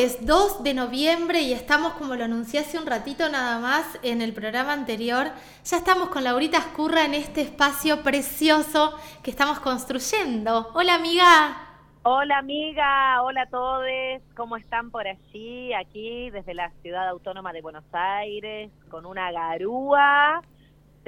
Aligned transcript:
todos, 0.00 0.24
2 0.24 0.62
de 0.62 0.72
noviembre 0.72 1.42
y 1.42 1.52
estamos, 1.52 1.92
como 1.94 2.14
lo 2.14 2.24
anuncié 2.24 2.60
hace 2.60 2.78
un 2.78 2.86
ratito 2.86 3.28
nada 3.28 3.58
más 3.58 3.98
en 4.02 4.22
el 4.22 4.32
programa 4.32 4.72
anterior, 4.72 5.26
ya 5.62 5.76
estamos 5.76 6.08
con 6.08 6.24
Laurita 6.24 6.56
Escurra 6.56 7.04
en 7.04 7.12
este 7.12 7.42
espacio 7.42 8.02
precioso 8.02 8.94
que 9.22 9.30
estamos 9.30 9.60
construyendo. 9.60 10.70
Hola 10.72 10.94
amiga. 10.94 11.68
Hola 12.02 12.38
amiga, 12.38 13.22
hola 13.22 13.42
a 13.42 13.46
todos, 13.50 14.22
¿cómo 14.34 14.56
están 14.56 14.90
por 14.90 15.06
allí? 15.06 15.74
Aquí 15.74 16.30
desde 16.30 16.54
la 16.54 16.70
ciudad 16.80 17.06
autónoma 17.08 17.52
de 17.52 17.60
Buenos 17.60 17.84
Aires, 17.92 18.70
con 18.88 19.04
una 19.04 19.30
garúa 19.30 20.40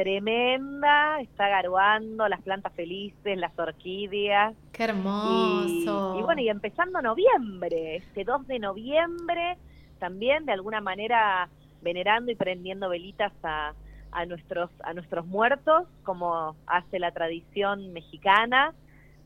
tremenda, 0.02 1.20
está 1.20 1.48
garuando 1.48 2.27
las 2.27 2.43
plantas 2.43 2.73
felices, 2.73 3.38
las 3.38 3.56
orquídeas. 3.56 4.52
¡Qué 4.73 4.83
hermoso! 4.83 6.16
Y, 6.18 6.23
bueno, 6.23 6.40
y 6.40 6.49
empezando 6.49 7.01
noviembre, 7.01 7.96
este 7.96 8.24
2 8.24 8.49
de 8.49 8.59
noviembre, 8.59 9.57
también 10.01 10.45
de 10.45 10.51
alguna 10.51 10.80
manera 10.80 11.49
venerando 11.82 12.32
y 12.32 12.35
prendiendo 12.35 12.88
velitas 12.88 13.32
a, 13.45 13.74
a, 14.10 14.27
nuestros, 14.27 14.71
a 14.82 14.93
nuestros 14.93 15.24
muertos, 15.24 15.87
como 16.02 16.57
hace 16.66 16.99
la 16.99 17.12
tradición 17.12 17.93
mexicana, 17.93 18.74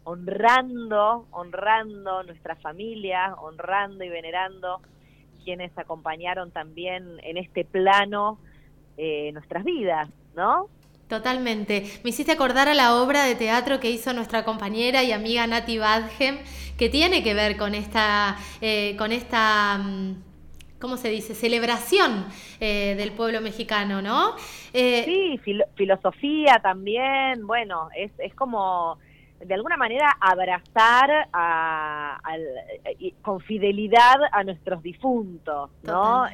honrando, 0.05 1.27
honrando 1.31 2.23
nuestra 2.25 2.55
familia, 2.57 3.35
honrando 3.39 4.05
y 4.05 4.11
venerando 4.11 4.83
quienes 5.43 5.77
acompañaron 5.79 6.51
también 6.51 7.19
en 7.23 7.39
este 7.39 7.65
plano 7.65 8.39
eh, 8.99 9.31
nuestras 9.33 9.65
vidas, 9.65 10.11
¿no? 10.37 10.69
Totalmente. 11.09 11.85
Me 12.03 12.11
hiciste 12.11 12.33
acordar 12.33 12.69
a 12.69 12.75
la 12.75 12.97
obra 12.97 13.25
de 13.25 13.37
teatro 13.37 13.81
que 13.81 13.91
hizo 13.91 14.13
nuestra 14.13 14.45
compañera 14.45 15.03
y 15.05 15.13
amiga 15.13 15.47
Nati 15.47 15.79
Badgem, 15.79 16.39
que 16.77 16.89
tiene 16.89 17.23
que 17.23 17.33
ver 17.33 17.57
con 17.57 17.75
esta, 17.75 18.37
eh, 18.61 18.97
con 18.99 19.13
esta 19.13 19.79
mm, 19.79 20.15
¿cómo 20.81 20.97
se 20.97 21.09
dice? 21.09 21.35
Celebración 21.35 22.27
eh, 22.61 22.95
del 22.97 23.13
pueblo 23.13 23.41
mexicano, 23.41 24.03
¿no? 24.03 24.37
sí, 25.05 25.41
filosofía 25.75 26.61
también, 26.63 27.47
bueno, 27.47 27.89
es, 27.97 28.13
es 28.19 28.35
como 28.35 28.99
de 29.41 29.55
alguna 29.55 29.77
manera 29.77 30.17
abrazar 30.21 31.29
a, 31.33 32.19
con 33.23 33.41
fidelidad 33.41 34.17
a 34.33 34.45
nuestros 34.45 34.83
difuntos, 34.83 35.71
¿no? 35.83 36.27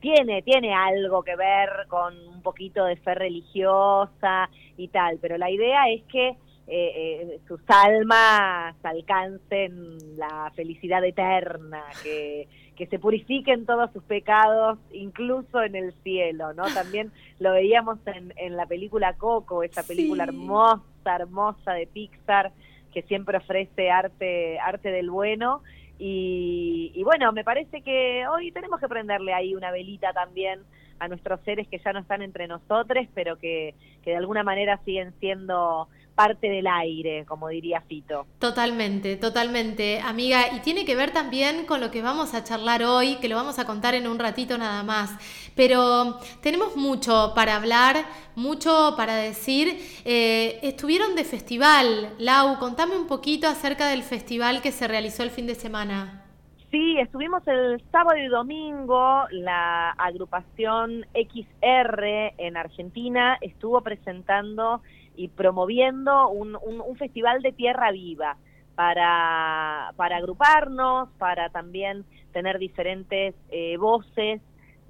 Tiene, 0.00 0.42
tiene 0.42 0.74
algo 0.74 1.22
que 1.22 1.36
ver 1.36 1.86
con 1.88 2.14
un 2.28 2.42
poquito 2.42 2.84
de 2.84 2.96
fe 2.96 3.14
religiosa 3.14 4.48
y 4.76 4.88
tal, 4.88 5.18
pero 5.20 5.38
la 5.38 5.50
idea 5.50 5.88
es 5.90 6.02
que 6.04 6.36
eh, 6.72 6.92
eh, 7.22 7.40
sus 7.48 7.60
almas 7.66 8.76
alcancen 8.84 10.16
la 10.16 10.52
felicidad 10.54 11.04
eterna, 11.04 11.82
que, 12.02 12.46
que 12.76 12.86
se 12.86 13.00
purifiquen 13.00 13.66
todos 13.66 13.90
sus 13.92 14.04
pecados, 14.04 14.78
incluso 14.92 15.62
en 15.62 15.74
el 15.74 15.92
cielo, 16.04 16.52
¿no? 16.54 16.62
También 16.72 17.10
lo 17.40 17.52
veíamos 17.52 17.98
en, 18.06 18.32
en 18.36 18.56
la 18.56 18.66
película 18.66 19.14
Coco, 19.14 19.64
esa 19.64 19.82
película 19.82 20.24
hermosa, 20.24 20.82
hermosa 21.04 21.72
de 21.72 21.88
Pixar, 21.88 22.52
que 22.92 23.02
siempre 23.02 23.38
ofrece 23.38 23.90
arte, 23.90 24.60
arte 24.60 24.92
del 24.92 25.10
bueno, 25.10 25.62
y, 26.02 27.02
bueno, 27.04 27.30
me 27.32 27.44
parece 27.44 27.82
que 27.82 28.26
hoy 28.26 28.50
tenemos 28.52 28.80
que 28.80 28.88
prenderle 28.88 29.34
ahí 29.34 29.54
una 29.54 29.70
velita 29.70 30.14
también 30.14 30.60
a 30.98 31.08
nuestros 31.08 31.40
seres 31.42 31.68
que 31.68 31.78
ya 31.78 31.92
no 31.92 31.98
están 32.00 32.22
entre 32.22 32.48
nosotros, 32.48 33.06
pero 33.14 33.36
que, 33.36 33.74
que 34.02 34.12
de 34.12 34.16
alguna 34.16 34.42
manera 34.42 34.80
siguen 34.84 35.12
siendo 35.20 35.88
parte 36.20 36.50
del 36.50 36.66
aire, 36.66 37.24
como 37.24 37.48
diría 37.48 37.80
Fito. 37.80 38.26
Totalmente, 38.38 39.16
totalmente, 39.16 40.00
amiga. 40.00 40.54
Y 40.54 40.60
tiene 40.60 40.84
que 40.84 40.94
ver 40.94 41.12
también 41.12 41.64
con 41.64 41.80
lo 41.80 41.90
que 41.90 42.02
vamos 42.02 42.34
a 42.34 42.44
charlar 42.44 42.82
hoy, 42.82 43.16
que 43.22 43.28
lo 43.30 43.36
vamos 43.36 43.58
a 43.58 43.64
contar 43.64 43.94
en 43.94 44.06
un 44.06 44.18
ratito 44.18 44.58
nada 44.58 44.82
más. 44.82 45.16
Pero 45.56 46.18
tenemos 46.42 46.76
mucho 46.76 47.32
para 47.34 47.56
hablar, 47.56 48.04
mucho 48.36 48.92
para 48.98 49.14
decir. 49.14 49.78
Eh, 50.04 50.58
estuvieron 50.62 51.16
de 51.16 51.24
festival. 51.24 52.14
Lau, 52.18 52.58
contame 52.58 52.98
un 52.98 53.06
poquito 53.06 53.48
acerca 53.48 53.88
del 53.88 54.02
festival 54.02 54.60
que 54.60 54.72
se 54.72 54.86
realizó 54.86 55.22
el 55.22 55.30
fin 55.30 55.46
de 55.46 55.54
semana. 55.54 56.26
Sí, 56.70 56.98
estuvimos 56.98 57.42
el 57.48 57.82
sábado 57.90 58.18
y 58.18 58.28
domingo, 58.28 59.24
la 59.30 59.90
agrupación 59.92 61.06
XR 61.14 62.34
en 62.36 62.58
Argentina 62.58 63.38
estuvo 63.40 63.80
presentando 63.80 64.82
y 65.16 65.28
promoviendo 65.28 66.28
un, 66.28 66.56
un, 66.56 66.96
festival 66.96 67.42
de 67.42 67.52
tierra 67.52 67.90
viva 67.92 68.36
para, 68.74 69.92
para 69.96 70.16
agruparnos, 70.16 71.08
para 71.18 71.50
también 71.50 72.04
tener 72.32 72.58
diferentes 72.58 73.34
eh, 73.50 73.76
voces 73.76 74.40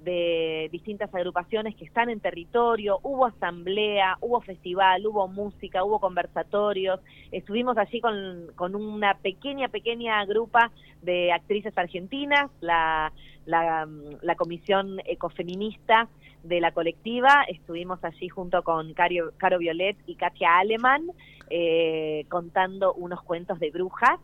de 0.03 0.67
distintas 0.71 1.13
agrupaciones 1.13 1.75
que 1.75 1.85
están 1.85 2.09
en 2.09 2.19
territorio, 2.19 2.99
hubo 3.03 3.27
asamblea, 3.27 4.17
hubo 4.21 4.41
festival, 4.41 5.05
hubo 5.05 5.27
música, 5.27 5.83
hubo 5.83 5.99
conversatorios, 5.99 6.99
estuvimos 7.31 7.77
allí 7.77 8.01
con, 8.01 8.47
con 8.55 8.75
una 8.75 9.13
pequeña, 9.15 9.67
pequeña 9.67 10.25
grupa 10.25 10.71
de 11.03 11.31
actrices 11.31 11.77
argentinas, 11.77 12.49
la, 12.61 13.13
la, 13.45 13.87
la 14.21 14.35
comisión 14.35 14.99
ecofeminista 15.05 16.07
de 16.43 16.59
la 16.59 16.71
colectiva. 16.71 17.43
Estuvimos 17.47 18.03
allí 18.03 18.29
junto 18.29 18.63
con 18.63 18.93
Caro, 18.93 19.31
Caro 19.37 19.57
Violet 19.59 19.97
y 20.05 20.15
Katia 20.15 20.57
Aleman 20.59 21.11
eh, 21.49 22.25
contando 22.29 22.93
unos 22.93 23.21
cuentos 23.23 23.59
de 23.59 23.71
brujas. 23.71 24.19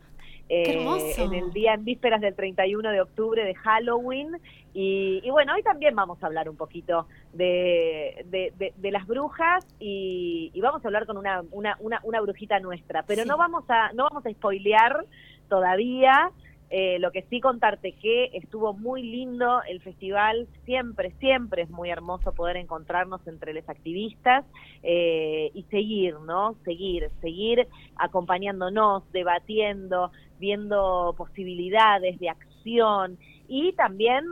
Eh, 0.50 0.82
en 1.18 1.34
el 1.34 1.52
día 1.52 1.74
en 1.74 1.84
vísperas 1.84 2.22
del 2.22 2.34
31 2.34 2.90
de 2.90 3.02
octubre 3.02 3.44
de 3.44 3.54
Halloween 3.54 4.30
y, 4.72 5.28
bueno 5.28 5.52
hoy 5.52 5.62
también 5.62 5.94
vamos 5.94 6.22
a 6.22 6.26
hablar 6.26 6.48
un 6.48 6.56
poquito 6.56 7.06
de, 7.34 8.24
de, 8.30 8.90
las 8.90 9.06
brujas 9.06 9.66
y, 9.78 10.50
vamos 10.62 10.82
a 10.82 10.88
hablar 10.88 11.04
con 11.04 11.18
una, 11.18 11.42
una, 11.50 11.76
una, 11.80 12.00
una 12.02 12.22
brujita 12.22 12.60
nuestra 12.60 13.02
pero 13.02 13.26
no 13.26 13.36
vamos 13.36 13.64
a 13.68 13.92
no 13.92 14.04
vamos 14.04 14.24
a 14.24 14.30
spoilear 14.30 15.04
todavía 15.50 16.30
eh, 16.70 16.98
lo 16.98 17.10
que 17.12 17.22
sí 17.30 17.40
contarte 17.40 17.92
que 17.92 18.30
estuvo 18.34 18.74
muy 18.74 19.02
lindo 19.02 19.62
el 19.68 19.80
festival, 19.80 20.46
siempre, 20.64 21.12
siempre 21.18 21.62
es 21.62 21.70
muy 21.70 21.88
hermoso 21.88 22.32
poder 22.32 22.56
encontrarnos 22.56 23.26
entre 23.26 23.54
los 23.54 23.66
activistas 23.68 24.44
eh, 24.82 25.50
y 25.54 25.62
seguir, 25.64 26.20
¿no? 26.20 26.56
Seguir, 26.64 27.10
seguir 27.20 27.66
acompañándonos, 27.96 29.10
debatiendo, 29.12 30.12
viendo 30.38 31.14
posibilidades 31.16 32.18
de 32.18 32.28
acción 32.28 33.18
y 33.48 33.72
también 33.72 34.24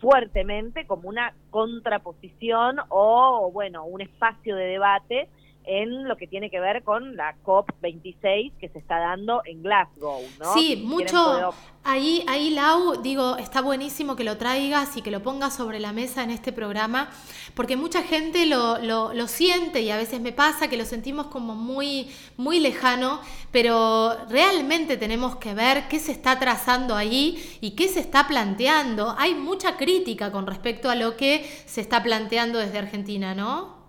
fuertemente 0.00 0.86
como 0.86 1.08
una 1.08 1.34
contraposición 1.50 2.78
o, 2.88 3.50
bueno, 3.52 3.84
un 3.84 4.00
espacio 4.00 4.56
de 4.56 4.64
debate 4.64 5.28
en 5.64 6.08
lo 6.08 6.16
que 6.16 6.26
tiene 6.26 6.50
que 6.50 6.60
ver 6.60 6.82
con 6.82 7.16
la 7.16 7.36
COP26 7.44 8.52
que 8.58 8.68
se 8.68 8.78
está 8.78 8.98
dando 8.98 9.42
en 9.44 9.62
Glasgow, 9.62 10.22
¿no? 10.38 10.54
Sí, 10.54 10.82
mucho. 10.84 11.52
Ahí, 11.82 12.24
ahí, 12.28 12.50
Lau, 12.50 13.00
digo, 13.00 13.36
está 13.38 13.62
buenísimo 13.62 14.14
que 14.14 14.24
lo 14.24 14.36
traigas 14.36 14.96
y 14.98 15.02
que 15.02 15.10
lo 15.10 15.22
pongas 15.22 15.56
sobre 15.56 15.80
la 15.80 15.92
mesa 15.92 16.22
en 16.22 16.30
este 16.30 16.52
programa, 16.52 17.08
porque 17.54 17.76
mucha 17.76 18.02
gente 18.02 18.44
lo, 18.44 18.78
lo, 18.78 19.14
lo, 19.14 19.28
siente 19.28 19.80
y 19.80 19.90
a 19.90 19.96
veces 19.96 20.20
me 20.20 20.32
pasa 20.32 20.68
que 20.68 20.76
lo 20.76 20.84
sentimos 20.84 21.28
como 21.28 21.54
muy, 21.54 22.10
muy 22.36 22.60
lejano, 22.60 23.20
pero 23.50 24.14
realmente 24.28 24.98
tenemos 24.98 25.36
que 25.36 25.54
ver 25.54 25.88
qué 25.88 25.98
se 26.00 26.12
está 26.12 26.38
trazando 26.38 26.96
ahí 26.96 27.58
y 27.62 27.70
qué 27.70 27.88
se 27.88 28.00
está 28.00 28.28
planteando. 28.28 29.14
Hay 29.16 29.34
mucha 29.34 29.78
crítica 29.78 30.30
con 30.30 30.46
respecto 30.46 30.90
a 30.90 30.94
lo 30.94 31.16
que 31.16 31.44
se 31.64 31.80
está 31.80 32.02
planteando 32.02 32.58
desde 32.58 32.78
Argentina, 32.78 33.34
¿no? 33.34 33.79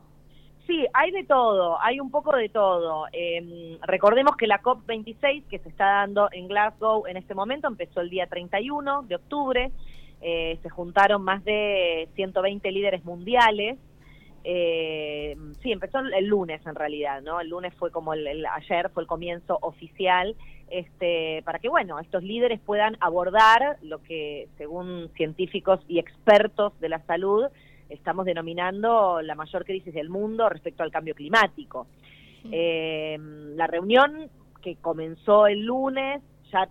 Sí, 0.72 0.88
hay 0.94 1.12
de 1.12 1.26
todo, 1.26 1.82
hay 1.82 2.00
un 2.00 2.12
poco 2.12 2.34
de 2.34 2.48
todo. 2.48 3.06
Em, 3.12 3.78
recordemos 3.82 4.38
que 4.38 4.48
la 4.48 4.62
COP26 4.62 5.44
que 5.50 5.60
se 5.60 5.68
está 5.68 5.84
dando 5.86 6.30
en 6.32 6.48
Glasgow 6.48 7.08
en 7.08 7.18
este 7.18 7.36
momento 7.36 7.68
empezó 7.68 8.00
el 8.00 8.10
día 8.10 8.26
31 8.28 9.02
de 9.02 9.16
octubre, 9.16 9.72
eh, 10.22 10.60
se 10.64 10.70
juntaron 10.70 11.24
más 11.24 11.44
de 11.44 12.08
120 12.16 12.72
líderes 12.72 13.04
mundiales. 13.04 13.80
Eh, 14.46 15.36
sí, 15.62 15.74
empezó 15.74 16.00
el 16.00 16.26
lunes 16.26 16.66
en 16.66 16.76
realidad, 16.76 17.22
¿no? 17.22 17.42
El 17.42 17.50
lunes 17.50 17.74
fue 17.76 17.92
como 17.92 18.14
el, 18.14 18.46
ayer 18.46 18.90
fue 18.92 19.04
el 19.04 19.08
comienzo 19.08 19.60
oficial, 19.62 20.38
este, 20.70 21.42
para 21.44 21.60
que 21.60 21.68
bueno 21.68 22.00
estos 22.00 22.24
líderes 22.24 22.62
puedan 22.62 22.96
abordar 23.02 23.76
lo 23.82 24.02
que 24.02 24.48
según 24.58 25.10
científicos 25.18 25.82
y 25.90 26.00
expertos 26.00 26.80
de 26.80 26.88
la 26.88 27.00
salud 27.08 27.48
estamos 27.92 28.26
denominando 28.26 29.22
la 29.22 29.36
mayor 29.36 29.66
crisis 29.66 29.94
del 29.94 30.10
mundo 30.10 30.50
respecto 30.50 30.84
al 30.84 30.92
cambio 30.92 31.16
climático. 31.16 31.88
Eh, 32.52 33.18
la 33.56 33.68
reunión 33.68 34.30
que 34.62 34.76
comenzó 34.78 35.48
el 35.48 35.66
lunes 35.66 36.22
ya 36.52 36.68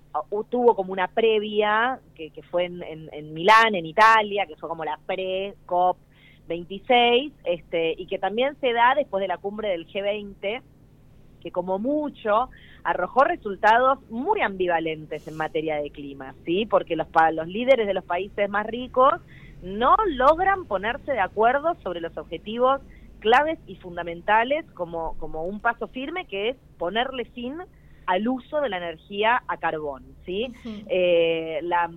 tuvo 0.51 0.75
como 0.75 0.93
una 0.93 1.09
previa 1.09 2.01
que, 2.15 2.31
fue 2.51 2.67
en, 2.67 2.83
en, 2.83 3.33
Milán, 3.33 3.75
en 3.75 3.87
Italia, 3.87 4.47
que 4.47 4.57
fue 4.57 4.69
como 4.69 4.85
la 4.85 4.99
pre-COP 5.07 5.97
26, 6.49 7.33
este, 7.45 7.95
y 7.97 8.07
que 8.07 8.19
también 8.19 8.57
se 8.61 8.73
da 8.73 8.95
después 8.95 9.23
de 9.23 9.29
la 9.29 9.39
cumbre 9.39 9.69
del 9.71 9.87
G20 9.87 10.63
que 11.41 11.51
como 11.51 11.79
mucho 11.79 12.51
arrojó 12.85 13.25
resultados 13.25 13.99
muy 14.11 14.41
ambivalentes 14.43 15.27
en 15.27 15.37
materia 15.37 15.77
de 15.77 15.91
clima, 15.91 16.35
¿sí? 16.45 16.67
Porque 16.67 16.97
los, 16.97 17.07
los 17.33 17.49
líderes 17.49 17.87
de 17.87 17.95
los 17.95 18.05
países 18.05 18.49
más 18.49 18.67
ricos 18.67 19.15
no 19.63 19.97
logran 20.07 20.65
ponerse 20.67 21.13
de 21.13 21.21
acuerdo 21.21 21.75
sobre 21.83 22.01
los 22.01 22.17
objetivos 22.17 22.81
claves 23.21 23.59
y 23.67 23.77
fundamentales 23.77 24.65
como, 24.73 25.17
como 25.19 25.45
un 25.45 25.61
paso 25.61 25.89
firme 25.89 26.27
que 26.27 26.51
es 26.51 26.57
ponerle 26.79 27.27
fin 27.27 27.59
al 28.07 28.27
uso 28.27 28.61
de 28.61 28.69
la 28.69 28.79
energía 28.79 29.43
a 29.47 29.57
carbón, 29.59 30.03
¿sí? 30.27 30.53
Eh, 30.89 31.61
la, 31.63 31.89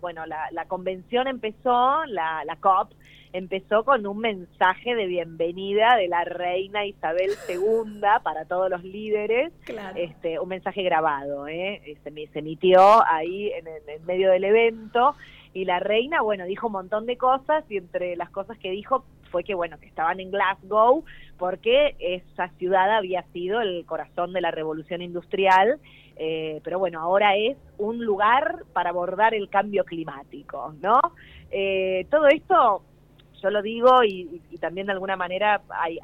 bueno, 0.00 0.24
la, 0.26 0.64
convención 0.66 1.28
empezó, 1.28 2.04
la, 2.06 2.42
la 2.44 2.56
COP, 2.56 2.92
empezó 3.32 3.84
con 3.84 4.06
un 4.06 4.18
mensaje 4.18 4.94
de 4.94 5.06
bienvenida 5.06 5.96
de 5.96 6.08
la 6.08 6.24
reina 6.24 6.84
Isabel 6.86 7.30
II 7.48 8.00
para 8.24 8.46
todos 8.46 8.70
los 8.70 8.82
líderes, 8.82 9.52
este, 9.94 10.40
un 10.40 10.48
mensaje 10.48 10.82
grabado, 10.82 11.46
¿eh? 11.46 11.96
se, 12.02 12.10
se 12.10 12.38
emitió 12.38 13.06
ahí 13.06 13.52
en, 13.52 13.68
en, 13.68 14.04
medio 14.04 14.30
del 14.30 14.44
evento 14.44 15.14
y 15.56 15.64
la 15.64 15.80
reina, 15.80 16.20
bueno, 16.20 16.44
dijo 16.44 16.66
un 16.66 16.74
montón 16.74 17.06
de 17.06 17.16
cosas 17.16 17.64
y 17.70 17.78
entre 17.78 18.14
las 18.14 18.28
cosas 18.28 18.58
que 18.58 18.70
dijo 18.70 19.06
fue 19.30 19.42
que, 19.42 19.54
bueno, 19.54 19.78
que 19.78 19.86
estaban 19.86 20.20
en 20.20 20.30
Glasgow 20.30 21.02
porque 21.38 21.96
esa 21.98 22.48
ciudad 22.58 22.94
había 22.94 23.22
sido 23.32 23.62
el 23.62 23.86
corazón 23.86 24.34
de 24.34 24.42
la 24.42 24.50
revolución 24.50 25.00
industrial, 25.00 25.80
eh, 26.16 26.60
pero 26.62 26.78
bueno, 26.78 27.00
ahora 27.00 27.36
es 27.36 27.56
un 27.78 28.04
lugar 28.04 28.64
para 28.74 28.90
abordar 28.90 29.32
el 29.32 29.48
cambio 29.48 29.84
climático, 29.84 30.74
¿no? 30.82 31.00
Eh, 31.50 32.06
todo 32.10 32.26
esto 32.26 32.82
yo 33.46 33.50
lo 33.50 33.62
digo 33.62 34.02
y, 34.02 34.40
también 34.60 34.86
de 34.86 34.92
alguna 34.92 35.16
manera 35.16 35.60
hay, 35.70 35.98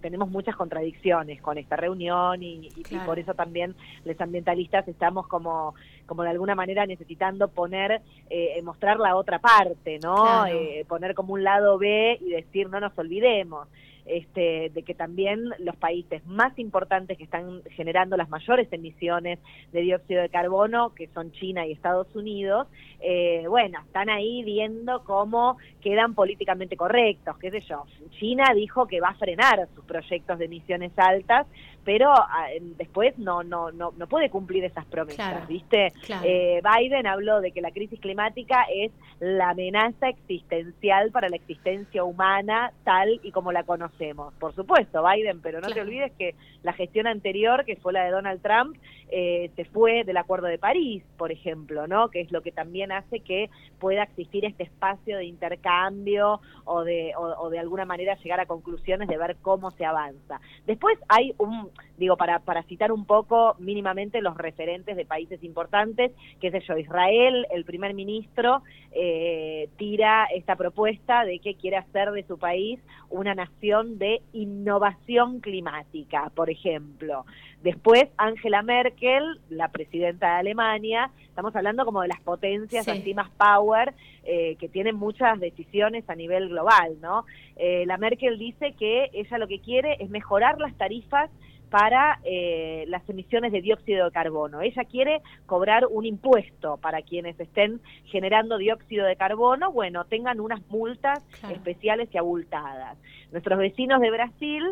tenemos 0.00 0.28
muchas 0.28 0.56
contradicciones 0.56 1.40
con 1.40 1.58
esta 1.58 1.76
reunión 1.76 2.42
y, 2.42 2.68
por 3.06 3.20
eso 3.20 3.34
también 3.34 3.76
los 4.04 4.20
ambientalistas 4.20 4.88
estamos 4.88 5.28
como, 5.28 5.74
como 6.06 6.24
de 6.24 6.30
alguna 6.30 6.56
manera 6.56 6.86
necesitando 6.86 7.46
poner, 7.48 8.00
eh, 8.30 8.60
mostrar 8.62 8.98
la 8.98 9.14
otra 9.14 9.38
parte, 9.38 10.00
¿no? 10.02 10.46
Eh, 10.46 10.84
poner 10.88 11.14
como 11.14 11.34
un 11.34 11.44
lado 11.44 11.78
B 11.78 12.18
y 12.20 12.30
decir 12.30 12.68
no 12.68 12.80
nos 12.80 12.98
olvidemos 12.98 13.68
este, 14.10 14.70
de 14.70 14.82
que 14.82 14.94
también 14.94 15.50
los 15.58 15.76
países 15.76 16.24
más 16.26 16.58
importantes 16.58 17.16
que 17.16 17.24
están 17.24 17.62
generando 17.70 18.16
las 18.16 18.28
mayores 18.28 18.68
emisiones 18.72 19.38
de 19.72 19.80
dióxido 19.82 20.22
de 20.22 20.28
carbono, 20.28 20.94
que 20.94 21.08
son 21.08 21.32
China 21.32 21.66
y 21.66 21.72
Estados 21.72 22.14
Unidos, 22.14 22.66
eh, 23.00 23.44
bueno, 23.48 23.80
están 23.86 24.10
ahí 24.10 24.42
viendo 24.42 25.04
cómo 25.04 25.56
quedan 25.80 26.14
políticamente 26.14 26.76
correctos, 26.76 27.38
qué 27.38 27.50
sé 27.50 27.60
yo. 27.60 27.84
China 28.18 28.52
dijo 28.54 28.86
que 28.86 29.00
va 29.00 29.08
a 29.08 29.14
frenar 29.14 29.68
sus 29.74 29.84
proyectos 29.84 30.38
de 30.38 30.46
emisiones 30.46 30.92
altas, 30.96 31.46
pero 31.84 32.12
ah, 32.12 32.46
después 32.76 33.18
no, 33.18 33.42
no, 33.42 33.70
no, 33.72 33.92
no 33.96 34.06
puede 34.06 34.30
cumplir 34.30 34.64
esas 34.64 34.84
promesas, 34.86 35.46
¿viste? 35.48 35.92
Eh, 36.24 36.60
Biden 36.62 37.06
habló 37.06 37.40
de 37.40 37.52
que 37.52 37.60
la 37.60 37.70
crisis 37.70 38.00
climática 38.00 38.66
es 38.72 38.92
la 39.18 39.50
amenaza 39.50 40.08
existencial 40.08 41.10
para 41.10 41.28
la 41.28 41.36
existencia 41.36 42.04
humana 42.04 42.72
tal 42.84 43.20
y 43.22 43.32
como 43.32 43.52
la 43.52 43.62
conocemos. 43.64 44.34
Por 44.34 44.54
supuesto, 44.54 45.04
Biden, 45.04 45.40
pero 45.40 45.60
no 45.60 45.68
te 45.68 45.80
olvides 45.80 46.12
que 46.18 46.34
la 46.62 46.72
gestión 46.72 47.06
anterior, 47.06 47.64
que 47.64 47.76
fue 47.76 47.92
la 47.92 48.04
de 48.04 48.10
Donald 48.10 48.42
Trump, 48.42 48.76
eh, 49.12 49.50
se 49.56 49.64
fue 49.64 50.04
del 50.04 50.16
Acuerdo 50.16 50.46
de 50.46 50.58
París, 50.58 51.02
por 51.16 51.32
ejemplo, 51.32 51.86
¿no? 51.86 52.08
Que 52.10 52.20
es 52.20 52.30
lo 52.30 52.42
que 52.42 52.52
también 52.52 52.92
hace 52.92 53.20
que 53.20 53.50
pueda 53.78 54.04
existir 54.04 54.44
este 54.44 54.62
espacio 54.62 55.16
de 55.18 55.24
intercambio 55.24 56.40
o 56.64 56.84
de, 56.84 57.12
o, 57.16 57.50
de 57.50 57.58
alguna 57.58 57.84
manera 57.84 58.16
llegar 58.16 58.40
a 58.40 58.46
conclusiones 58.46 59.08
de 59.08 59.18
ver 59.18 59.36
cómo 59.42 59.70
se 59.72 59.84
avanza. 59.84 60.40
Después 60.66 60.98
hay 61.08 61.34
un, 61.38 61.70
digo, 61.96 62.16
para, 62.16 62.38
para 62.38 62.62
citar 62.62 62.92
un 62.92 63.04
poco 63.04 63.56
mínimamente 63.58 64.20
los 64.20 64.36
referentes 64.36 64.96
de 64.96 65.04
países 65.04 65.42
importantes, 65.42 66.12
qué 66.40 66.50
sé 66.50 66.60
yo, 66.60 66.76
Israel, 66.76 67.46
el 67.50 67.64
primer 67.64 67.94
ministro, 67.94 68.62
eh, 68.92 69.68
tira 69.76 70.26
esta 70.34 70.56
propuesta 70.56 71.24
de 71.24 71.38
que 71.40 71.54
quiere 71.54 71.76
hacer 71.76 72.12
de 72.12 72.22
su 72.24 72.38
país 72.38 72.80
una 73.08 73.34
nación 73.34 73.98
de 73.98 74.22
innovación 74.32 75.40
climática, 75.40 76.30
por 76.34 76.48
ejemplo. 76.50 77.24
Después, 77.62 78.04
Angela 78.16 78.62
Merkel, 78.62 78.99
la 79.48 79.68
presidenta 79.68 80.26
de 80.26 80.40
Alemania, 80.40 81.10
estamos 81.24 81.54
hablando 81.56 81.84
como 81.84 82.02
de 82.02 82.08
las 82.08 82.20
potencias 82.20 82.86
así 82.86 83.14
más 83.14 83.30
power, 83.30 83.94
eh, 84.24 84.56
que 84.56 84.68
tienen 84.68 84.96
muchas 84.96 85.40
decisiones 85.40 86.08
a 86.08 86.14
nivel 86.14 86.50
global, 86.50 86.96
¿no? 87.00 87.24
Eh, 87.56 87.84
la 87.86 87.96
Merkel 87.96 88.38
dice 88.38 88.74
que 88.78 89.10
ella 89.12 89.38
lo 89.38 89.48
que 89.48 89.60
quiere 89.60 89.96
es 90.00 90.10
mejorar 90.10 90.58
las 90.58 90.74
tarifas 90.76 91.30
para 91.70 92.18
eh, 92.24 92.84
las 92.88 93.08
emisiones 93.08 93.52
de 93.52 93.62
dióxido 93.62 94.04
de 94.04 94.10
carbono. 94.10 94.60
Ella 94.60 94.84
quiere 94.84 95.22
cobrar 95.46 95.86
un 95.86 96.04
impuesto 96.04 96.76
para 96.78 97.00
quienes 97.02 97.38
estén 97.38 97.80
generando 98.06 98.58
dióxido 98.58 99.06
de 99.06 99.16
carbono, 99.16 99.70
bueno, 99.72 100.04
tengan 100.04 100.40
unas 100.40 100.60
multas 100.68 101.24
especiales 101.48 102.08
y 102.12 102.18
abultadas. 102.18 102.98
Nuestros 103.30 103.58
vecinos 103.58 104.00
de 104.00 104.10
Brasil 104.10 104.64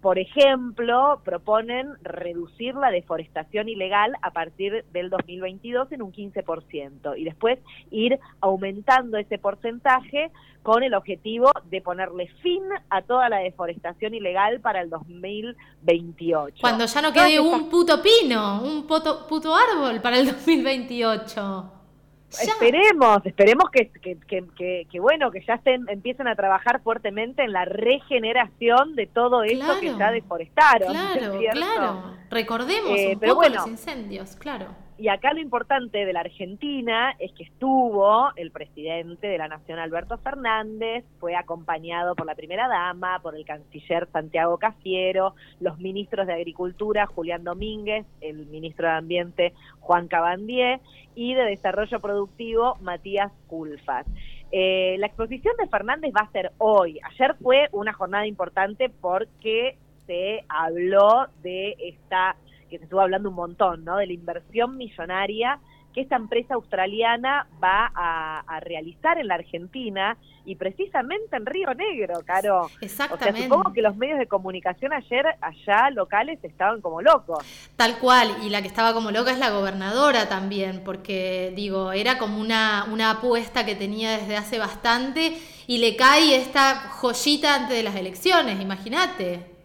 por 0.00 0.18
ejemplo, 0.18 1.20
proponen 1.24 1.88
reducir 2.02 2.74
la 2.74 2.90
deforestación 2.90 3.68
ilegal 3.68 4.12
a 4.22 4.30
partir 4.30 4.84
del 4.92 5.10
2022 5.10 5.92
en 5.92 6.02
un 6.02 6.12
15% 6.12 7.18
y 7.18 7.24
después 7.24 7.58
ir 7.90 8.18
aumentando 8.40 9.18
ese 9.18 9.38
porcentaje 9.38 10.30
con 10.62 10.82
el 10.82 10.94
objetivo 10.94 11.50
de 11.70 11.80
ponerle 11.80 12.28
fin 12.42 12.62
a 12.88 13.02
toda 13.02 13.28
la 13.28 13.38
deforestación 13.38 14.14
ilegal 14.14 14.60
para 14.60 14.80
el 14.80 14.90
2028. 14.90 16.56
Cuando 16.60 16.86
ya 16.86 17.02
no 17.02 17.12
quede 17.12 17.40
un 17.40 17.68
puto 17.68 18.00
pino, 18.02 18.62
un 18.62 18.86
puto, 18.86 19.26
puto 19.26 19.54
árbol 19.54 20.00
para 20.00 20.18
el 20.18 20.26
2028. 20.26 21.79
Esperemos, 22.30 23.24
esperemos 23.24 23.70
que, 23.70 23.90
que, 23.90 25.00
bueno, 25.00 25.30
que 25.30 25.44
ya 25.44 25.54
estén, 25.54 25.88
empiecen 25.88 26.28
a 26.28 26.36
trabajar 26.36 26.80
fuertemente 26.82 27.42
en 27.42 27.52
la 27.52 27.64
regeneración 27.64 28.94
de 28.94 29.06
todo 29.06 29.42
esto 29.42 29.80
que 29.80 29.96
ya 29.98 30.10
deforestaron. 30.12 30.92
Claro, 30.92 31.38
claro. 31.50 32.02
Recordemos 32.30 32.98
eh, 32.98 33.12
un 33.14 33.20
poco 33.20 33.48
los 33.48 33.66
incendios, 33.66 34.36
claro. 34.36 34.66
Y 35.00 35.08
acá 35.08 35.32
lo 35.32 35.40
importante 35.40 36.04
de 36.04 36.12
la 36.12 36.20
Argentina 36.20 37.16
es 37.18 37.32
que 37.32 37.44
estuvo 37.44 38.28
el 38.36 38.50
presidente 38.50 39.28
de 39.28 39.38
la 39.38 39.48
Nación, 39.48 39.78
Alberto 39.78 40.18
Fernández, 40.18 41.06
fue 41.18 41.34
acompañado 41.36 42.14
por 42.14 42.26
la 42.26 42.34
primera 42.34 42.68
dama, 42.68 43.18
por 43.22 43.34
el 43.34 43.46
canciller 43.46 44.08
Santiago 44.12 44.58
Cafiero, 44.58 45.34
los 45.58 45.78
ministros 45.78 46.26
de 46.26 46.34
Agricultura, 46.34 47.06
Julián 47.06 47.44
Domínguez, 47.44 48.04
el 48.20 48.44
ministro 48.48 48.88
de 48.88 48.92
Ambiente, 48.92 49.54
Juan 49.80 50.06
Cabandier, 50.06 50.80
y 51.14 51.32
de 51.32 51.44
Desarrollo 51.44 51.98
Productivo, 52.00 52.76
Matías 52.82 53.32
Culfas. 53.46 54.04
Eh, 54.52 54.96
la 54.98 55.06
exposición 55.06 55.54
de 55.56 55.66
Fernández 55.68 56.12
va 56.14 56.26
a 56.26 56.32
ser 56.32 56.52
hoy. 56.58 57.00
Ayer 57.04 57.36
fue 57.42 57.70
una 57.72 57.94
jornada 57.94 58.26
importante 58.26 58.90
porque 58.90 59.78
se 60.06 60.44
habló 60.50 61.28
de 61.42 61.74
esta 61.78 62.36
que 62.70 62.78
se 62.78 62.84
estuvo 62.84 63.00
hablando 63.00 63.28
un 63.28 63.34
montón, 63.34 63.84
¿no? 63.84 63.96
De 63.96 64.06
la 64.06 64.12
inversión 64.12 64.76
millonaria 64.76 65.60
que 65.92 66.02
esta 66.02 66.16
empresa 66.16 66.54
australiana 66.54 67.46
va 67.62 67.90
a, 67.94 68.60
realizar 68.60 69.18
en 69.18 69.28
la 69.28 69.36
Argentina 69.36 70.18
y 70.44 70.54
precisamente 70.56 71.34
en 71.34 71.46
Río 71.46 71.72
Negro, 71.74 72.20
Caro. 72.24 72.68
Exactamente. 72.80 73.30
O 73.30 73.32
sea, 73.32 73.42
supongo 73.42 73.72
que 73.72 73.80
los 73.80 73.96
medios 73.96 74.18
de 74.18 74.26
comunicación 74.26 74.92
ayer 74.92 75.24
allá 75.40 75.90
locales 75.90 76.38
estaban 76.42 76.80
como 76.80 77.00
locos. 77.00 77.38
Tal 77.76 77.98
cual, 77.98 78.36
y 78.42 78.50
la 78.50 78.60
que 78.60 78.68
estaba 78.68 78.92
como 78.92 79.10
loca 79.10 79.30
es 79.30 79.38
la 79.38 79.50
gobernadora 79.50 80.28
también, 80.28 80.82
porque 80.84 81.52
digo, 81.56 81.92
era 81.92 82.18
como 82.18 82.38
una, 82.38 82.86
una 82.92 83.12
apuesta 83.12 83.64
que 83.64 83.74
tenía 83.74 84.18
desde 84.18 84.36
hace 84.36 84.58
bastante 84.58 85.38
y 85.66 85.78
le 85.78 85.96
cae 85.96 86.36
esta 86.36 86.90
joyita 86.90 87.54
antes 87.54 87.76
de 87.76 87.82
las 87.82 87.96
elecciones, 87.96 88.60
imagínate. 88.60 89.59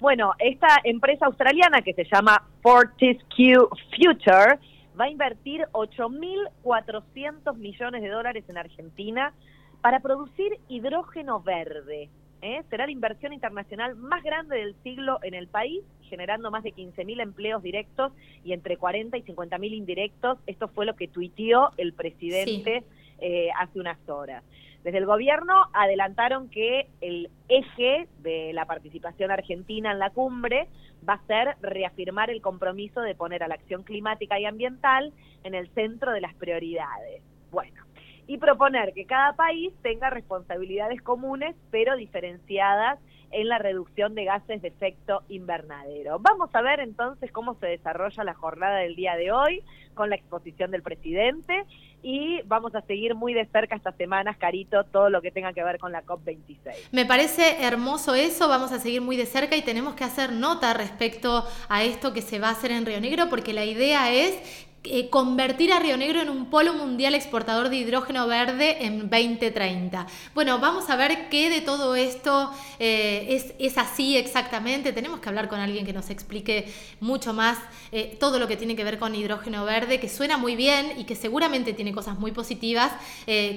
Bueno, 0.00 0.32
esta 0.38 0.68
empresa 0.84 1.26
australiana 1.26 1.80
que 1.80 1.94
se 1.94 2.04
llama 2.04 2.42
Fortescue 2.62 3.68
Future 3.96 4.58
va 4.98 5.04
a 5.04 5.10
invertir 5.10 5.66
8.400 5.72 7.56
millones 7.56 8.02
de 8.02 8.08
dólares 8.08 8.44
en 8.48 8.58
Argentina 8.58 9.32
para 9.80 10.00
producir 10.00 10.58
hidrógeno 10.68 11.40
verde. 11.40 12.10
¿eh? 12.42 12.62
Será 12.68 12.84
la 12.86 12.92
inversión 12.92 13.32
internacional 13.32 13.96
más 13.96 14.22
grande 14.22 14.56
del 14.56 14.74
siglo 14.82 15.18
en 15.22 15.32
el 15.32 15.48
país, 15.48 15.82
generando 16.02 16.50
más 16.50 16.62
de 16.62 16.74
15.000 16.74 17.22
empleos 17.22 17.62
directos 17.62 18.12
y 18.44 18.52
entre 18.52 18.76
40 18.76 19.16
y 19.16 19.22
50.000 19.22 19.72
indirectos. 19.72 20.38
Esto 20.46 20.68
fue 20.68 20.84
lo 20.86 20.94
que 20.94 21.08
tuiteó 21.08 21.70
el 21.78 21.94
presidente 21.94 22.84
eh, 23.18 23.48
hace 23.58 23.80
unas 23.80 23.98
horas. 24.08 24.44
Desde 24.86 24.98
el 24.98 25.06
gobierno 25.06 25.64
adelantaron 25.72 26.48
que 26.48 26.86
el 27.00 27.28
eje 27.48 28.06
de 28.20 28.52
la 28.52 28.66
participación 28.66 29.32
argentina 29.32 29.90
en 29.90 29.98
la 29.98 30.10
cumbre 30.10 30.68
va 31.06 31.14
a 31.14 31.26
ser 31.26 31.56
reafirmar 31.60 32.30
el 32.30 32.40
compromiso 32.40 33.00
de 33.00 33.16
poner 33.16 33.42
a 33.42 33.48
la 33.48 33.56
acción 33.56 33.82
climática 33.82 34.38
y 34.38 34.44
ambiental 34.44 35.12
en 35.42 35.56
el 35.56 35.68
centro 35.70 36.12
de 36.12 36.20
las 36.20 36.36
prioridades. 36.36 37.20
Bueno, 37.50 37.82
y 38.28 38.38
proponer 38.38 38.92
que 38.94 39.06
cada 39.06 39.32
país 39.32 39.72
tenga 39.82 40.08
responsabilidades 40.08 41.02
comunes 41.02 41.56
pero 41.72 41.96
diferenciadas 41.96 43.00
en 43.32 43.48
la 43.48 43.58
reducción 43.58 44.14
de 44.14 44.24
gases 44.24 44.62
de 44.62 44.68
efecto 44.68 45.24
invernadero. 45.28 46.20
Vamos 46.20 46.50
a 46.54 46.62
ver 46.62 46.78
entonces 46.78 47.32
cómo 47.32 47.54
se 47.54 47.66
desarrolla 47.66 48.22
la 48.22 48.34
jornada 48.34 48.78
del 48.78 48.94
día 48.94 49.16
de 49.16 49.32
hoy 49.32 49.64
con 49.94 50.10
la 50.10 50.16
exposición 50.16 50.70
del 50.70 50.82
presidente 50.82 51.64
y 52.08 52.40
vamos 52.42 52.72
a 52.76 52.82
seguir 52.82 53.16
muy 53.16 53.34
de 53.34 53.46
cerca 53.46 53.74
estas 53.74 53.96
semanas, 53.96 54.36
Carito, 54.36 54.84
todo 54.84 55.10
lo 55.10 55.20
que 55.20 55.32
tenga 55.32 55.52
que 55.52 55.64
ver 55.64 55.76
con 55.80 55.90
la 55.90 56.04
COP26. 56.04 56.90
Me 56.92 57.04
parece 57.04 57.64
hermoso 57.64 58.14
eso, 58.14 58.46
vamos 58.46 58.70
a 58.70 58.78
seguir 58.78 59.00
muy 59.00 59.16
de 59.16 59.26
cerca 59.26 59.56
y 59.56 59.62
tenemos 59.62 59.96
que 59.96 60.04
hacer 60.04 60.30
nota 60.30 60.72
respecto 60.72 61.44
a 61.68 61.82
esto 61.82 62.12
que 62.12 62.22
se 62.22 62.38
va 62.38 62.50
a 62.50 62.52
hacer 62.52 62.70
en 62.70 62.86
Río 62.86 63.00
Negro 63.00 63.28
porque 63.28 63.52
la 63.52 63.64
idea 63.64 64.12
es 64.12 64.40
eh, 64.88 65.08
convertir 65.10 65.72
a 65.72 65.80
Río 65.80 65.96
Negro 65.96 66.20
en 66.20 66.30
un 66.30 66.46
polo 66.46 66.72
mundial 66.72 67.14
exportador 67.14 67.68
de 67.68 67.76
hidrógeno 67.76 68.26
verde 68.26 68.84
en 68.84 69.10
2030. 69.10 70.06
Bueno, 70.34 70.58
vamos 70.60 70.88
a 70.90 70.96
ver 70.96 71.28
qué 71.28 71.50
de 71.50 71.60
todo 71.60 71.96
esto 71.96 72.52
eh, 72.78 73.26
es, 73.30 73.54
es, 73.58 73.78
así 73.78 74.16
exactamente. 74.16 74.92
Tenemos 74.92 75.20
que 75.20 75.28
hablar 75.28 75.48
con 75.48 75.58
alguien 75.58 75.84
que 75.84 75.92
nos 75.92 76.10
explique 76.10 76.72
mucho 77.00 77.32
más 77.32 77.58
eh, 77.90 78.16
todo 78.20 78.38
lo 78.38 78.46
que 78.46 78.56
tiene 78.56 78.76
que 78.76 78.84
ver 78.84 78.98
con 78.98 79.14
hidrógeno 79.14 79.64
verde, 79.64 79.98
que 79.98 80.08
suena 80.08 80.36
muy 80.36 80.54
bien 80.54 80.92
y 80.98 81.04
que 81.04 81.16
seguramente 81.16 81.72
tiene 81.72 81.92
cosas 81.92 82.18
muy 82.18 82.32
positivas. 82.32 82.92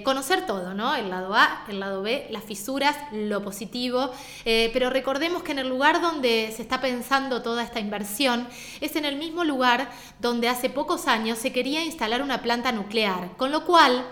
conocer 0.04 0.46
todo, 0.46 0.74
¿no? 0.74 0.96
El 0.96 1.10
lado 1.10 1.36
A, 1.36 1.66
el 1.68 1.80
lado 1.80 2.02
B, 2.02 2.28
las 2.32 2.44
fisuras, 2.44 2.96
lo 3.12 3.44
positivo. 3.44 4.12
pero 4.44 4.90
recordemos 4.90 5.44
que 5.44 5.52
en 5.52 5.60
el 5.60 5.70
lugar 5.70 6.02
donde 6.02 6.52
se 6.56 6.62
está 6.62 6.82
pensando 6.82 7.42
toda 7.42 7.64
esta 7.64 7.80
inversión 7.80 8.48
es 8.82 8.96
en 8.96 9.06
el 9.06 9.18
mismo 9.18 9.44
lugar 9.44 9.92
donde 10.20 10.50
hace 10.50 10.70
pocos 10.70 11.08
años 11.08 11.19
se 11.36 11.52
quería 11.52 11.84
instalar 11.84 12.22
una 12.22 12.42
planta 12.42 12.72
nuclear, 12.72 13.36
con 13.38 13.52
lo 13.52 13.66
cual 13.66 14.06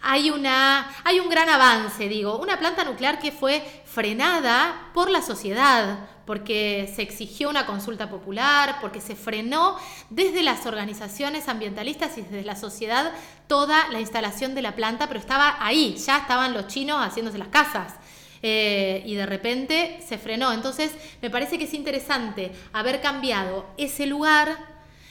hay, 0.00 0.30
una, 0.30 0.90
hay 1.04 1.18
un 1.20 1.28
gran 1.28 1.48
avance, 1.48 2.08
digo, 2.08 2.38
una 2.38 2.58
planta 2.58 2.84
nuclear 2.84 3.18
que 3.18 3.32
fue 3.32 3.62
frenada 3.84 4.90
por 4.94 5.10
la 5.10 5.22
sociedad, 5.22 6.08
porque 6.24 6.92
se 6.94 7.02
exigió 7.02 7.48
una 7.48 7.66
consulta 7.66 8.08
popular, 8.08 8.78
porque 8.80 9.00
se 9.00 9.16
frenó 9.16 9.76
desde 10.10 10.42
las 10.42 10.66
organizaciones 10.66 11.48
ambientalistas 11.48 12.16
y 12.18 12.22
desde 12.22 12.44
la 12.44 12.54
sociedad 12.54 13.12
toda 13.46 13.88
la 13.88 14.00
instalación 14.00 14.54
de 14.54 14.62
la 14.62 14.76
planta, 14.76 15.08
pero 15.08 15.18
estaba 15.18 15.56
ahí, 15.58 15.96
ya 15.96 16.18
estaban 16.18 16.52
los 16.52 16.68
chinos 16.68 17.04
haciéndose 17.04 17.38
las 17.38 17.48
casas. 17.48 17.94
Eh, 18.40 19.02
y 19.04 19.14
de 19.16 19.26
repente 19.26 19.98
se 20.06 20.16
frenó. 20.16 20.52
Entonces, 20.52 20.92
me 21.20 21.28
parece 21.28 21.58
que 21.58 21.64
es 21.64 21.74
interesante 21.74 22.52
haber 22.72 23.00
cambiado 23.00 23.66
ese 23.76 24.06
lugar. 24.06 24.56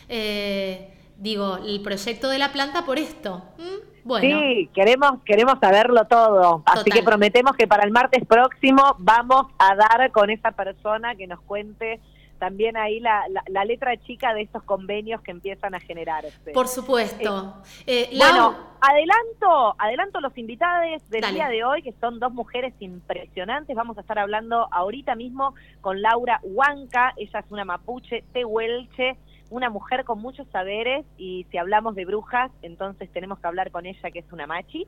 Eh, 0.08 0.97
digo, 1.18 1.58
el 1.58 1.82
proyecto 1.82 2.30
de 2.30 2.40
la 2.40 2.52
planta 2.52 2.86
por 2.86 3.00
esto. 3.00 3.44
¿Mm? 3.58 4.08
Bueno. 4.08 4.40
Sí, 4.40 4.70
queremos, 4.74 5.22
queremos 5.26 5.60
saberlo 5.60 6.06
todo. 6.06 6.64
Así 6.66 6.90
que 6.90 7.04
prometemos 7.04 7.56
que 7.58 7.68
para 7.68 7.84
el 7.84 7.92
martes 7.92 8.26
próximo 8.26 8.96
vamos 9.00 9.48
a 9.58 9.76
dar 9.76 10.12
con 10.12 10.30
esa 10.30 10.52
persona 10.52 11.16
que 11.16 11.28
nos 11.28 11.42
cuente 11.42 12.00
también 12.38 12.78
ahí 12.78 13.00
la, 13.00 13.24
la, 13.48 13.66
letra 13.66 13.98
chica 13.98 14.34
de 14.34 14.42
estos 14.42 14.64
convenios 14.64 15.22
que 15.22 15.32
empiezan 15.32 15.76
a 15.76 15.80
generarse. 15.80 16.52
Por 16.54 16.68
supuesto. 16.68 17.56
Eh, 17.86 18.10
eh, 18.12 18.18
bueno, 18.18 18.56
adelanto, 18.80 19.76
adelanto 19.78 20.22
los 20.22 20.38
invitados 20.38 21.02
del 21.10 21.34
día 21.34 21.50
de 21.50 21.64
hoy, 21.64 21.82
que 21.82 21.94
son 22.00 22.20
dos 22.20 22.32
mujeres 22.32 22.74
impresionantes. 22.80 23.76
Vamos 23.76 23.98
a 23.98 24.02
estar 24.02 24.20
hablando 24.20 24.68
ahorita 24.72 25.16
mismo 25.16 25.56
con 25.82 26.02
Laura 26.02 26.40
Huanca, 26.44 27.14
ella 27.18 27.40
es 27.40 27.46
una 27.52 27.66
mapuche 27.66 28.24
tehuelche, 28.34 29.18
una 29.50 29.70
mujer 29.70 30.04
con 30.04 30.20
muchos 30.22 30.48
saberes 30.50 31.06
y 31.18 31.46
si 31.52 31.58
hablamos 31.58 31.96
de 31.96 32.06
brujas, 32.06 32.52
entonces 32.62 33.10
tenemos 33.12 33.40
que 33.40 33.48
hablar 33.48 33.72
con 33.72 33.86
ella, 33.86 34.12
que 34.12 34.20
es 34.20 34.32
una 34.32 34.48
machi. 34.48 34.88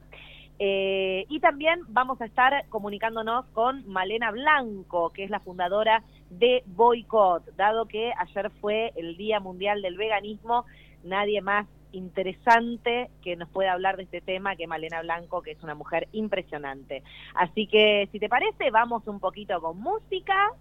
Eh, 0.61 1.25
y 1.29 1.39
también 1.39 1.79
vamos 1.87 2.19
a 2.19 2.25
estar 2.25 2.65
comunicándonos 2.67 3.45
con 3.53 3.87
Malena 3.87 4.31
Blanco, 4.31 5.11
que 5.11 5.23
es 5.23 5.29
la 5.29 5.39
fundadora 5.39 6.03
de 6.29 6.63
Boycott, 6.65 7.45
dado 7.55 7.85
que 7.85 8.11
ayer 8.17 8.51
fue 8.59 8.91
el 8.97 9.15
Día 9.15 9.39
Mundial 9.39 9.81
del 9.81 9.95
Veganismo, 9.95 10.65
nadie 11.03 11.41
más 11.41 11.65
interesante 11.91 13.09
que 13.23 13.35
nos 13.35 13.49
pueda 13.49 13.71
hablar 13.71 13.97
de 13.97 14.03
este 14.03 14.21
tema 14.21 14.55
que 14.57 14.67
Malena 14.67 15.01
Blanco, 15.01 15.41
que 15.41 15.51
es 15.51 15.63
una 15.63 15.75
mujer 15.75 16.07
impresionante. 16.11 17.03
Así 17.35 17.65
que, 17.65 18.09
si 18.11 18.19
te 18.19 18.29
parece, 18.29 18.69
vamos 18.69 19.07
un 19.07 19.19
poquito 19.19 19.59
con 19.61 19.79
música 19.79 20.51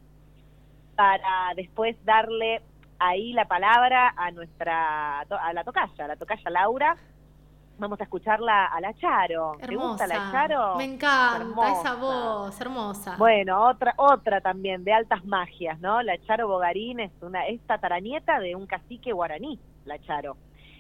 para 0.95 1.55
después 1.57 1.97
darle 2.05 2.63
ahí 2.99 3.33
la 3.33 3.47
palabra 3.47 4.15
a 4.17 4.31
nuestra 4.31 5.21
a 5.21 5.53
la 5.53 5.65
tocaya, 5.65 6.05
a 6.05 6.09
la 6.09 6.17
tocaya 6.17 6.51
Laura. 6.51 6.97
Vamos 7.79 8.01
a 8.01 8.05
escucharla 8.05 8.67
a 8.67 8.81
la 8.81 8.93
Charo. 8.95 9.57
¿Te 9.65 9.77
gusta 9.77 10.09
la 10.09 10.33
Charo? 10.33 10.75
Me 10.77 10.85
encanta 10.85 11.73
esa 11.73 11.95
voz, 11.95 12.61
hermosa. 12.61 13.15
Bueno, 13.17 13.65
otra 13.69 13.95
otra 13.97 14.41
también 14.41 14.83
de 14.83 14.93
altas 14.93 15.25
magias, 15.25 15.79
¿no? 15.79 16.03
La 16.03 16.19
Charo 16.27 16.49
Bogarín 16.49 16.99
es 16.99 17.13
una 17.23 17.47
es 17.47 17.61
tataranieta 17.69 18.41
de 18.41 18.57
un 18.57 18.67
cacique 18.67 19.13
guaraní, 19.13 19.61
la 19.85 19.99
Charo. 20.01 20.37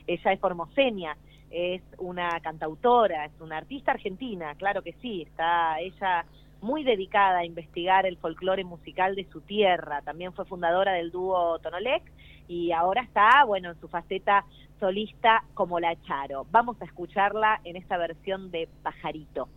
Ella 0.08 0.32
es 0.32 0.40
formoseña, 0.40 1.16
es 1.50 1.82
una 1.98 2.40
cantautora, 2.40 3.26
es 3.26 3.40
una 3.40 3.58
artista 3.58 3.92
argentina, 3.92 4.54
claro 4.56 4.82
que 4.82 4.94
sí, 4.94 5.22
está 5.22 5.78
ella 5.78 6.24
muy 6.60 6.84
dedicada 6.84 7.38
a 7.38 7.44
investigar 7.44 8.06
el 8.06 8.16
folclore 8.16 8.64
musical 8.64 9.14
de 9.14 9.26
su 9.30 9.40
tierra. 9.40 10.02
También 10.02 10.32
fue 10.32 10.44
fundadora 10.44 10.92
del 10.92 11.10
dúo 11.10 11.58
Tonolec 11.60 12.02
y 12.48 12.72
ahora 12.72 13.02
está, 13.02 13.44
bueno, 13.44 13.70
en 13.70 13.80
su 13.80 13.88
faceta 13.88 14.44
solista 14.80 15.44
como 15.54 15.80
la 15.80 15.94
Charo. 16.02 16.46
Vamos 16.50 16.80
a 16.80 16.84
escucharla 16.84 17.60
en 17.64 17.76
esta 17.76 17.96
versión 17.96 18.50
de 18.50 18.68
Pajarito. 18.82 19.48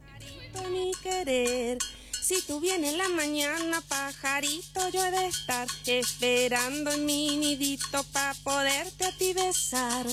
Pajarito 0.00 0.70
mi 0.70 0.92
querer. 1.02 1.78
Si 2.22 2.40
tú 2.46 2.60
vienes 2.60 2.92
en 2.92 2.98
la 2.98 3.08
mañana, 3.08 3.80
pajarito, 3.88 4.88
yo 4.92 5.04
he 5.04 5.10
de 5.10 5.26
estar 5.26 5.66
esperando 5.86 6.92
en 6.92 7.04
mi 7.04 7.36
nidito 7.36 8.04
para 8.12 8.32
poderte 8.44 9.06
a 9.06 9.18
ti 9.18 9.32
besar. 9.34 10.06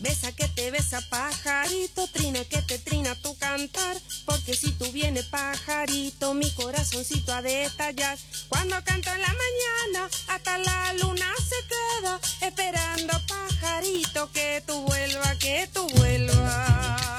Besa 0.00 0.30
que 0.30 0.46
te 0.48 0.70
besa 0.70 1.00
pajarito, 1.10 2.06
trina 2.08 2.44
que 2.44 2.62
te 2.62 2.78
trina 2.78 3.16
tu 3.16 3.36
cantar, 3.36 3.96
porque 4.26 4.54
si 4.54 4.70
tú 4.72 4.90
vienes 4.92 5.26
pajarito, 5.26 6.34
mi 6.34 6.48
corazoncito 6.52 7.32
ha 7.32 7.42
de 7.42 7.64
estallar. 7.64 8.16
Cuando 8.48 8.76
canto 8.84 9.10
en 9.12 9.20
la 9.20 9.34
mañana, 9.34 10.08
hasta 10.28 10.58
la 10.58 10.92
luna 10.94 11.26
se 11.36 11.56
queda, 11.68 12.20
esperando 12.42 13.20
pajarito 13.26 14.30
que 14.30 14.62
tú 14.64 14.82
vuelva, 14.82 15.34
que 15.40 15.68
tú 15.72 15.84
vuelvas. 15.96 17.17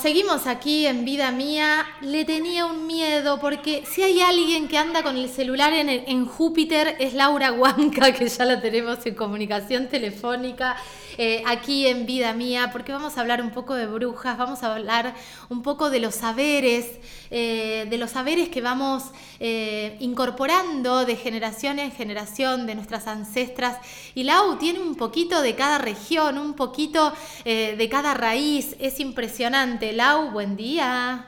Seguimos 0.00 0.46
aquí 0.46 0.86
en 0.86 1.04
Vida 1.04 1.30
Mía. 1.30 1.86
Le 2.00 2.24
tenía 2.24 2.66
un 2.66 2.86
miedo 2.86 3.38
porque 3.38 3.84
si 3.86 4.02
hay 4.02 4.20
alguien 4.20 4.68
que 4.68 4.78
anda 4.78 5.02
con 5.02 5.16
el 5.16 5.28
celular 5.28 5.72
en, 5.72 5.88
en 5.88 6.26
Júpiter 6.26 6.96
es 6.98 7.14
Laura 7.14 7.52
Huanca, 7.52 8.12
que 8.16 8.28
ya 8.28 8.44
la 8.44 8.60
tenemos 8.60 9.04
en 9.04 9.14
comunicación 9.14 9.88
telefónica. 9.88 10.76
Eh, 11.22 11.42
aquí 11.44 11.86
en 11.86 12.06
Vida 12.06 12.32
Mía, 12.32 12.70
porque 12.72 12.92
vamos 12.92 13.18
a 13.18 13.20
hablar 13.20 13.42
un 13.42 13.50
poco 13.50 13.74
de 13.74 13.84
brujas, 13.84 14.38
vamos 14.38 14.62
a 14.62 14.74
hablar 14.74 15.12
un 15.50 15.62
poco 15.62 15.90
de 15.90 16.00
los 16.00 16.14
saberes, 16.14 16.98
eh, 17.30 17.86
de 17.90 17.98
los 17.98 18.12
saberes 18.12 18.48
que 18.48 18.62
vamos 18.62 19.12
eh, 19.38 19.98
incorporando 20.00 21.04
de 21.04 21.16
generación 21.16 21.78
en 21.78 21.92
generación 21.92 22.66
de 22.66 22.74
nuestras 22.74 23.06
ancestras. 23.06 23.78
Y 24.14 24.24
Lau 24.24 24.56
tiene 24.56 24.80
un 24.80 24.94
poquito 24.94 25.42
de 25.42 25.54
cada 25.54 25.76
región, 25.76 26.38
un 26.38 26.54
poquito 26.54 27.12
de 27.44 27.88
cada 27.90 28.14
raíz, 28.14 28.74
es 28.80 28.98
impresionante. 28.98 29.92
Lau, 29.92 30.30
buen 30.30 30.56
día. 30.56 31.26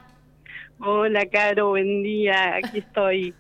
Hola, 0.78 1.26
Caro, 1.26 1.68
buen 1.68 2.02
día. 2.02 2.56
Aquí 2.56 2.78
estoy 2.78 3.34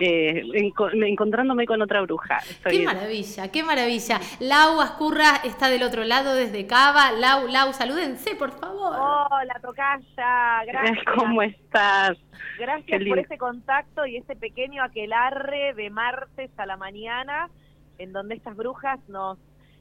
eh, 0.00 0.42
encontrándome 0.54 1.66
con 1.66 1.82
otra 1.82 2.00
bruja. 2.02 2.38
qué 2.68 2.84
maravilla, 2.84 3.50
qué 3.52 3.62
maravilla. 3.62 4.18
Lau 4.40 4.80
Ascurra 4.80 5.36
está 5.44 5.68
del 5.68 5.82
otro 5.82 6.04
lado 6.04 6.34
desde 6.34 6.66
Cava. 6.66 7.12
Lau, 7.12 7.48
Lau, 7.48 7.72
salúdense, 7.72 8.34
por 8.36 8.52
favor. 8.52 8.96
Hola, 8.98 9.60
Tocaya, 9.60 10.64
gracias. 10.66 10.98
¿Cómo 11.16 11.42
estás? 11.42 12.18
Gracias 12.58 13.02
por 13.06 13.18
este 13.18 13.38
contacto 13.38 14.06
y 14.06 14.16
este 14.16 14.36
pequeño 14.36 14.82
aquelarre 14.82 15.74
de 15.74 15.90
martes 15.90 16.50
a 16.56 16.66
la 16.66 16.76
mañana, 16.76 17.50
en 17.98 18.12
donde 18.12 18.34
estas 18.34 18.56
brujas 18.56 18.98
nos, 19.08 19.38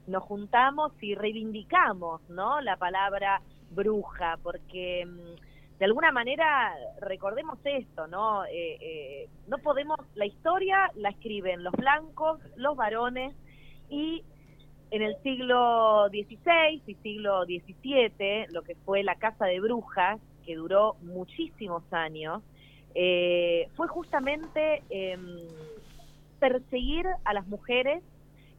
nos 0.08 0.24
juntamos 0.24 0.92
y 1.02 1.16
reivindicamos, 1.16 2.22
¿no? 2.30 2.62
La 2.62 2.78
palabra 2.78 3.42
bruja, 3.72 4.38
porque 4.44 5.06
mm, 5.06 5.49
de 5.80 5.86
alguna 5.86 6.12
manera 6.12 6.74
recordemos 7.00 7.58
esto, 7.64 8.08
¿no? 8.08 8.44
Eh, 8.46 8.78
eh, 8.82 9.30
no 9.48 9.58
podemos, 9.60 9.98
la 10.16 10.26
historia 10.26 10.92
la 10.96 11.10
escriben 11.10 11.64
los 11.64 11.74
blancos, 11.74 12.42
los 12.58 12.76
varones 12.76 13.34
y 13.90 14.24
en 14.92 15.02
el 15.02 15.16
siglo 15.24 16.10
XVI 16.10 16.82
y 16.86 16.96
siglo 16.96 17.46
XVII, 17.46 18.48
lo 18.52 18.64
que 18.64 18.76
fue 18.76 19.04
la 19.04 19.16
Casa 19.16 19.46
de 19.46 19.62
Brujas, 19.62 20.20
que 20.46 20.56
duró 20.56 20.96
muchísimos 21.02 21.84
años, 21.94 22.44
eh, 22.94 23.70
fue 23.76 23.88
justamente 23.88 24.82
em, 24.90 25.38
perseguir 26.40 27.06
a 27.24 27.34
las 27.34 27.48
mujeres 27.48 28.04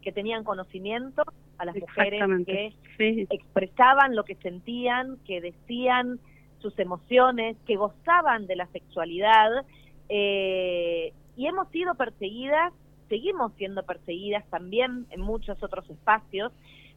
que 0.01 0.13
tenían 0.13 0.45
conocimiento, 0.45 1.25
a 1.59 1.67
las 1.67 1.77
mujeres 1.77 2.23
que 2.47 3.27
expresaban 3.29 4.17
lo 4.17 4.25
que 4.25 4.37
sentían, 4.37 5.19
que 5.27 5.43
decían 5.43 6.19
sus 6.61 6.79
emociones, 6.79 7.57
que 7.67 7.77
gozaban 7.77 8.47
de 8.47 8.57
la 8.57 8.67
sexualidad 8.69 9.65
eh, 10.09 11.13
y 11.37 11.47
hemos 11.47 11.69
sido 11.69 11.95
perseguidas, 11.95 12.73
seguimos 13.09 13.53
siendo 13.55 13.83
perseguidas 13.85 14.45
también 14.51 15.07
en 15.11 15.21
muchos 15.21 15.63
otros 15.63 15.89
espacios, 15.89 16.53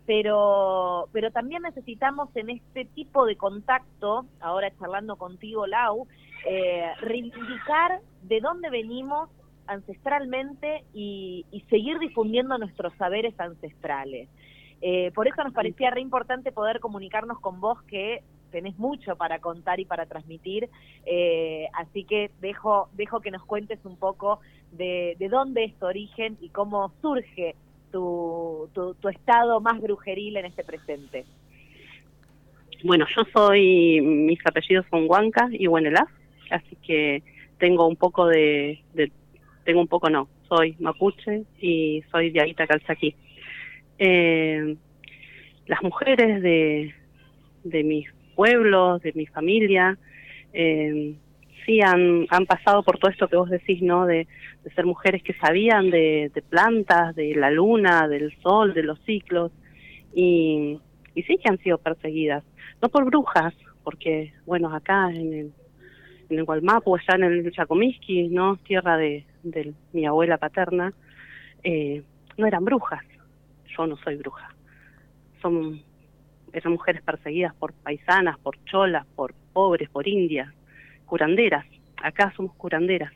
pero, 0.05 1.07
pero 1.13 1.31
también 1.31 1.61
necesitamos 1.61 2.29
en 2.35 2.49
este 2.49 2.85
tipo 2.85 3.25
de 3.25 3.37
contacto, 3.37 4.25
ahora 4.41 4.71
charlando 4.77 5.15
contigo 5.15 5.65
Lau, 5.65 6.07
eh, 6.45 6.91
reivindicar 6.99 8.01
de 8.23 8.41
dónde 8.41 8.69
venimos 8.69 9.29
ancestralmente 9.67 10.83
y, 10.93 11.45
seguir 11.69 11.97
difundiendo 11.99 12.57
nuestros 12.57 12.93
saberes 12.95 13.39
ancestrales. 13.39 14.29
Eh, 14.81 15.11
por 15.15 15.27
eso 15.27 15.43
nos 15.43 15.53
parecía 15.53 15.89
re 15.91 16.01
importante 16.01 16.51
poder 16.51 16.81
comunicarnos 16.81 17.39
con 17.39 17.61
vos 17.61 17.81
que 17.83 18.21
tenés 18.53 18.77
mucho 18.77 19.15
para 19.15 19.39
contar 19.39 19.79
y 19.79 19.85
para 19.85 20.05
transmitir, 20.05 20.69
eh, 21.07 21.65
así 21.73 22.03
que 22.03 22.29
dejo, 22.39 22.87
dejo 22.93 23.19
que 23.19 23.31
nos 23.31 23.43
cuentes 23.43 23.79
un 23.83 23.97
poco 23.97 24.39
de, 24.71 25.17
dónde 25.29 25.63
es 25.63 25.73
tu 25.79 25.87
origen 25.87 26.37
y 26.39 26.49
cómo 26.49 26.93
surge 27.01 27.55
tu, 27.91 28.69
tu, 28.73 29.09
estado 29.09 29.59
más 29.59 29.81
brujeril 29.81 30.37
en 30.37 30.45
este 30.45 30.63
presente. 30.63 31.25
Bueno, 32.83 33.05
yo 33.15 33.23
soy, 33.33 34.01
mis 34.01 34.39
apellidos 34.45 34.85
son 34.91 35.09
Huanca 35.09 35.49
y 35.51 35.67
Huenelá, 35.67 36.05
así 36.51 36.75
que 36.85 37.23
tengo 37.57 37.87
un 37.87 37.95
poco 37.95 38.27
de, 38.27 38.83
tengo 39.63 39.81
un 39.81 39.87
poco 39.87 40.11
no, 40.11 40.27
soy 40.47 40.75
mapuche 40.79 41.43
y 41.59 42.03
soy 42.11 42.29
de 42.29 42.41
Aita 42.41 42.67
Calzaquí. 42.67 43.15
Eh, 43.97 44.75
las 45.65 45.81
mujeres 45.81 46.41
de, 46.43 46.93
de 47.63 47.83
mis 47.83 48.07
pueblos, 48.35 49.01
de 49.01 49.13
mi 49.13 49.25
familia, 49.25 49.97
eh, 50.53 51.15
sí 51.65 51.81
han, 51.81 52.25
han 52.29 52.45
pasado 52.45 52.83
por 52.83 52.97
todo 52.97 53.11
esto 53.11 53.27
que 53.27 53.37
vos 53.37 53.49
decís, 53.49 53.81
¿no? 53.81 54.05
De, 54.05 54.27
ser 54.75 54.85
mujeres 54.85 55.21
que 55.23 55.33
sabían 55.33 55.89
de, 55.89 56.31
plantas, 56.49 57.15
de 57.15 57.35
la 57.35 57.51
luna, 57.51 58.07
del 58.07 58.33
sol, 58.41 58.73
de 58.73 58.83
los 58.83 58.97
ciclos, 59.01 59.51
y, 60.15 60.79
y 61.15 61.23
sí 61.23 61.37
que 61.37 61.49
han 61.49 61.57
sido 61.59 61.77
perseguidas, 61.77 62.43
no 62.81 62.89
por 62.89 63.05
brujas, 63.05 63.53
porque, 63.83 64.33
bueno, 64.45 64.73
acá 64.73 65.09
en 65.09 65.33
el, 65.33 65.51
en 66.29 66.39
el 66.39 66.45
Gualmapu, 66.45 66.95
allá 66.95 67.15
en 67.15 67.23
el 67.23 67.51
Chacomisqui, 67.51 68.29
¿no? 68.29 68.55
Tierra 68.57 68.95
de, 68.95 69.25
de 69.43 69.73
mi 69.91 70.05
abuela 70.05 70.37
paterna, 70.37 70.93
eh, 71.63 72.01
no 72.37 72.47
eran 72.47 72.63
brujas, 72.63 73.03
yo 73.77 73.85
no 73.85 73.97
soy 73.97 74.15
bruja, 74.15 74.53
son 75.41 75.81
eran 76.53 76.73
mujeres 76.73 77.01
perseguidas 77.01 77.53
por 77.55 77.73
paisanas, 77.73 78.37
por 78.39 78.63
cholas, 78.65 79.05
por 79.15 79.33
pobres, 79.53 79.89
por 79.89 80.07
indias, 80.07 80.53
curanderas. 81.05 81.65
Acá 82.01 82.31
somos 82.35 82.53
curanderas, 82.55 83.11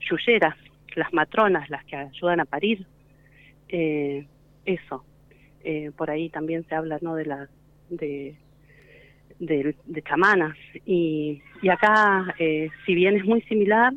yuyeras, 0.00 0.56
las 0.96 1.12
matronas, 1.12 1.70
las 1.70 1.84
que 1.84 1.96
ayudan 1.96 2.40
a 2.40 2.44
parir. 2.44 2.86
Eh, 3.68 4.26
eso. 4.64 5.04
Eh, 5.62 5.90
por 5.96 6.10
ahí 6.10 6.28
también 6.28 6.66
se 6.68 6.74
habla 6.74 6.98
no 7.00 7.14
de 7.14 7.26
las 7.26 7.48
de, 7.88 8.36
de, 9.38 10.02
chamanas 10.06 10.56
y, 10.84 11.40
y 11.62 11.68
acá 11.68 12.34
eh, 12.38 12.68
si 12.84 12.94
bien 12.94 13.16
es 13.16 13.24
muy 13.24 13.40
similar 13.42 13.92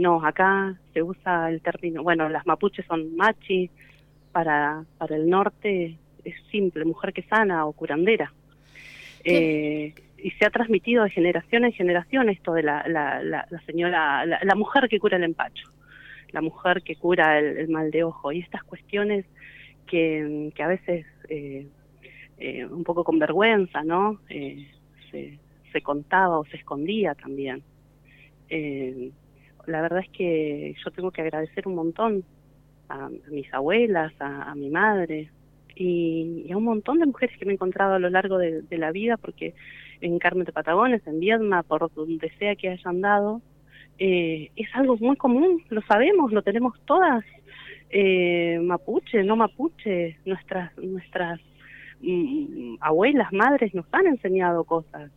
no 0.00 0.24
acá 0.24 0.76
se 0.92 1.02
usa 1.02 1.50
el 1.50 1.60
término 1.60 2.02
bueno 2.02 2.28
las 2.28 2.46
mapuches 2.46 2.86
son 2.86 3.14
machi 3.16 3.70
para 4.32 4.84
para 4.98 5.16
el 5.16 5.28
norte 5.28 5.98
es 6.24 6.34
simple, 6.50 6.84
mujer 6.84 7.12
que 7.12 7.22
sana 7.22 7.66
o 7.66 7.72
curandera. 7.72 8.32
Eh, 9.24 9.94
y 10.18 10.30
se 10.32 10.46
ha 10.46 10.50
transmitido 10.50 11.04
de 11.04 11.10
generación 11.10 11.64
en 11.64 11.72
generación 11.72 12.28
esto 12.28 12.52
de 12.52 12.62
la, 12.62 12.86
la, 12.88 13.62
señora, 13.66 14.24
la, 14.24 14.54
mujer 14.54 14.88
que 14.88 14.98
cura 14.98 15.16
el 15.16 15.24
empacho, 15.24 15.68
la 16.32 16.40
mujer 16.40 16.82
que 16.82 16.96
cura 16.96 17.38
el, 17.38 17.68
mal 17.68 17.90
de 17.90 18.04
ojo 18.04 18.32
y 18.32 18.40
estas 18.40 18.62
cuestiones 18.64 19.24
que, 19.86 20.52
que 20.54 20.62
a 20.62 20.68
veces 20.68 21.06
eh, 21.28 21.66
eh, 22.38 22.64
un 22.66 22.84
poco 22.84 23.04
con 23.04 23.18
vergüenza, 23.18 23.82
¿no? 23.82 24.20
se, 24.28 25.38
se 25.72 25.80
contaba 25.82 26.38
o 26.38 26.44
se 26.46 26.56
escondía 26.56 27.14
también. 27.14 27.62
la 29.66 29.82
verdad 29.82 30.00
es 30.00 30.10
que 30.10 30.74
yo 30.82 30.90
tengo 30.90 31.10
que 31.10 31.22
agradecer 31.22 31.66
un 31.66 31.74
montón 31.74 32.24
a, 32.88 33.08
mis 33.30 33.52
abuelas, 33.52 34.12
a 34.20 34.54
mi 34.54 34.70
madre, 34.70 35.30
y, 35.80 36.52
a 36.52 36.56
un 36.56 36.64
montón 36.64 36.98
de 36.98 37.06
mujeres 37.06 37.36
que 37.38 37.46
me 37.46 37.52
he 37.52 37.54
encontrado 37.54 37.94
a 37.94 37.98
lo 37.98 38.10
largo 38.10 38.36
de, 38.38 38.64
la 38.70 38.92
vida, 38.92 39.16
porque 39.16 39.54
en 40.00 40.18
Carmen 40.18 40.44
de 40.44 40.52
Patagones, 40.52 41.06
en 41.06 41.20
Viedma, 41.20 41.62
por 41.62 41.92
donde 41.94 42.30
sea 42.38 42.54
que 42.54 42.68
hayan 42.68 43.00
dado, 43.00 43.40
eh, 43.98 44.50
es 44.56 44.68
algo 44.74 44.96
muy 44.98 45.16
común, 45.16 45.62
lo 45.70 45.80
sabemos, 45.82 46.32
lo 46.32 46.42
tenemos 46.42 46.78
todas, 46.84 47.24
eh, 47.88 48.58
mapuche, 48.62 49.24
no 49.24 49.36
mapuche, 49.36 50.18
nuestras, 50.26 50.76
nuestras 50.78 51.40
mm, 52.00 52.76
abuelas, 52.80 53.32
madres 53.32 53.74
nos 53.74 53.86
han 53.92 54.06
enseñado 54.06 54.64
cosas, 54.64 55.10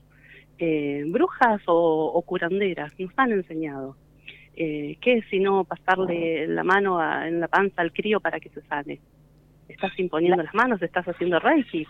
eh, 0.60 1.04
brujas 1.08 1.62
o, 1.66 2.22
curanderas 2.26 2.98
nos 3.00 3.12
han 3.18 3.34
enseñado. 3.34 3.98
Eh, 4.56 4.98
¿Qué 5.02 5.24
si 5.30 5.40
no 5.40 5.64
pasarle 5.64 6.48
la 6.48 6.64
mano 6.64 7.02
en 7.26 7.40
la 7.40 7.48
panza 7.48 7.82
al 7.82 7.92
crío 7.92 8.20
para 8.20 8.40
que 8.40 8.50
se 8.50 8.62
sane? 8.62 9.00
Estás 9.74 9.98
imponiendo 10.00 10.42
las 10.42 10.54
manos, 10.54 10.82
estás 10.82 11.06
haciendo 11.06 11.40
reiki. 11.40 11.86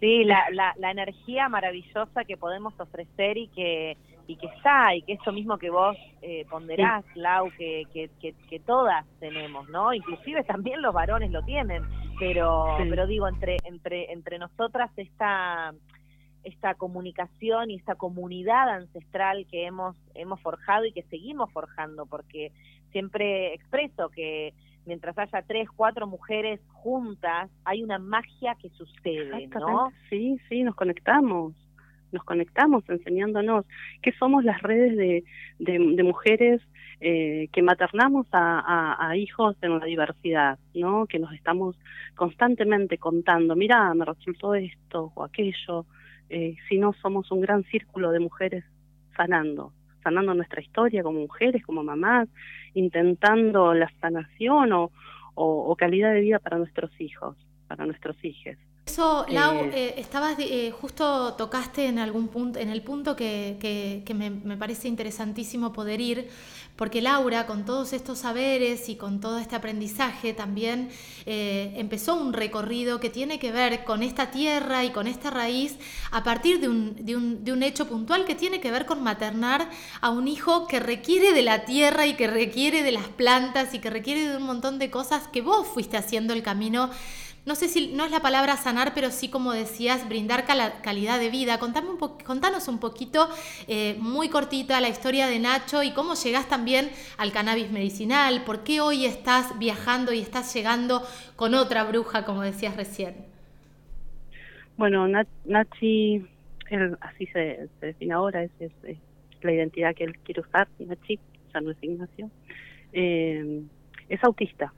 Sí, 0.00 0.24
la, 0.24 0.44
la, 0.52 0.74
la, 0.78 0.90
energía 0.92 1.48
maravillosa 1.48 2.24
que 2.24 2.36
podemos 2.36 2.78
ofrecer 2.78 3.36
y 3.36 3.48
que 3.48 3.96
y 4.28 4.36
que 4.36 4.46
está, 4.46 4.94
y 4.94 5.02
que 5.02 5.14
eso 5.14 5.32
mismo 5.32 5.56
que 5.56 5.70
vos 5.70 5.96
eh, 6.20 6.44
ponderás, 6.50 7.02
Lau, 7.14 7.50
que, 7.56 7.84
que, 7.92 8.10
que, 8.20 8.60
todas 8.60 9.06
tenemos, 9.20 9.68
¿no? 9.70 9.94
Inclusive 9.94 10.44
también 10.44 10.82
los 10.82 10.92
varones 10.92 11.30
lo 11.30 11.42
tienen, 11.42 11.82
pero 12.18 12.76
pero 12.90 13.06
digo, 13.06 13.26
entre 13.26 13.56
entre 13.64 14.12
entre 14.12 14.38
nosotras 14.38 14.90
esta 14.96 15.72
esta 16.44 16.74
comunicación 16.74 17.70
y 17.70 17.76
esta 17.76 17.94
comunidad 17.94 18.68
ancestral 18.68 19.46
que 19.50 19.66
hemos 19.66 19.96
hemos 20.14 20.40
forjado 20.42 20.84
y 20.84 20.92
que 20.92 21.02
seguimos 21.04 21.50
forjando, 21.52 22.06
porque 22.06 22.52
siempre 22.92 23.54
expreso 23.54 24.10
que 24.10 24.52
mientras 24.88 25.16
haya 25.18 25.42
tres, 25.42 25.68
cuatro 25.76 26.06
mujeres 26.06 26.60
juntas, 26.72 27.50
hay 27.64 27.82
una 27.84 27.98
magia 27.98 28.56
que 28.60 28.70
sucede, 28.70 29.46
¿no? 29.48 29.92
Sí, 30.08 30.38
sí, 30.48 30.62
nos 30.64 30.74
conectamos, 30.74 31.54
nos 32.10 32.24
conectamos 32.24 32.82
enseñándonos 32.88 33.66
que 34.02 34.12
somos 34.12 34.42
las 34.44 34.60
redes 34.62 34.96
de, 35.58 36.02
mujeres 36.02 36.62
eh, 37.00 37.48
que 37.52 37.62
maternamos 37.62 38.26
a, 38.32 39.12
hijos 39.14 39.56
en 39.60 39.78
la 39.78 39.84
diversidad, 39.84 40.58
¿no? 40.74 41.06
Que 41.06 41.18
nos 41.18 41.32
estamos 41.34 41.76
constantemente 42.16 42.96
contando, 42.96 43.54
mira, 43.54 43.92
me 43.94 44.06
resultó 44.06 44.54
esto 44.54 45.12
o 45.14 45.22
aquello, 45.22 45.84
eh, 46.30 46.56
si 46.68 46.78
no 46.78 46.94
somos 46.94 47.30
un 47.30 47.42
gran 47.42 47.62
círculo 47.64 48.10
de 48.10 48.20
mujeres 48.20 48.64
sanando, 49.16 49.72
sanando 50.08 50.32
nuestra 50.32 50.62
historia 50.62 51.02
como 51.02 51.20
mujeres, 51.20 51.62
como 51.66 51.84
mamás, 51.84 52.28
intentando 52.72 53.74
la 53.74 53.90
sanación 54.00 54.72
o, 54.72 54.90
o 55.34 55.76
calidad 55.76 56.14
de 56.14 56.22
vida 56.22 56.38
para 56.38 56.56
nuestros 56.56 56.90
hijos, 56.98 57.36
para 57.66 57.84
nuestros 57.84 58.16
hijos. 58.24 58.56
Eso, 58.88 59.26
Lau, 59.28 59.54
eh, 59.54 59.70
eh, 59.74 59.94
estabas 59.98 60.38
eh, 60.38 60.72
justo 60.80 61.34
tocaste 61.34 61.88
en 61.88 61.98
algún 61.98 62.28
punto, 62.28 62.58
en 62.58 62.70
el 62.70 62.80
punto 62.80 63.14
que, 63.14 64.02
me, 64.14 64.56
parece 64.56 64.88
interesantísimo 64.88 65.74
poder 65.74 66.00
ir, 66.00 66.30
porque 66.74 67.02
Laura, 67.02 67.44
con 67.44 67.66
todos 67.66 67.92
estos 67.92 68.20
saberes 68.20 68.88
y 68.88 68.96
con 68.96 69.20
todo 69.20 69.40
este 69.40 69.56
aprendizaje, 69.56 70.32
también 70.32 70.88
empezó 71.26 72.14
un 72.14 72.32
recorrido 72.32 72.98
que 72.98 73.10
tiene 73.10 73.38
que 73.38 73.52
ver 73.52 73.84
con 73.84 74.02
esta 74.02 74.30
tierra 74.30 74.86
y 74.86 74.90
con 74.90 75.06
esta 75.06 75.28
raíz 75.28 75.76
a 76.10 76.24
partir 76.24 76.58
de 76.58 76.68
un, 76.68 77.04
de 77.04 77.14
un, 77.14 77.44
de 77.44 77.52
un 77.52 77.62
hecho 77.62 77.88
puntual 77.88 78.24
que 78.24 78.36
tiene 78.36 78.58
que 78.58 78.70
ver 78.70 78.86
con 78.86 79.02
maternar 79.02 79.68
a 80.00 80.08
un 80.08 80.28
hijo 80.28 80.66
que 80.66 80.80
requiere 80.80 81.34
de 81.34 81.42
la 81.42 81.66
tierra 81.66 82.06
y 82.06 82.14
que 82.14 82.26
requiere 82.26 82.82
de 82.82 82.92
las 82.92 83.08
plantas 83.08 83.74
y 83.74 83.80
que 83.80 83.90
requiere 83.90 84.30
de 84.30 84.36
un 84.38 84.44
montón 84.44 84.78
de 84.78 84.90
cosas 84.90 85.28
que 85.28 85.42
vos 85.42 85.66
fuiste 85.66 85.98
haciendo 85.98 86.32
el 86.32 86.42
camino 86.42 86.88
no 87.48 87.54
sé 87.54 87.66
si 87.68 87.94
no 87.94 88.04
es 88.04 88.10
la 88.10 88.20
palabra 88.20 88.58
sanar, 88.58 88.92
pero 88.94 89.10
sí, 89.10 89.30
como 89.30 89.54
decías, 89.54 90.06
brindar 90.06 90.44
calidad 90.44 91.18
de 91.18 91.30
vida. 91.30 91.58
Contame 91.58 91.88
un 91.88 91.96
contanos 91.96 92.68
un 92.68 92.78
poquito, 92.78 93.26
eh, 93.66 93.96
muy 93.98 94.28
cortita, 94.28 94.82
la 94.82 94.90
historia 94.90 95.26
de 95.28 95.38
Nacho 95.38 95.82
y 95.82 95.92
cómo 95.92 96.14
llegás 96.14 96.46
también 96.46 96.90
al 97.16 97.32
cannabis 97.32 97.70
medicinal, 97.70 98.44
por 98.44 98.64
qué 98.64 98.82
hoy 98.82 99.06
estás 99.06 99.58
viajando 99.58 100.12
y 100.12 100.20
estás 100.20 100.52
llegando 100.54 101.02
con 101.36 101.54
otra 101.54 101.84
bruja, 101.84 102.26
como 102.26 102.42
decías 102.42 102.76
recién. 102.76 103.14
Bueno, 104.76 105.08
Nachi, 105.46 106.26
así 107.00 107.26
se, 107.32 107.66
define 107.80 108.12
ahora, 108.12 108.44
es, 108.44 108.52
la 109.40 109.52
identidad 109.52 109.94
que 109.94 110.04
él 110.04 110.18
quiere 110.18 110.42
usar, 110.42 110.68
Nachi, 110.78 111.18
ya 111.54 111.62
no 111.62 111.70
es 111.70 111.78
Ignacio. 111.80 112.30
Eh, 112.92 113.62
es 114.10 114.22
autista, 114.22 114.70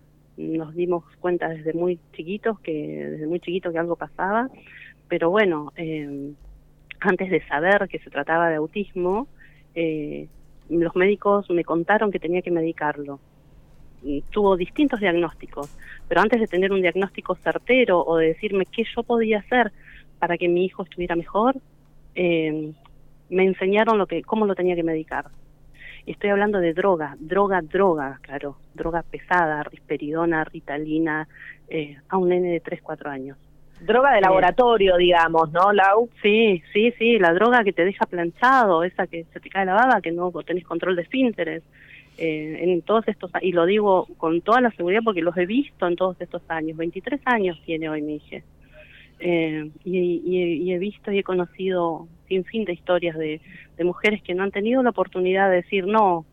nos 0.49 0.75
dimos 0.75 1.05
cuenta 1.21 1.49
desde 1.49 1.73
muy 1.73 1.99
chiquitos 2.13 2.59
que 2.61 2.73
desde 2.73 3.27
muy 3.27 3.41
chiquito 3.41 3.73
que 3.73 3.79
algo 3.79 3.97
pasaba, 3.97 4.49
pero 5.09 5.31
bueno, 5.31 5.73
eh, 5.77 6.33
antes 7.01 7.31
de 7.31 7.47
saber 7.47 7.89
que 7.89 7.99
se 7.99 8.11
trataba 8.11 8.49
de 8.49 8.57
autismo, 8.57 9.29
eh, 9.75 10.29
los 10.69 10.95
médicos 10.95 11.49
me 11.51 11.65
contaron 11.65 12.11
que 12.11 12.19
tenía 12.19 12.43
que 12.43 12.51
medicarlo. 12.51 13.19
tuvo 14.31 14.57
distintos 14.57 14.99
diagnósticos, 15.01 15.69
pero 16.09 16.23
antes 16.23 16.41
de 16.41 16.47
tener 16.47 16.73
un 16.73 16.81
diagnóstico 16.81 17.35
certero 17.35 18.03
o 18.03 18.17
de 18.17 18.29
decirme 18.29 18.65
qué 18.65 18.85
yo 18.97 19.03
podía 19.03 19.41
hacer 19.41 19.73
para 20.19 20.39
que 20.39 20.49
mi 20.49 20.65
hijo 20.65 20.85
estuviera 20.85 21.17
mejor, 21.17 21.57
eh, 22.15 22.73
me 23.29 23.45
enseñaron 23.45 23.99
lo 23.99 24.07
que, 24.07 24.23
cómo 24.23 24.47
lo 24.47 24.55
tenía 24.55 24.75
que 24.75 24.83
medicar. 24.83 25.27
Estoy 26.07 26.31
hablando 26.31 26.61
de 26.61 26.73
droga, 26.73 27.17
droga, 27.19 27.61
droga, 27.63 28.19
claro, 28.23 28.57
droga 28.75 29.03
pesada, 29.03 29.63
risperidona, 29.63 30.45
ritalina, 30.45 31.29
eh, 31.69 31.97
a 32.09 32.17
un 32.17 32.29
nene 32.29 32.53
de 32.53 32.61
3, 32.61 32.81
4 32.83 33.11
años. 33.11 33.39
Droga 33.81 34.13
de 34.13 34.19
eh, 34.19 34.23
laboratorio, 34.23 34.97
digamos, 34.97 35.51
¿no, 35.53 35.73
Lau? 35.73 36.09
Sí, 36.23 36.63
sí, 36.73 36.93
sí, 36.99 37.19
la 37.19 37.33
droga 37.33 37.65
que 37.65 37.73
te 37.73 37.85
deja 37.85 38.07
planchado, 38.07 38.85
esa 38.85 39.07
que 39.07 39.25
se 39.33 39.41
te 39.41 39.49
cae 39.49 39.65
la 39.65 39.75
baba, 39.75 40.01
que 40.01 40.13
no 40.13 40.31
tenés 40.45 40.65
control 40.65 40.97
de 40.97 41.03
esfínteres. 41.03 41.63
Eh, 42.19 42.59
en 42.73 42.83
todos 42.83 43.09
estos 43.09 43.31
y 43.41 43.53
lo 43.53 43.65
digo 43.65 44.07
con 44.19 44.43
toda 44.43 44.61
la 44.61 44.71
seguridad 44.73 45.01
porque 45.03 45.23
los 45.23 45.35
he 45.39 45.47
visto 45.47 45.87
en 45.87 45.97
todos 45.97 46.21
estos 46.21 46.43
años 46.49 46.77
23 46.77 47.19
años 47.25 47.59
tiene 47.65 47.89
hoy 47.89 48.03
mi 48.03 48.17
hija 48.17 48.43
eh, 49.21 49.71
y, 49.85 50.71
he 50.71 50.79
visto 50.79 51.13
y 51.13 51.19
he 51.19 51.23
conocido 51.23 52.09
sin 52.31 52.45
fin 52.45 52.65
de 52.65 52.73
historias 52.73 53.19
de, 53.19 53.41
mujeres 53.83 54.23
que 54.23 54.35
no 54.35 54.45
han 54.45 54.53
tenido 54.53 54.83
la 54.83 54.91
oportunidad 54.91 55.51
de 55.51 55.57
decir, 55.57 55.87
no, 55.87 56.25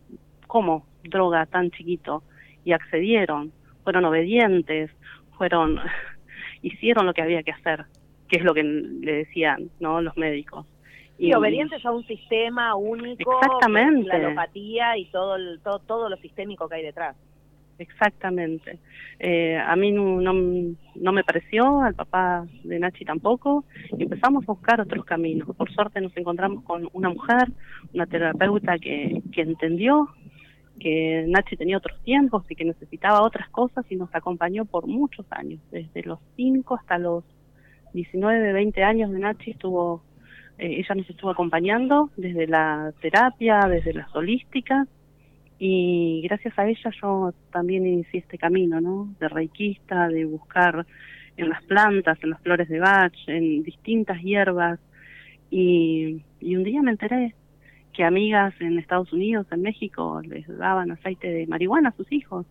¿cómo? 0.46 0.86
Droga 1.02 1.44
tan 1.46 1.70
chiquito. 1.72 2.22
Y 2.64 2.72
accedieron, 2.72 3.52
fueron 3.82 4.04
obedientes, 4.04 4.90
fueron, 5.36 5.80
hicieron 6.62 7.04
lo 7.04 7.14
que 7.14 7.22
había 7.22 7.42
que 7.42 7.50
hacer, 7.50 7.86
que 8.28 8.38
es 8.38 8.44
lo 8.44 8.54
que 8.54 8.62
le 8.62 9.12
decían 9.12 9.70
¿no? 9.80 10.00
los 10.00 10.16
médicos. 10.16 10.66
Y 11.18 11.34
obedientes 11.34 11.84
a 11.84 11.90
un 11.90 12.06
sistema 12.06 12.76
único, 12.76 13.40
exactamente. 13.42 14.06
la 14.06 14.14
alopatía 14.14 14.96
y 14.96 15.06
todo, 15.06 15.36
todo, 15.64 15.80
todo 15.80 16.08
lo 16.08 16.16
sistémico 16.18 16.68
que 16.68 16.76
hay 16.76 16.84
detrás. 16.84 17.16
Exactamente. 17.78 18.78
Eh, 19.20 19.56
a 19.56 19.76
mí 19.76 19.92
no, 19.92 20.20
no, 20.20 21.12
me 21.12 21.24
pareció, 21.24 21.80
al 21.80 21.94
papá 21.94 22.46
de 22.64 22.78
Nachi 22.78 23.04
tampoco, 23.04 23.64
y 23.96 24.02
empezamos 24.02 24.44
a 24.44 24.52
buscar 24.52 24.80
otros 24.80 25.04
caminos. 25.04 25.48
Por 25.56 25.70
suerte 25.72 26.00
nos 26.00 26.16
encontramos 26.16 26.64
con 26.64 26.88
una 26.92 27.08
mujer, 27.10 27.48
una 27.94 28.06
terapeuta 28.06 28.78
que, 28.78 29.22
que 29.32 29.42
entendió 29.42 30.08
que 30.78 31.24
Nachi 31.28 31.56
tenía 31.56 31.76
otros 31.76 32.00
tiempos 32.02 32.44
y 32.48 32.54
que 32.54 32.64
necesitaba 32.64 33.22
otras 33.22 33.48
cosas 33.50 33.84
y 33.90 33.96
nos 33.96 34.14
acompañó 34.14 34.64
por 34.64 34.86
muchos 34.86 35.26
años, 35.30 35.60
desde 35.70 36.02
los 36.02 36.18
5 36.36 36.76
hasta 36.76 36.98
los 36.98 37.24
19, 37.94 38.52
20 38.52 38.82
años 38.82 39.10
de 39.10 39.18
Nachi 39.18 39.52
estuvo, 39.52 40.02
eh, 40.58 40.76
ella 40.78 40.94
nos 40.94 41.08
estuvo 41.10 41.30
acompañando 41.30 42.10
desde 42.16 42.46
la 42.46 42.92
terapia, 43.00 43.60
desde 43.68 43.92
las 43.92 44.14
holísticas, 44.14 44.88
y 45.58 46.22
gracias 46.22 46.56
a 46.58 46.68
ella 46.68 46.90
yo 47.02 47.32
también 47.52 47.86
inicié 47.86 48.20
este 48.20 48.38
camino, 48.38 48.80
¿no? 48.80 49.14
De 49.18 49.28
reikista, 49.28 50.08
de 50.08 50.24
buscar 50.24 50.86
en 51.36 51.48
las 51.48 51.62
plantas, 51.64 52.18
en 52.22 52.30
las 52.30 52.40
flores 52.42 52.68
de 52.68 52.78
Bach, 52.78 53.14
en 53.26 53.62
distintas 53.62 54.22
hierbas. 54.22 54.78
Y, 55.50 56.22
y 56.40 56.56
un 56.56 56.64
día 56.64 56.82
me 56.82 56.92
enteré 56.92 57.34
que 57.92 58.04
amigas 58.04 58.54
en 58.60 58.78
Estados 58.78 59.12
Unidos, 59.12 59.46
en 59.50 59.62
México, 59.62 60.20
les 60.22 60.46
daban 60.46 60.92
aceite 60.92 61.28
de 61.28 61.46
marihuana 61.48 61.88
a 61.88 61.96
sus 61.96 62.10
hijos. 62.12 62.46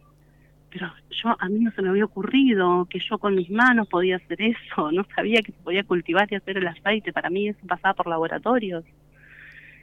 Pero 0.69 0.91
yo 1.09 1.35
a 1.39 1.47
mí 1.47 1.59
no 1.59 1.71
se 1.71 1.81
me 1.81 1.89
había 1.89 2.03
ocurrido 2.03 2.85
que 2.89 2.99
yo 2.99 3.17
con 3.17 3.35
mis 3.35 3.49
manos 3.49 3.87
podía 3.87 4.17
hacer 4.17 4.41
eso, 4.41 4.91
no 4.91 5.05
sabía 5.15 5.41
que 5.41 5.53
se 5.53 5.63
podía 5.63 5.83
cultivar 5.83 6.27
y 6.29 6.35
hacer 6.35 6.57
el 6.57 6.67
aceite, 6.67 7.13
para 7.13 7.29
mí 7.29 7.47
eso 7.47 7.65
pasaba 7.65 7.93
por 7.93 8.07
laboratorios. 8.07 8.83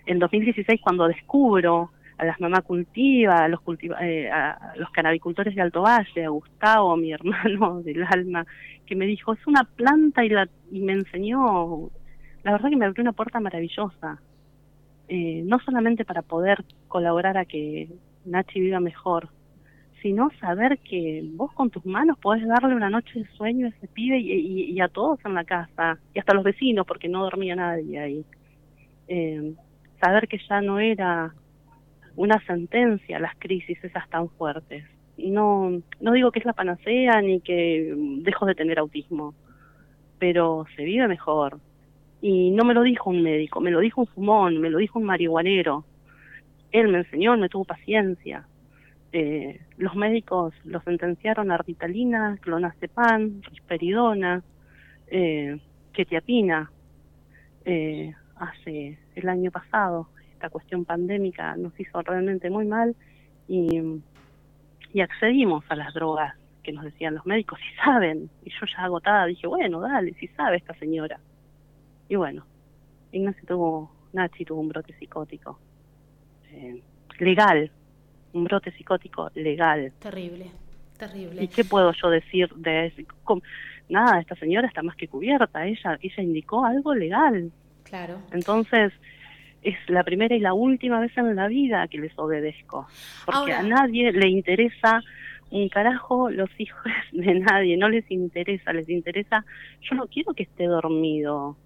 En 0.05 0.19
2016 0.19 0.83
cuando 0.83 1.09
descubro 1.09 1.91
a 2.17 2.25
las 2.25 2.41
mamás 2.41 2.63
cultiva, 2.63 3.45
a 3.45 3.49
los, 3.49 3.61
cultiva, 3.61 3.97
eh, 4.07 4.31
a 4.31 4.75
los 4.77 4.91
canabicultores 4.91 5.55
de 5.55 5.63
Alto 5.63 5.83
Valle, 5.83 6.25
a 6.25 6.29
Gustavo, 6.29 6.97
mi 6.97 7.13
hermano 7.15 7.83
del 7.83 8.05
alma, 8.05 8.47
que 8.87 8.97
me 8.97 9.07
dijo, 9.07 9.33
es 9.33 9.47
una 9.47 9.65
planta 9.65 10.25
y, 10.25 10.29
la, 10.29 10.49
y 10.71 10.81
me 10.81 10.93
enseñó, 10.93 11.91
la 12.43 12.53
verdad 12.53 12.71
que 12.71 12.77
me 12.77 12.87
abrió 12.87 13.03
una 13.03 13.13
puerta 13.13 13.41
maravillosa, 13.41 14.21
eh, 15.09 15.43
no 15.45 15.59
solamente 15.61 16.05
para 16.05 16.23
poder 16.23 16.65
colaborar 16.89 17.37
a 17.37 17.45
que 17.45 17.89
Nachi 18.25 18.61
viva 18.61 18.81
mejor, 18.81 19.29
sino 20.01 20.31
saber 20.39 20.79
que 20.79 21.23
vos 21.33 21.53
con 21.53 21.71
tus 21.71 21.85
manos 21.87 22.19
podés 22.19 22.47
darle 22.47 22.75
una 22.75 22.91
noche 22.91 23.21
de 23.21 23.27
sueño 23.37 23.67
a 23.67 23.71
ese 23.71 23.89
pibe 23.89 24.19
y, 24.19 24.79
a 24.81 24.89
todos 24.89 25.19
en 25.25 25.35
la 25.35 25.45
casa, 25.45 25.99
y 26.13 26.19
hasta 26.19 26.35
los 26.35 26.45
vecinos, 26.45 26.87
porque 26.87 27.09
no 27.09 27.23
dormía 27.23 27.57
nadie 27.57 27.99
ahí. 27.99 28.25
Eh, 29.09 29.55
saber 30.01 30.29
que 30.29 30.39
ya 30.47 30.61
no 30.61 30.79
era 30.79 31.35
una 32.17 32.41
sentencia 32.47 33.19
las 33.19 33.35
crisis 33.37 33.83
esas 33.83 34.09
tan 34.09 34.29
fuertes. 34.31 34.85
No, 35.17 35.81
no 36.01 36.13
digo 36.13 36.33
que 36.33 36.41
es 36.41 36.45
la 36.45 36.53
panacea 36.53 37.21
ni 37.23 37.41
que 37.41 37.95
dejo 38.23 38.47
de 38.47 38.55
tener 38.55 38.79
autismo, 38.79 39.35
pero 40.19 40.67
se 40.77 40.85
vive 40.85 41.07
mejor. 41.09 41.59
Y 42.21 42.51
no 42.51 42.65
me 42.65 42.75
lo 42.75 42.83
dijo 42.83 43.11
un 43.11 43.23
médico, 43.23 43.61
me 43.61 43.71
lo 43.71 43.81
dijo 43.81 44.01
un 44.01 44.07
fumón, 44.07 44.61
me 44.61 44.71
lo 44.71 44.79
dijo 44.79 44.99
un 44.99 45.05
marihuanero. 45.05 45.85
Él 46.73 46.89
me 46.89 46.99
enseñó, 46.99 47.37
me 47.37 47.49
tuvo 47.49 47.65
paciencia. 47.65 48.47
Eh, 49.13 49.61
los 49.77 49.95
médicos 49.95 50.55
lo 50.65 50.81
sentenciaron 50.81 51.53
a 51.53 51.59
ritalina, 51.59 52.37
clonazepam, 52.41 53.43
risperidona, 53.43 54.43
eh, 55.07 55.59
ketiapina, 55.93 56.73
eh, 57.65 58.13
hace 58.37 58.99
el 59.15 59.29
año 59.29 59.51
pasado 59.53 60.09
cuestión 60.51 60.85
pandémica 60.85 61.57
nos 61.57 61.79
hizo 61.79 62.01
realmente 62.03 62.51
muy 62.51 62.65
mal 62.65 62.95
y, 63.49 63.81
y 64.93 65.01
accedimos 65.01 65.65
a 65.69 65.77
las 65.77 65.93
drogas 65.95 66.35
que 66.65 66.73
nos 66.73 66.85
decían 66.85 67.15
los 67.15 67.27
médicos, 67.27 67.61
si 67.61 67.77
saben, 67.77 68.31
y 68.43 68.51
yo 68.51 68.67
ya 68.67 68.85
agotada 68.85 69.27
dije, 69.27 69.47
bueno, 69.47 69.81
dale, 69.81 70.15
si 70.15 70.27
sabe 70.29 70.57
esta 70.57 70.75
señora. 70.75 71.21
Y 72.09 72.17
bueno, 72.17 72.45
Ignacio 73.13 73.45
tuvo, 73.47 73.93
Nachi 74.13 74.45
tuvo 74.45 74.61
un 74.61 74.69
brote 74.69 74.95
psicótico, 74.99 75.59
eh, 76.51 76.83
legal, 77.21 77.71
un 78.33 78.45
brote 78.45 78.73
psicótico 78.73 79.31
legal. 79.35 79.93
Terrible, 80.01 80.47
terrible. 80.99 81.45
¿Y 81.45 81.49
qué 81.49 81.65
puedo 81.65 81.93
yo 81.93 82.11
decir 82.11 82.49
de 82.57 82.87
eso? 82.87 83.03
Nada, 83.89 84.19
esta 84.19 84.35
señora 84.37 84.67
está 84.67 84.83
más 84.83 84.97
que 84.97 85.07
cubierta, 85.09 85.67
ella, 85.67 85.99
ella 86.01 86.23
indicó 86.23 86.65
algo 86.65 86.95
legal. 86.95 87.53
Claro. 87.85 88.19
Entonces, 88.33 88.93
es 89.65 89.77
la 89.89 90.05
primera 90.05 90.37
y 90.37 90.41
la 90.41 90.53
última 90.53 91.01
vez 91.01 91.17
en 91.17 91.35
la 91.35 91.49
vida 91.49 91.89
que 91.89 91.99
les 91.99 92.17
obedezco. 92.17 92.87
Porque 93.27 93.53
a 93.53 93.63
nadie 93.63 94.13
le 94.13 94.29
interesa 94.29 95.03
un 95.51 95.69
carajo 95.69 96.31
los 96.31 96.51
hijos 96.59 96.83
de 97.13 97.35
nadie, 97.35 97.77
no 97.77 97.89
les 97.89 98.09
interesa, 98.11 98.73
les 98.73 98.89
interesa, 98.89 99.45
yo 99.83 99.97
no 99.97 100.07
quiero 100.07 100.35
que 100.35 100.45
esté 100.45 100.65
dormido, 100.67 101.57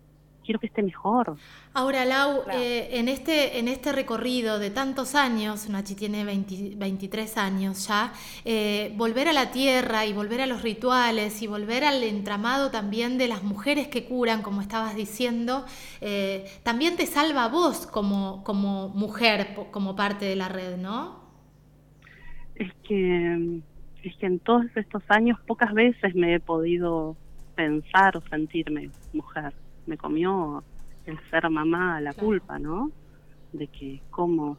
quiero 0.48 0.60
que 0.60 0.68
esté 0.68 0.82
mejor. 0.82 1.36
Ahora, 1.74 2.06
Lau, 2.06 2.44
eh, 2.50 2.88
en, 2.92 3.10
este, 3.10 3.58
en 3.58 3.68
este 3.68 3.92
recorrido 3.92 4.58
de 4.58 4.70
tantos 4.70 5.14
años, 5.14 5.68
Nachi 5.68 5.94
tiene 5.94 6.24
23 6.24 7.36
años 7.36 7.86
ya, 7.86 8.14
eh, 8.46 8.94
volver 8.96 9.28
a 9.28 9.34
la 9.34 9.50
tierra 9.50 10.06
y 10.06 10.14
volver 10.14 10.40
a 10.40 10.46
los 10.46 10.62
rituales 10.62 11.42
y 11.42 11.46
volver 11.46 11.84
al 11.84 12.02
entramado 12.02 12.70
también 12.70 13.18
de 13.18 13.28
las 13.28 13.42
mujeres 13.42 13.88
que 13.88 14.06
curan, 14.06 14.40
como 14.40 14.62
estabas 14.62 14.96
diciendo, 14.96 15.66
eh, 16.00 16.46
también 16.62 16.96
te 16.96 17.04
salva 17.04 17.44
a 17.44 17.48
vos 17.48 17.86
como, 17.86 18.42
como 18.42 18.88
mujer, 18.88 19.48
como 19.70 19.96
parte 19.96 20.24
de 20.24 20.36
la 20.36 20.48
red, 20.48 20.78
¿no? 20.78 21.28
Es 22.54 22.72
que, 22.84 23.60
es 24.02 24.16
que 24.16 24.26
en 24.26 24.38
todos 24.38 24.64
estos 24.76 25.02
años 25.08 25.38
pocas 25.46 25.74
veces 25.74 26.14
me 26.14 26.36
he 26.36 26.40
podido 26.40 27.18
pensar 27.54 28.16
o 28.16 28.22
sentirme 28.30 28.88
mujer 29.12 29.52
me 29.88 29.96
comió 29.96 30.62
el 31.06 31.18
ser 31.30 31.48
mamá 31.50 32.00
la 32.00 32.12
culpa, 32.12 32.58
¿no? 32.58 32.92
De 33.52 33.66
que 33.66 34.00
cómo, 34.10 34.58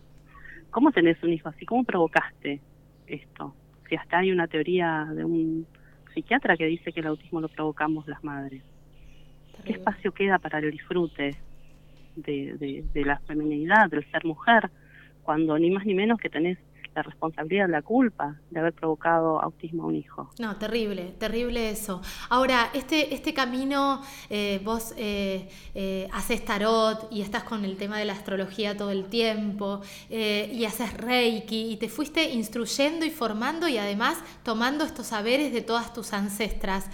cómo 0.71 0.91
tenés 0.91 1.21
un 1.23 1.31
hijo 1.31 1.49
así, 1.49 1.65
cómo 1.65 1.83
provocaste 1.83 2.59
esto. 3.07 3.53
Si 3.87 3.95
hasta 3.95 4.17
hay 4.17 4.31
una 4.31 4.47
teoría 4.47 5.05
de 5.05 5.23
un 5.23 5.67
psiquiatra 6.13 6.57
que 6.57 6.65
dice 6.65 6.91
que 6.91 6.99
el 6.99 7.07
autismo 7.07 7.39
lo 7.39 7.47
provocamos 7.47 8.07
las 8.07 8.23
madres. 8.23 8.63
¿Qué 9.63 9.73
espacio 9.73 10.11
queda 10.11 10.39
para 10.39 10.59
el 10.59 10.71
disfrute 10.71 11.35
de, 12.15 12.57
de, 12.57 12.83
de 12.93 13.05
la 13.05 13.19
feminidad, 13.19 13.89
del 13.89 14.09
ser 14.09 14.25
mujer, 14.25 14.69
cuando 15.21 15.57
ni 15.59 15.69
más 15.69 15.85
ni 15.85 15.93
menos 15.93 16.19
que 16.19 16.29
tenés 16.29 16.57
la 16.95 17.03
responsabilidad, 17.03 17.69
la 17.69 17.81
culpa 17.81 18.35
de 18.49 18.59
haber 18.59 18.73
provocado 18.73 19.41
autismo 19.41 19.83
a 19.83 19.87
un 19.87 19.95
hijo. 19.95 20.29
No, 20.39 20.55
terrible, 20.57 21.13
terrible 21.17 21.69
eso. 21.69 22.01
Ahora, 22.29 22.69
este, 22.73 23.13
este 23.13 23.33
camino, 23.33 24.01
eh, 24.29 24.59
vos 24.63 24.93
eh, 24.97 25.49
eh, 25.75 26.07
haces 26.11 26.43
tarot 26.43 27.07
y 27.11 27.21
estás 27.21 27.43
con 27.43 27.63
el 27.65 27.77
tema 27.77 27.97
de 27.97 28.05
la 28.05 28.13
astrología 28.13 28.75
todo 28.75 28.91
el 28.91 29.05
tiempo 29.05 29.81
y 30.09 30.65
haces 30.65 30.93
reiki 30.93 31.71
y 31.71 31.77
te 31.77 31.89
fuiste 31.89 32.31
instruyendo 32.31 33.05
y 33.05 33.09
formando 33.09 33.67
y 33.67 33.77
además 33.77 34.17
tomando 34.43 34.83
estos 34.83 35.07
saberes 35.07 35.53
de 35.53 35.61
todas 35.61 35.93
tus 35.93 36.13
ancestras 36.13 36.89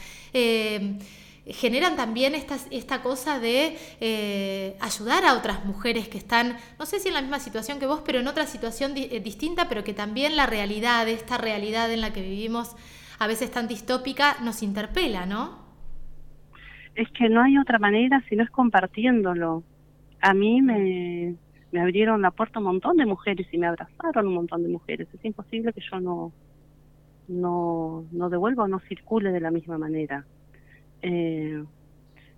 generan 1.47 1.95
también 1.95 2.33
esta, 2.33 2.57
esta 2.71 3.01
cosa 3.01 3.39
de 3.39 3.77
eh, 3.99 4.75
ayudar 4.79 5.25
a 5.25 5.35
otras 5.35 5.63
mujeres 5.65 6.07
que 6.07 6.17
están, 6.17 6.57
no 6.79 6.85
sé 6.85 6.99
si 6.99 7.09
en 7.09 7.13
la 7.13 7.21
misma 7.21 7.39
situación 7.39 7.79
que 7.79 7.85
vos, 7.85 8.01
pero 8.05 8.19
en 8.19 8.27
otra 8.27 8.45
situación 8.45 8.93
eh, 8.95 9.19
distinta, 9.19 9.69
pero 9.69 9.83
que 9.83 9.93
también 9.93 10.35
la 10.35 10.47
realidad, 10.47 11.07
esta 11.07 11.37
realidad 11.37 11.91
en 11.91 12.01
la 12.01 12.13
que 12.13 12.21
vivimos 12.21 12.75
a 13.19 13.27
veces 13.27 13.51
tan 13.51 13.67
distópica, 13.67 14.37
nos 14.43 14.63
interpela, 14.63 15.25
¿no? 15.25 15.63
Es 16.95 17.09
que 17.11 17.29
no 17.29 17.43
hay 17.43 17.57
otra 17.57 17.77
manera 17.77 18.23
si 18.27 18.35
no 18.35 18.43
es 18.43 18.49
compartiéndolo. 18.49 19.63
A 20.21 20.33
mí 20.33 20.61
me, 20.61 21.35
me 21.71 21.81
abrieron 21.81 22.21
la 22.21 22.31
puerta 22.31 22.59
un 22.59 22.65
montón 22.65 22.97
de 22.97 23.05
mujeres 23.05 23.47
y 23.51 23.57
me 23.57 23.67
abrazaron 23.67 24.27
un 24.27 24.33
montón 24.33 24.63
de 24.63 24.69
mujeres. 24.69 25.07
Es 25.13 25.23
imposible 25.23 25.73
que 25.73 25.81
yo 25.91 25.99
no, 25.99 26.31
no, 27.27 28.05
no 28.11 28.29
devuelva 28.29 28.63
o 28.63 28.67
no 28.67 28.79
circule 28.79 29.31
de 29.31 29.41
la 29.41 29.51
misma 29.51 29.77
manera 29.77 30.25
eh, 31.05 31.63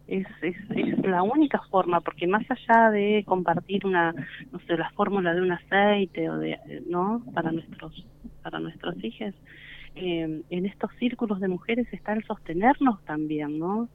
es, 0.08 0.28
es, 0.42 1.00
la 1.06 1.24
única 1.24 1.62
forma, 1.70 2.02
porque 2.02 2.28
más 2.28 2.46
allá 2.50 2.92
de 2.92 3.24
compartir 3.26 3.86
una, 3.86 4.14
no 4.52 4.60
sé, 4.68 4.78
la 4.78 4.90
fórmula 4.92 5.34
de 5.34 5.42
un 5.42 5.52
aceite 5.54 6.30
o 6.30 6.38
de, 6.38 6.58
¿no? 6.90 7.24
Para 7.34 7.52
nuestros, 7.52 8.06
para 8.44 8.60
nuestros 8.60 9.02
hijos, 9.04 9.34
eh, 9.96 10.42
en 10.50 10.66
estos 10.66 10.92
círculos 11.00 11.40
de 11.40 11.48
mujeres 11.48 11.88
está 11.94 12.12
el 12.12 12.26
sostenernos 12.26 13.02
también, 13.06 13.58
¿no? 13.58 13.88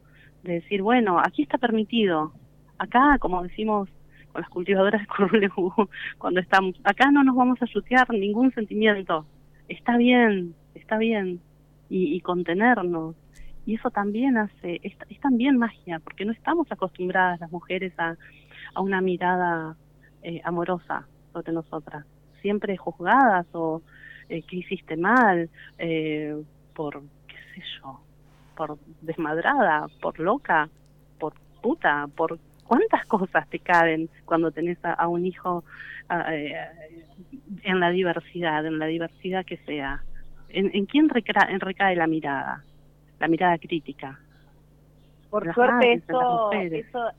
De 0.43 0.55
decir, 0.55 0.81
bueno, 0.81 1.19
aquí 1.19 1.43
está 1.43 1.59
permitido, 1.59 2.33
acá, 2.79 3.19
como 3.19 3.43
decimos 3.43 3.91
con 4.33 4.41
las 4.41 4.51
cultivadoras 4.51 5.03
de 5.33 5.51
cuando 6.19 6.41
estamos, 6.41 6.75
acá 6.85 7.11
no 7.11 7.23
nos 7.25 7.37
vamos 7.37 7.61
a 7.61 7.67
chutear 7.67 8.09
ningún 8.11 8.53
sentimiento, 8.53 9.27
está 9.69 9.99
bien, 9.99 10.55
está 10.75 10.97
bien, 10.97 11.41
y, 11.91 12.15
y 12.15 12.21
contenernos, 12.21 13.15
y 13.67 13.75
eso 13.77 13.91
también 13.91 14.37
hace, 14.37 14.81
es, 14.83 14.97
también 15.21 15.57
magia, 15.57 16.01
porque 16.01 16.25
no 16.25 16.33
estamos 16.33 16.71
acostumbradas 16.71 17.41
las 17.41 17.51
mujeres 17.53 17.93
a, 17.99 18.17
a 18.75 18.81
una 18.81 19.01
mirada 19.01 19.77
eh, 20.23 20.41
amorosa 20.45 21.07
sobre 21.33 21.53
nosotras, 21.53 22.05
siempre 22.41 22.77
juzgadas 22.77 23.47
o 23.53 23.83
eh, 24.29 24.43
que 24.43 24.57
hiciste 24.57 24.97
mal, 24.97 25.51
eh, 25.79 26.35
por, 26.75 27.03
qué 27.27 27.37
sé 27.55 27.63
yo, 27.79 28.01
por 28.57 28.79
desmadrada, 29.01 29.87
por 30.01 30.19
loca, 30.19 30.69
por 31.19 31.35
puta, 31.61 32.09
por 32.17 32.39
cuántas 32.65 33.05
cosas 33.09 33.49
te 33.49 33.59
caben 33.59 34.09
cuando 34.25 34.51
tenés 34.51 34.79
a, 34.85 35.07
un 35.09 35.27
hijo 35.27 35.65
eh, 36.31 36.55
en 37.63 37.81
la 37.81 37.91
diversidad, 37.91 38.65
en 38.65 38.79
la 38.79 38.87
diversidad 38.87 39.45
que 39.45 39.59
sea. 39.59 40.03
¿En, 40.49 40.85
quién 40.87 41.09
recae 41.09 41.97
la 41.97 42.07
mirada? 42.07 42.63
La 43.23 43.29
mirada 43.29 43.57
crítica. 43.57 44.19
Por 45.31 45.55
suerte 45.55 45.93
eso, 45.93 46.51
eso, 46.53 47.11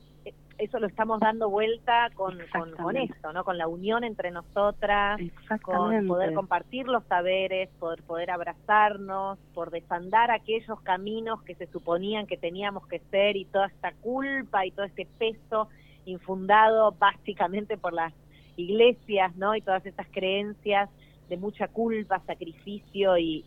eso 0.57 0.79
lo 0.79 0.87
estamos 0.87 1.21
dando 1.21 1.49
vuelta 1.49 2.09
con, 2.13 2.37
con, 2.77 2.97
esto, 2.97 3.31
¿no? 3.31 3.45
Con 3.45 3.57
la 3.57 3.69
unión 3.69 4.03
entre 4.03 4.29
nosotras, 4.29 5.17
con 5.61 6.05
poder 6.05 6.33
compartir 6.33 6.89
los 6.89 7.05
saberes, 7.05 7.69
poder, 7.79 8.03
poder 8.03 8.31
abrazarnos, 8.31 9.39
por 9.53 9.71
desandar 9.71 10.29
aquellos 10.29 10.81
caminos 10.81 11.41
que 11.43 11.55
se 11.55 11.67
suponían 11.67 12.27
que 12.27 12.35
teníamos 12.35 12.85
que 12.87 12.99
ser 13.09 13.37
y 13.37 13.45
toda 13.45 13.67
esta 13.67 13.93
culpa 13.93 14.65
y 14.65 14.71
todo 14.71 14.85
este 14.85 15.07
peso 15.17 15.69
infundado 16.05 16.91
básicamente 16.99 17.77
por 17.77 17.93
las 17.93 18.13
iglesias, 18.57 19.33
¿no? 19.37 19.55
Y 19.55 19.61
todas 19.61 19.85
estas 19.85 20.07
creencias 20.11 20.89
de 21.29 21.37
mucha 21.37 21.67
culpa, 21.67 22.21
sacrificio 22.25 23.17
y, 23.17 23.43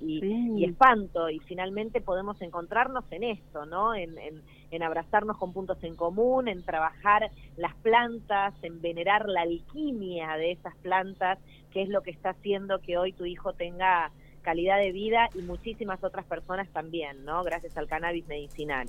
espanto, 0.65 1.29
y 1.31 1.39
finalmente 1.41 2.01
podemos 2.01 2.41
encontrarnos 2.43 3.05
en 3.11 3.25
esto, 3.25 3.67
¿no? 3.67 3.95
En, 3.95 4.15
en, 4.19 4.83
abrazarnos 4.83 5.39
con 5.39 5.53
puntos 5.53 5.83
en 5.85 5.97
común, 5.97 6.49
en 6.49 6.63
trabajar 6.63 7.31
las 7.57 7.75
plantas, 7.77 8.55
en 8.63 8.81
venerar 8.83 9.27
la 9.27 9.43
alquimia 9.43 10.37
de 10.37 10.53
esas 10.53 10.75
plantas, 10.77 11.39
que 11.73 11.83
es 11.83 11.89
lo 11.89 12.03
que 12.03 12.11
está 12.11 12.31
haciendo 12.31 12.81
que 12.81 12.99
hoy 12.99 13.13
tu 13.13 13.25
hijo 13.25 13.55
tenga 13.55 14.11
calidad 14.43 14.79
de 14.79 14.93
vida 14.93 15.29
y 15.35 15.43
muchísimas 15.43 16.03
otras 16.05 16.25
personas 16.27 16.69
también, 16.71 17.25
¿no? 17.25 17.43
Gracias 17.43 17.77
al 17.77 17.89
cannabis 17.89 18.27
medicinal. 18.29 18.87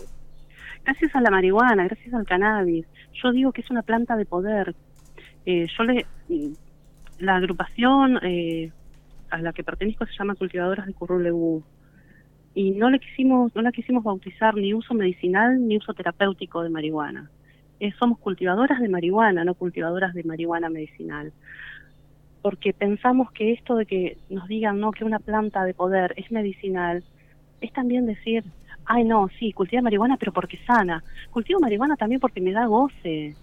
Gracias 0.83 1.15
a 1.15 1.21
la 1.21 1.31
marihuana, 1.31 1.85
gracias 1.85 2.13
al 2.13 2.25
cannabis. 2.25 2.85
Yo 3.13 3.31
digo 3.31 3.51
que 3.51 3.61
es 3.61 3.71
una 3.71 3.81
planta 3.81 4.15
de 4.15 4.25
poder. 4.25 4.75
Eh, 5.45 5.67
yo 5.77 5.83
le 5.83 6.05
la 7.19 7.35
agrupación 7.37 8.19
eh, 8.23 8.71
a 9.29 9.37
la 9.39 9.53
que 9.53 9.63
pertenezco 9.63 10.05
se 10.05 10.13
llama 10.17 10.35
Cultivadoras 10.35 10.85
de 10.85 10.93
Curruleú 10.93 11.63
y 12.53 12.71
no 12.71 12.89
le 12.89 12.99
quisimos 12.99 13.55
no 13.55 13.61
la 13.61 13.71
quisimos 13.71 14.03
bautizar 14.03 14.55
ni 14.55 14.73
uso 14.73 14.93
medicinal 14.93 15.67
ni 15.67 15.77
uso 15.77 15.93
terapéutico 15.93 16.63
de 16.63 16.69
marihuana. 16.69 17.29
Eh, 17.79 17.91
somos 17.99 18.17
cultivadoras 18.17 18.79
de 18.79 18.89
marihuana, 18.89 19.43
no 19.43 19.53
cultivadoras 19.53 20.13
de 20.15 20.23
marihuana 20.23 20.69
medicinal. 20.69 21.31
Porque 22.41 22.73
pensamos 22.73 23.31
que 23.31 23.53
esto 23.53 23.75
de 23.75 23.85
que 23.85 24.17
nos 24.29 24.47
digan 24.47 24.79
no 24.79 24.91
que 24.91 25.03
una 25.03 25.19
planta 25.19 25.63
de 25.65 25.73
poder 25.73 26.13
es 26.17 26.31
medicinal 26.31 27.03
es 27.61 27.71
también 27.73 28.05
decir, 28.05 28.43
ay 28.85 29.03
no, 29.03 29.29
sí, 29.39 29.53
cultiva 29.53 29.81
marihuana 29.81 30.17
pero 30.17 30.31
porque 30.31 30.57
sana. 30.65 31.03
Cultivo 31.29 31.59
marihuana 31.59 31.95
también 31.95 32.19
porque 32.19 32.41
me 32.41 32.53
da 32.53 32.65
goce 32.65 33.35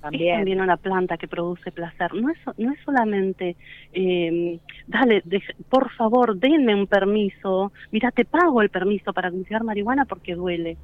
también. 0.00 0.60
Una 0.60 0.76
planta 0.76 1.16
que 1.16 1.28
produce 1.28 1.72
placer. 1.72 2.14
No 2.14 2.30
es, 2.30 2.38
no 2.56 2.72
es 2.72 2.80
solamente, 2.84 3.56
eh, 3.92 4.58
dale, 4.86 5.22
por 5.68 5.90
favor, 5.92 6.36
denme 6.36 6.74
un 6.74 6.86
permiso. 6.86 7.72
Mira, 7.90 8.10
te 8.10 8.24
pago 8.24 8.62
el 8.62 8.70
permiso 8.70 9.12
para 9.12 9.30
cultivar 9.30 9.64
marihuana 9.64 10.04
porque 10.04 10.34
duele. 10.34 10.76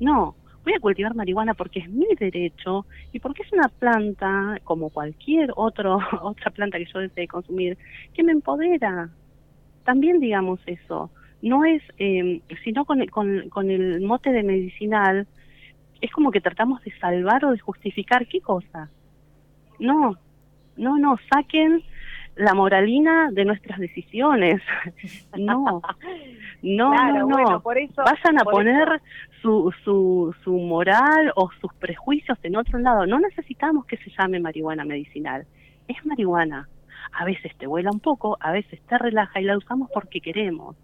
No, 0.00 0.34
voy 0.64 0.74
a 0.74 0.80
cultivar 0.80 1.14
marihuana 1.14 1.54
porque 1.54 1.80
es 1.80 1.88
mi 1.88 2.06
derecho 2.18 2.86
y 3.12 3.20
porque 3.20 3.42
es 3.42 3.52
una 3.52 3.68
planta, 3.68 4.58
como 4.64 4.90
cualquier 4.90 5.52
otro, 5.56 5.98
otra 6.22 6.50
planta 6.50 6.78
que 6.78 6.86
yo 6.92 7.00
desee 7.00 7.28
consumir, 7.28 7.78
que 8.14 8.24
me 8.24 8.32
empodera. 8.32 9.10
También 9.84 10.20
digamos 10.20 10.60
eso. 10.66 11.10
No 11.42 11.64
es, 11.66 11.82
eh, 11.98 12.40
sino 12.64 12.86
con, 12.86 13.04
con, 13.06 13.50
con 13.50 13.70
el 13.70 14.00
mote 14.00 14.30
de 14.30 14.42
medicinal, 14.42 15.26
es 16.00 16.10
como 16.10 16.30
que 16.30 16.40
tratamos 16.40 16.82
de 16.84 16.96
salvar 16.98 17.44
o 17.44 17.52
de 17.52 17.58
justificar 17.58 18.26
qué 18.26 18.40
cosa. 18.40 18.90
No, 19.78 20.16
no, 20.76 20.98
no, 20.98 21.16
saquen 21.32 21.82
la 22.36 22.54
moralina 22.54 23.30
de 23.30 23.44
nuestras 23.44 23.78
decisiones. 23.78 24.60
no, 25.38 25.82
no, 26.62 27.26
no, 27.26 27.60
por 27.60 27.78
eso, 27.78 28.02
Vayan 28.04 28.40
a 28.40 28.44
poner 28.44 29.00
su, 29.40 29.72
su, 29.84 30.34
su 30.42 30.52
moral 30.52 31.32
o 31.36 31.50
sus 31.60 31.72
prejuicios 31.74 32.38
en 32.42 32.56
otro 32.56 32.78
lado. 32.78 33.06
No 33.06 33.20
necesitamos 33.20 33.86
que 33.86 33.96
se 33.98 34.10
llame 34.18 34.40
marihuana 34.40 34.84
medicinal. 34.84 35.46
Es 35.86 36.04
marihuana. 36.04 36.68
A 37.12 37.24
veces 37.24 37.54
te 37.56 37.66
vuela 37.66 37.90
un 37.92 38.00
poco, 38.00 38.36
a 38.40 38.50
veces 38.50 38.80
te 38.88 38.98
relaja 38.98 39.40
y 39.40 39.44
la 39.44 39.56
usamos 39.56 39.88
porque 39.92 40.20
queremos. 40.20 40.76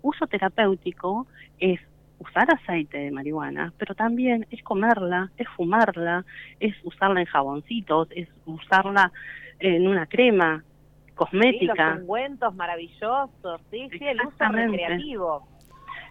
Uso 0.00 0.26
terapéutico 0.26 1.26
es 1.58 1.80
usar 2.18 2.52
aceite 2.52 2.98
de 2.98 3.10
marihuana, 3.10 3.72
pero 3.78 3.94
también 3.94 4.46
es 4.50 4.62
comerla, 4.62 5.30
es 5.36 5.48
fumarla, 5.56 6.24
es 6.60 6.74
usarla 6.84 7.20
en 7.20 7.26
jaboncitos, 7.26 8.08
es 8.10 8.28
usarla 8.46 9.12
en 9.58 9.86
una 9.86 10.06
crema 10.06 10.64
cosmética. 11.14 11.74
Sí, 11.74 11.92
los 11.94 12.00
ungüentos 12.00 12.54
maravillosos, 12.54 13.60
sí, 13.70 13.88
sí, 13.90 14.04
el 14.04 14.20
uso 14.20 14.44
recreativo. 14.48 15.48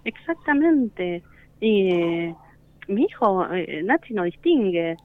Exactamente. 0.03 1.23
Y 1.59 1.91
eh, 1.91 2.35
mi 2.87 3.03
hijo, 3.03 3.47
eh, 3.53 3.81
Nachi, 3.83 4.13
no 4.13 4.23
distingue 4.23 4.97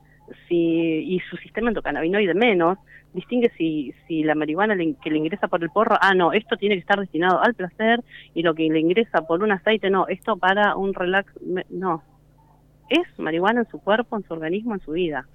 si, 0.48 0.56
y 0.56 1.20
su 1.30 1.36
sistema 1.36 1.68
endocannabinoide 1.68 2.34
menos, 2.34 2.78
distingue 3.12 3.50
si, 3.56 3.94
si 4.06 4.22
la 4.22 4.34
marihuana 4.34 4.76
que 5.02 5.10
le 5.10 5.18
ingresa 5.18 5.48
por 5.48 5.62
el 5.62 5.70
porro, 5.70 5.96
ah, 6.00 6.14
no, 6.14 6.32
esto 6.32 6.56
tiene 6.56 6.76
que 6.76 6.80
estar 6.80 6.98
destinado 6.98 7.42
al 7.42 7.54
placer 7.54 8.00
y 8.34 8.42
lo 8.42 8.54
que 8.54 8.68
le 8.68 8.80
ingresa 8.80 9.22
por 9.22 9.42
un 9.42 9.52
aceite, 9.52 9.90
no, 9.90 10.06
esto 10.08 10.36
para 10.36 10.76
un 10.76 10.94
relax, 10.94 11.32
no. 11.70 12.02
Es 12.88 13.06
marihuana 13.18 13.60
en 13.60 13.68
su 13.68 13.78
cuerpo, 13.78 14.16
en 14.16 14.24
su 14.24 14.32
organismo, 14.32 14.74
en 14.74 14.80
su 14.80 14.92
vida. 14.92 15.26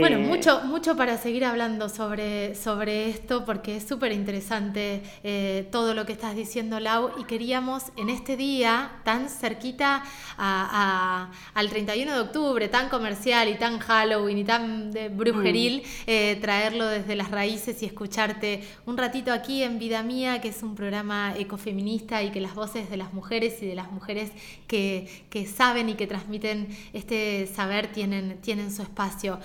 Bueno, 0.00 0.16
eh, 0.16 0.20
mucho, 0.20 0.62
mucho 0.64 0.96
para 0.96 1.18
seguir 1.18 1.44
hablando 1.44 1.90
sobre, 1.90 2.54
sobre 2.54 3.10
esto 3.10 3.44
porque 3.44 3.76
es 3.76 3.86
súper 3.86 4.12
interesante 4.12 5.02
eh, 5.22 5.68
todo 5.70 5.92
lo 5.92 6.06
que 6.06 6.12
estás 6.12 6.34
diciendo, 6.34 6.80
Lau, 6.80 7.10
y 7.20 7.24
queríamos 7.24 7.84
en 7.98 8.08
este 8.08 8.38
día 8.38 8.90
tan 9.04 9.28
cerquita 9.28 10.02
al 10.38 11.68
31 11.68 12.14
de 12.14 12.20
octubre, 12.20 12.68
tan 12.68 12.88
comercial 12.88 13.50
y 13.50 13.56
tan 13.56 13.80
Halloween 13.80 14.38
y 14.38 14.44
tan 14.44 14.92
de 14.92 15.10
brujeril, 15.10 15.82
mm. 15.82 15.86
eh, 16.06 16.38
traerlo 16.40 16.86
desde 16.86 17.14
las 17.14 17.30
raíces 17.30 17.82
y 17.82 17.86
escucharte 17.86 18.66
un 18.86 18.96
ratito 18.96 19.30
aquí 19.30 19.62
en 19.62 19.78
Vida 19.78 20.02
Mía, 20.02 20.40
que 20.40 20.48
es 20.48 20.62
un 20.62 20.74
programa 20.74 21.34
ecofeminista 21.36 22.22
y 22.22 22.30
que 22.30 22.40
las 22.40 22.54
voces 22.54 22.88
de 22.88 22.96
las 22.96 23.12
mujeres 23.12 23.62
y 23.62 23.66
de 23.66 23.74
las 23.74 23.92
mujeres 23.92 24.30
que, 24.66 25.26
que 25.28 25.46
saben 25.46 25.90
y 25.90 25.94
que 25.94 26.06
transmiten 26.06 26.68
este 26.94 27.46
saber 27.46 27.88
tienen, 27.88 28.40
tienen 28.40 28.74
su 28.74 28.80
espacio 28.80 29.38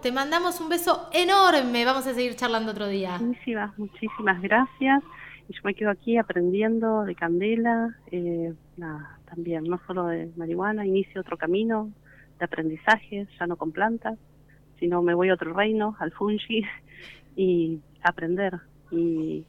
te 0.00 0.10
mandamos 0.10 0.60
un 0.60 0.68
beso 0.68 1.08
enorme. 1.12 1.84
Vamos 1.84 2.06
a 2.06 2.14
seguir 2.14 2.34
charlando 2.34 2.72
otro 2.72 2.88
día. 2.88 3.18
Muchísimas, 3.18 3.78
muchísimas 3.78 4.42
gracias. 4.42 5.02
Y 5.48 5.54
yo 5.54 5.60
me 5.64 5.74
quedo 5.74 5.90
aquí 5.90 6.16
aprendiendo 6.18 7.04
de 7.04 7.14
candela, 7.14 7.96
eh, 8.10 8.52
también, 9.26 9.64
no 9.64 9.80
solo 9.86 10.06
de 10.06 10.30
marihuana, 10.36 10.84
inicio 10.84 11.20
otro 11.20 11.36
camino 11.36 11.90
de 12.38 12.44
aprendizaje, 12.44 13.28
ya 13.38 13.46
no 13.46 13.56
con 13.56 13.70
plantas, 13.70 14.18
sino 14.80 15.00
me 15.00 15.14
voy 15.14 15.28
a 15.28 15.34
otro 15.34 15.52
reino, 15.52 15.94
al 16.00 16.10
fungi, 16.12 16.64
y 17.36 17.80
aprender 18.02 18.58
y, 18.90 19.44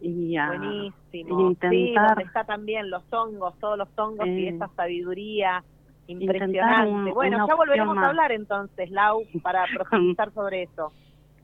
y 0.00 0.36
a 0.36 0.46
Buenísimo. 0.48 1.50
intentar. 1.50 2.22
está 2.22 2.44
también 2.44 2.88
los 2.88 3.02
hongos, 3.12 3.58
todos 3.58 3.76
los 3.78 3.88
hongos 3.96 4.28
y 4.28 4.46
eh, 4.46 4.48
esa 4.50 4.68
sabiduría 4.76 5.64
Impresionante. 6.08 7.12
bueno, 7.12 7.46
ya 7.46 7.54
volveremos 7.54 7.96
a 7.98 8.08
hablar 8.08 8.32
entonces, 8.32 8.90
Lau, 8.90 9.24
para 9.42 9.64
profundizar 9.74 10.32
sobre 10.32 10.64
eso. 10.64 10.90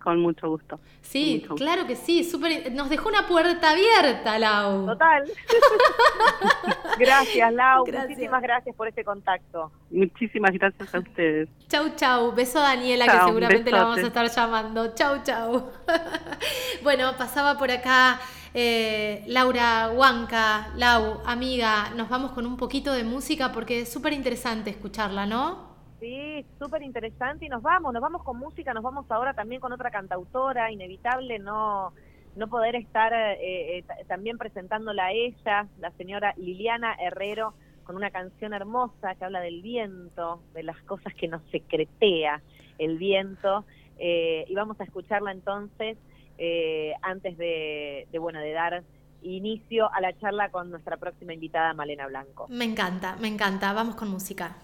Con 0.02 0.20
mucho 0.20 0.48
gusto. 0.50 0.78
Sí, 1.00 1.46
claro 1.56 1.86
que 1.86 1.96
sí. 1.96 2.24
Super, 2.24 2.70
nos 2.72 2.90
dejó 2.90 3.08
una 3.08 3.26
puerta 3.26 3.70
abierta, 3.70 4.38
Lau. 4.38 4.84
Total. 4.84 5.24
gracias, 6.98 7.54
Lau. 7.54 7.86
Muchísimas 7.86 8.42
gracias 8.42 8.76
por 8.76 8.88
este 8.88 9.02
contacto. 9.02 9.72
Muchísimas 9.90 10.50
gracias 10.52 10.94
a 10.94 10.98
ustedes. 10.98 11.48
Chau, 11.68 11.94
chau. 11.96 12.32
Beso 12.34 12.58
a 12.58 12.74
Daniela, 12.74 13.06
que 13.06 13.18
seguramente 13.24 13.70
la 13.70 13.84
vamos 13.84 13.98
a 13.98 14.06
estar 14.06 14.28
llamando. 14.28 14.94
Chau, 14.94 15.22
chau. 15.22 15.70
bueno, 16.82 17.12
pasaba 17.16 17.56
por 17.56 17.70
acá 17.70 18.20
eh, 18.56 19.24
Laura 19.26 19.90
Huanca, 19.90 20.68
Lau, 20.76 21.20
amiga, 21.26 21.90
nos 21.96 22.08
vamos 22.08 22.30
con 22.30 22.46
un 22.46 22.56
poquito 22.56 22.92
de 22.92 23.02
música 23.02 23.50
porque 23.50 23.80
es 23.80 23.92
súper 23.92 24.12
interesante 24.12 24.70
escucharla, 24.70 25.26
¿no? 25.26 25.74
Sí, 25.98 26.46
súper 26.60 26.82
interesante 26.82 27.46
y 27.46 27.48
nos 27.48 27.62
vamos, 27.62 27.92
nos 27.92 28.00
vamos 28.00 28.22
con 28.22 28.38
música, 28.38 28.72
nos 28.72 28.84
vamos 28.84 29.06
ahora 29.10 29.34
también 29.34 29.60
con 29.60 29.72
otra 29.72 29.90
cantautora, 29.90 30.70
inevitable 30.70 31.38
no 31.40 31.92
no 32.36 32.48
poder 32.48 32.74
estar 32.74 33.12
eh, 33.12 33.78
eh, 33.78 33.84
también 34.08 34.38
presentándola 34.38 35.06
a 35.06 35.12
ella, 35.12 35.68
la 35.78 35.92
señora 35.92 36.34
Liliana 36.36 36.96
Herrero, 37.00 37.54
con 37.84 37.94
una 37.94 38.10
canción 38.10 38.54
hermosa 38.54 39.14
que 39.14 39.24
habla 39.24 39.40
del 39.40 39.62
viento, 39.62 40.40
de 40.52 40.64
las 40.64 40.80
cosas 40.82 41.14
que 41.14 41.28
nos 41.28 41.42
secretea 41.52 42.40
el 42.78 42.98
viento, 42.98 43.64
y 43.96 44.52
vamos 44.52 44.80
a 44.80 44.84
escucharla 44.84 45.30
entonces 45.30 45.96
eh, 46.38 46.92
antes 47.02 47.36
de, 47.38 48.06
bueno, 48.18 48.40
de 48.40 48.52
dar 48.52 48.82
inicio 49.22 49.92
a 49.92 50.00
la 50.00 50.18
charla 50.18 50.50
con 50.50 50.70
nuestra 50.70 50.96
próxima 50.96 51.32
invitada, 51.32 51.72
Malena 51.74 52.06
Blanco. 52.06 52.46
Me 52.48 52.64
encanta, 52.64 53.16
me 53.16 53.28
encanta. 53.28 53.72
Vamos 53.72 53.94
con 53.94 54.08
música. 54.08 54.56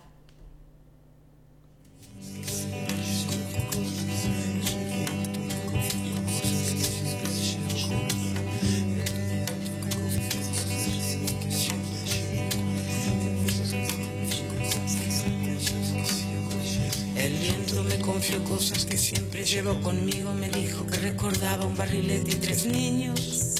Confió 18.20 18.44
cosas 18.44 18.84
que 18.84 18.98
siempre 18.98 19.44
llevo 19.44 19.80
conmigo. 19.80 20.34
Me 20.34 20.50
dijo 20.50 20.84
que 20.84 20.98
recordaba 20.98 21.64
un 21.64 21.74
barrilete 21.74 22.32
y 22.32 22.34
tres 22.34 22.66
niños. 22.66 23.54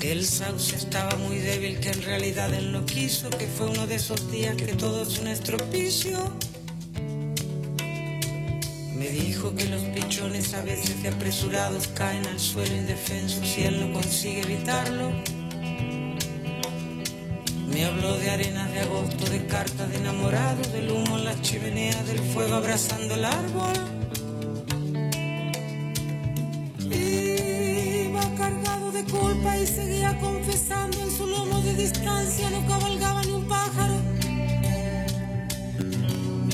El 0.00 0.24
sauce 0.24 0.76
estaba 0.76 1.14
muy 1.16 1.36
débil, 1.36 1.78
que 1.78 1.90
en 1.90 2.02
realidad 2.02 2.54
él 2.54 2.72
no 2.72 2.86
quiso. 2.86 3.28
Que 3.28 3.46
fue 3.46 3.66
uno 3.66 3.86
de 3.86 3.96
esos 3.96 4.30
días 4.30 4.56
que 4.56 4.72
todo 4.76 5.02
es 5.02 5.18
un 5.18 5.28
estropicio. 5.28 6.16
Me 8.94 9.10
dijo 9.10 9.54
que 9.54 9.66
los 9.66 9.82
pichones 9.82 10.54
a 10.54 10.62
veces 10.62 11.02
de 11.02 11.10
apresurados 11.10 11.88
caen 11.88 12.26
al 12.28 12.40
suelo 12.40 12.74
indefensos 12.76 13.58
y 13.58 13.64
él 13.64 13.78
no 13.78 13.92
consigue 13.92 14.40
evitarlo. 14.40 15.12
Me 17.76 17.84
habló 17.84 18.16
de 18.16 18.30
arenas 18.30 18.72
de 18.72 18.80
agosto, 18.80 19.26
de 19.26 19.44
cartas 19.48 19.90
de 19.90 19.98
enamorado, 19.98 20.62
del 20.72 20.90
humo 20.90 21.18
en 21.18 21.26
la 21.26 21.38
chimenea, 21.42 22.02
del 22.04 22.20
fuego 22.20 22.54
abrazando 22.54 23.12
el 23.14 23.22
árbol. 23.22 23.74
Iba 26.90 28.22
cargado 28.38 28.92
de 28.92 29.04
culpa 29.04 29.58
y 29.58 29.66
seguía 29.66 30.18
confesando 30.18 30.98
en 31.02 31.10
su 31.10 31.26
lomo 31.26 31.60
de 31.60 31.74
distancia, 31.74 32.48
no 32.48 32.66
cabalgaba 32.66 33.22
ni 33.24 33.32
un 33.32 33.46
pájaro. 33.46 33.96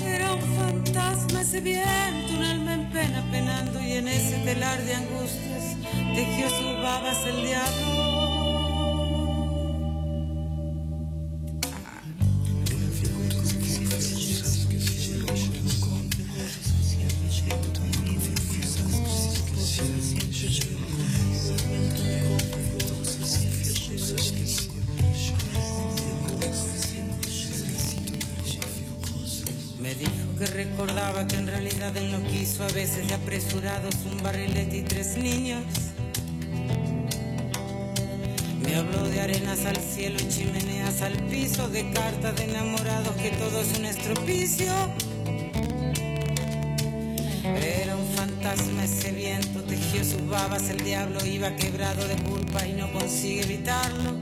Era 0.05 0.33
un 0.33 0.43
fantasma 0.57 1.43
ese 1.43 1.61
viento, 1.61 2.35
un 2.37 2.43
alma 2.43 2.75
en 2.75 2.91
pena 2.91 3.25
penando 3.31 3.81
y 3.81 3.93
en 3.93 4.09
ese 4.09 4.39
telar 4.39 4.83
de 4.83 4.95
angustias 4.97 5.77
tejió 6.17 6.51
sus 6.51 6.83
babas 6.83 7.25
el 7.29 7.47
diablo. 7.47 8.02
Era 47.55 47.97
un 47.97 48.07
fantasma 48.15 48.85
ese 48.85 49.13
viento, 49.13 49.63
tejió 49.63 50.05
sus 50.05 50.29
babas, 50.29 50.69
el 50.69 50.85
diablo 50.85 51.25
iba 51.25 51.57
quebrado 51.57 52.07
de 52.07 52.17
culpa 52.17 52.67
y 52.67 52.75
no 52.75 52.93
consigue 52.93 53.43
evitarlo. 53.43 54.19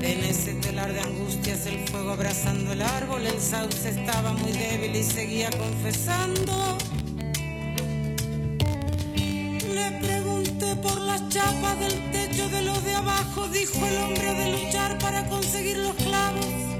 En 0.00 0.24
ese 0.24 0.54
telar 0.54 0.92
de 0.92 1.00
angustias, 1.00 1.66
el 1.66 1.88
fuego 1.88 2.12
abrazando 2.12 2.72
el 2.72 2.82
árbol, 2.82 3.26
el 3.26 3.40
sauce 3.40 3.88
estaba 3.88 4.32
muy 4.32 4.52
débil 4.52 4.94
y 4.94 5.02
seguía 5.02 5.50
confesando. 5.50 6.78
Le 9.16 9.90
pregunté 10.00 10.76
por 10.76 11.00
las 11.00 11.28
chapas 11.30 11.80
del 11.80 12.12
techo 12.12 12.48
de 12.48 12.62
los 12.62 12.84
de 12.84 12.94
abajo, 12.94 13.48
dijo 13.48 13.84
el 13.84 13.96
hombre 13.96 14.34
de 14.34 14.52
luchar 14.52 14.98
para 14.98 15.26
conseguir 15.28 15.78
los 15.78 15.94
clavos. 15.94 16.73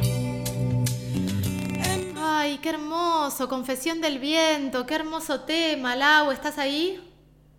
Ay, 2.45 2.59
qué 2.59 2.69
hermoso, 2.69 3.49
Confesión 3.49 4.03
del 4.03 4.19
Viento, 4.19 4.85
qué 4.85 4.97
hermoso 4.97 5.47
tema, 5.47 5.97
Lau, 5.97 6.31
¿estás 6.31 6.59
ahí? 6.59 7.01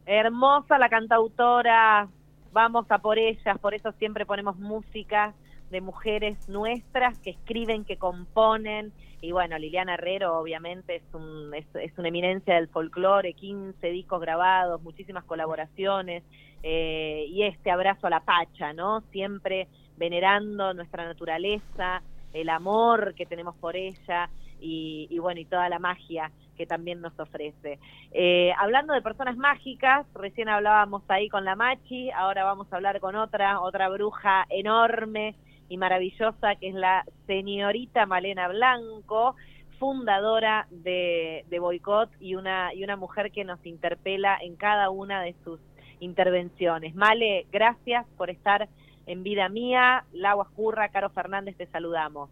Hermosa 0.06 0.78
la 0.78 0.90
cantautora, 0.90 2.08
vamos 2.54 2.86
a 2.90 3.00
por 3.00 3.18
ellas, 3.18 3.58
por 3.58 3.74
eso 3.74 3.92
siempre 3.94 4.28
ponemos 4.28 4.58
música 4.58 5.34
de 5.72 5.82
mujeres 5.82 6.48
nuestras 6.48 7.18
que 7.18 7.32
escriben, 7.32 7.84
que 7.84 7.98
componen. 7.98 8.94
Y 9.22 9.32
bueno, 9.32 9.58
Liliana 9.58 9.96
Herrero 9.96 10.38
obviamente 10.38 10.98
es, 10.98 11.14
un, 11.14 11.52
es, 11.56 11.98
una 11.98 12.10
eminencia 12.10 12.54
del 12.54 12.68
folclore, 12.68 13.34
15 13.34 13.88
discos 13.88 14.22
grabados, 14.22 14.84
muchísimas 14.84 15.24
colaboraciones 15.24 16.22
eh, 16.62 17.26
y 17.28 17.42
este 17.42 17.72
abrazo 17.72 18.06
a 18.06 18.12
la 18.12 18.20
pacha, 18.20 18.72
¿no? 18.72 19.02
Siempre 19.12 19.68
venerando 19.98 20.76
nuestra 20.76 21.06
naturaleza, 21.06 22.04
el 22.34 22.50
amor 22.50 23.16
que 23.16 23.26
tenemos 23.26 23.56
por 23.56 23.76
ella 23.76 24.30
y, 24.60 25.08
y 25.10 25.20
bueno, 25.20 25.40
y 25.40 25.46
toda 25.46 25.70
la 25.70 25.80
magia 25.80 26.32
que 26.56 26.66
también 26.66 27.02
nos 27.02 27.18
ofrece. 27.20 27.80
Eh, 28.12 28.52
hablando 28.58 28.94
de 28.94 29.02
personas 29.02 29.38
mágicas, 29.38 30.06
recién 30.14 30.50
hablábamos 30.50 31.04
ahí 31.10 31.30
con 31.30 31.46
la 31.46 31.56
Machi, 31.56 32.12
ahora 32.12 32.44
vamos 32.44 32.72
a 32.72 32.78
hablar 32.78 33.00
con 33.00 33.16
otra, 33.16 33.60
otra 33.62 33.90
bruja 33.90 34.46
enorme 34.50 35.36
y 35.68 35.78
maravillosa 35.78 36.56
que 36.56 36.70
es 36.70 36.76
la 36.76 37.04
señorita 37.28 38.06
Malena 38.06 38.48
Blanco, 38.48 39.36
fundadora 39.80 40.68
de, 40.70 41.46
de 41.50 41.60
Boicot 41.60 42.10
y 42.20 42.36
una, 42.36 42.74
y 42.74 42.84
una 42.84 42.96
mujer 42.96 43.32
que 43.32 43.44
nos 43.44 43.64
interpela 43.66 44.38
en 44.42 44.56
cada 44.56 44.90
una 44.90 45.22
de 45.22 45.36
sus 45.44 45.60
intervenciones. 46.00 46.96
Male, 46.96 47.48
gracias 47.52 48.06
por 48.18 48.30
estar 48.30 48.70
en 49.06 49.24
Vida 49.24 49.50
Mía. 49.50 50.06
Laura 50.14 50.50
Curra, 50.56 50.90
Caro 50.90 51.10
Fernández, 51.10 51.58
te 51.58 51.66
saludamos. 51.68 52.30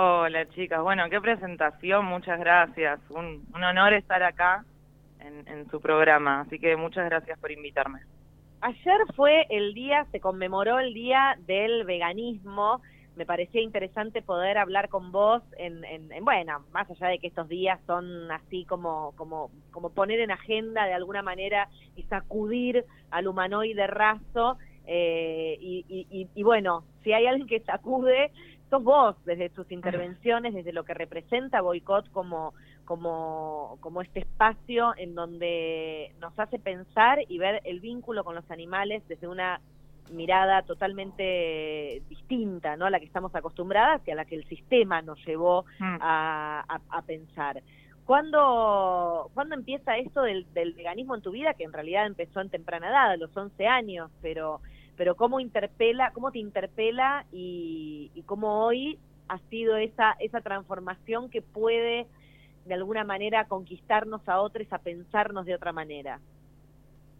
Hola 0.00 0.46
chicas, 0.50 0.80
bueno, 0.80 1.10
qué 1.10 1.20
presentación, 1.20 2.04
muchas 2.04 2.38
gracias. 2.38 3.00
Un, 3.10 3.44
honor 3.52 3.94
estar 3.94 4.22
acá 4.22 4.64
en, 5.18 5.48
en 5.48 5.68
su 5.72 5.80
programa, 5.80 6.42
así 6.42 6.60
que 6.60 6.76
muchas 6.76 7.06
gracias 7.06 7.36
por 7.40 7.50
invitarme. 7.50 8.02
Ayer 8.60 9.00
fue 9.16 9.44
el 9.50 9.74
día, 9.74 10.06
se 10.12 10.20
conmemoró 10.20 10.78
el 10.78 10.94
día 10.94 11.36
del 11.48 11.82
veganismo. 11.82 12.80
Me 13.16 13.26
parecía 13.26 13.60
interesante 13.60 14.22
poder 14.22 14.58
hablar 14.58 14.88
con 14.88 15.10
vos 15.10 15.42
en, 15.56 15.84
en, 15.84 16.24
bueno, 16.24 16.64
más 16.70 16.88
allá 16.88 17.08
de 17.08 17.18
que 17.18 17.26
estos 17.26 17.48
días 17.48 17.80
son 17.84 18.30
así 18.30 18.64
como, 18.66 19.14
como, 19.16 19.50
como 19.72 19.90
poner 19.90 20.20
en 20.20 20.30
agenda 20.30 20.86
de 20.86 20.94
alguna 20.94 21.22
manera 21.22 21.68
y 21.96 22.04
sacudir 22.04 22.84
al 23.10 23.26
humanoide 23.26 23.88
raso. 23.88 24.58
Eh, 24.86 25.58
y, 25.60 25.84
y, 25.88 26.28
y, 26.32 26.42
bueno, 26.44 26.84
si 27.02 27.12
hay 27.12 27.26
alguien 27.26 27.48
que 27.48 27.60
sacude, 27.60 28.30
sos 28.70 28.82
vos 28.82 29.16
desde 29.24 29.48
tus 29.50 29.70
intervenciones, 29.72 30.54
desde 30.54 30.72
lo 30.72 30.84
que 30.84 30.94
representa 30.94 31.60
Boicot 31.60 32.10
como, 32.10 32.54
como, 32.84 33.78
como 33.80 34.02
este 34.02 34.20
espacio 34.20 34.94
en 34.96 35.14
donde 35.14 36.12
nos 36.20 36.38
hace 36.38 36.58
pensar 36.58 37.18
y 37.28 37.38
ver 37.38 37.60
el 37.64 37.80
vínculo 37.80 38.24
con 38.24 38.34
los 38.34 38.50
animales 38.50 39.02
desde 39.08 39.28
una 39.28 39.60
mirada 40.12 40.62
totalmente 40.62 42.02
distinta, 42.08 42.76
¿no? 42.76 42.86
A 42.86 42.90
la 42.90 42.98
que 42.98 43.06
estamos 43.06 43.34
acostumbradas 43.34 44.00
y 44.06 44.10
a 44.10 44.14
la 44.14 44.24
que 44.24 44.36
el 44.36 44.48
sistema 44.48 45.02
nos 45.02 45.24
llevó 45.26 45.64
mm. 45.78 45.98
a, 46.00 46.80
a, 46.88 47.02
pensar. 47.02 47.62
¿Cuándo, 48.06 49.30
¿Cuándo 49.34 49.54
empieza 49.54 49.98
esto 49.98 50.22
del, 50.22 50.46
del 50.54 50.72
veganismo 50.72 51.14
en 51.14 51.22
tu 51.22 51.30
vida? 51.30 51.52
Que 51.54 51.64
en 51.64 51.72
realidad 51.72 52.06
empezó 52.06 52.40
en 52.40 52.48
temprana 52.48 52.88
edad, 52.88 53.10
a 53.10 53.16
los 53.16 53.36
11 53.36 53.66
años, 53.66 54.10
pero 54.22 54.60
pero 54.98 55.14
cómo 55.14 55.38
interpela, 55.38 56.10
cómo 56.10 56.32
te 56.32 56.40
interpela 56.40 57.24
y, 57.32 58.22
cómo 58.26 58.66
hoy 58.66 58.98
ha 59.28 59.38
sido 59.48 59.76
esa, 59.76 60.16
esa 60.18 60.40
transformación 60.40 61.30
que 61.30 61.40
puede 61.40 62.06
de 62.66 62.74
alguna 62.74 63.04
manera 63.04 63.46
conquistarnos 63.46 64.28
a 64.28 64.40
otros, 64.40 64.66
a 64.72 64.78
pensarnos 64.78 65.46
de 65.46 65.54
otra 65.54 65.72
manera. 65.72 66.20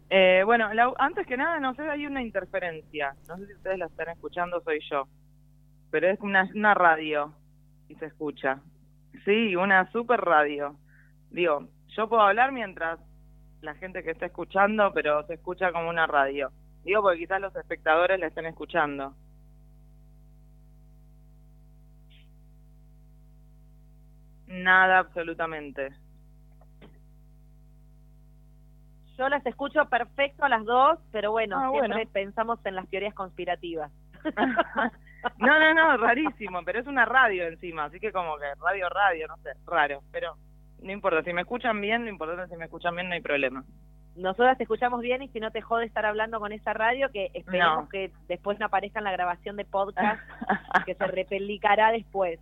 Eh, 0.09 0.43
bueno, 0.45 0.69
antes 0.97 1.25
que 1.25 1.37
nada, 1.37 1.59
no 1.59 1.73
sé, 1.73 1.83
hay 1.83 2.05
una 2.05 2.21
interferencia. 2.21 3.15
No 3.27 3.37
sé 3.37 3.47
si 3.47 3.53
ustedes 3.53 3.79
la 3.79 3.85
están 3.85 4.09
escuchando, 4.09 4.61
soy 4.61 4.79
yo. 4.91 5.07
Pero 5.89 6.09
es 6.09 6.19
una, 6.19 6.49
una 6.53 6.73
radio 6.73 7.33
y 7.87 7.95
se 7.95 8.07
escucha. 8.07 8.59
Sí, 9.23 9.55
una 9.55 9.89
super 9.91 10.19
radio. 10.19 10.75
Digo, 11.31 11.67
yo 11.95 12.09
puedo 12.09 12.23
hablar 12.23 12.51
mientras 12.51 12.99
la 13.61 13.73
gente 13.75 14.03
que 14.03 14.11
está 14.11 14.25
escuchando, 14.25 14.91
pero 14.93 15.25
se 15.27 15.35
escucha 15.35 15.71
como 15.71 15.89
una 15.89 16.07
radio. 16.07 16.51
Digo 16.83 17.01
porque 17.01 17.19
quizás 17.19 17.41
los 17.41 17.55
espectadores 17.55 18.19
la 18.19 18.27
estén 18.27 18.45
escuchando. 18.45 19.13
Nada, 24.47 24.99
absolutamente. 24.99 25.91
Yo 29.17 29.29
las 29.29 29.45
escucho 29.45 29.85
perfecto 29.85 30.45
a 30.45 30.49
las 30.49 30.63
dos, 30.63 30.97
pero 31.11 31.31
bueno, 31.31 31.59
ah, 31.59 31.69
siempre 31.71 32.07
pensamos 32.07 32.59
en 32.65 32.75
las 32.75 32.89
teorías 32.89 33.13
conspirativas. 33.13 33.91
no, 35.37 35.59
no, 35.59 35.73
no, 35.73 35.97
rarísimo, 35.97 36.63
pero 36.63 36.79
es 36.79 36.87
una 36.87 37.05
radio 37.05 37.45
encima, 37.47 37.85
así 37.85 37.99
que 37.99 38.11
como 38.11 38.37
que 38.37 38.45
radio, 38.59 38.89
radio, 38.89 39.27
no 39.27 39.37
sé, 39.37 39.51
raro, 39.67 40.01
pero 40.11 40.35
no 40.81 40.91
importa, 40.91 41.21
si 41.23 41.33
me 41.33 41.41
escuchan 41.41 41.79
bien, 41.81 42.05
lo 42.05 42.09
importante 42.09 42.43
es 42.43 42.49
si 42.49 42.55
me 42.55 42.65
escuchan 42.65 42.95
bien 42.95 43.09
no 43.09 43.15
hay 43.15 43.21
problema 43.21 43.63
nosotras 44.15 44.57
te 44.57 44.63
escuchamos 44.63 45.01
bien 45.01 45.21
y 45.21 45.29
si 45.29 45.39
no 45.39 45.51
te 45.51 45.61
jode 45.61 45.85
estar 45.85 46.05
hablando 46.05 46.39
con 46.39 46.51
esa 46.51 46.73
radio, 46.73 47.09
que 47.11 47.31
esperemos 47.33 47.89
que 47.89 48.11
después 48.27 48.59
no 48.59 48.65
aparezca 48.65 48.99
en 48.99 49.05
la 49.05 49.11
grabación 49.11 49.55
de 49.55 49.65
podcast, 49.65 50.21
que 50.85 50.95
se 50.95 51.07
repelicará 51.07 51.91
después. 51.91 52.39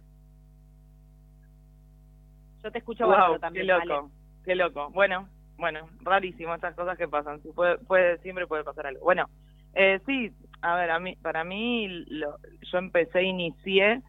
Yo 2.64 2.72
te 2.72 2.80
escucho 2.80 3.06
wow, 3.06 3.40
también. 3.40 3.66
Qué 3.66 3.74
loco, 3.74 4.12
qué 4.44 4.56
loco. 4.56 4.90
Bueno, 4.92 5.30
bueno, 5.58 5.88
rarísimo 6.02 6.54
estas 6.56 6.76
cosas 6.76 6.98
que 6.98 7.08
pasan. 7.08 7.42
puede, 7.56 7.78
puede, 7.80 8.18
siempre 8.20 8.48
puede 8.48 8.64
pasar 8.64 8.88
algo. 8.88 9.04
Bueno, 9.04 9.30
eh, 9.74 10.00
sí, 10.06 10.32
a 10.62 10.76
ver, 10.76 10.92
a 10.92 11.00
mí, 11.00 11.16
para 11.22 11.44
mí, 11.44 11.88
lo, 12.08 12.38
yo 12.72 12.78
empecé, 12.78 13.24
inicié 13.24 14.02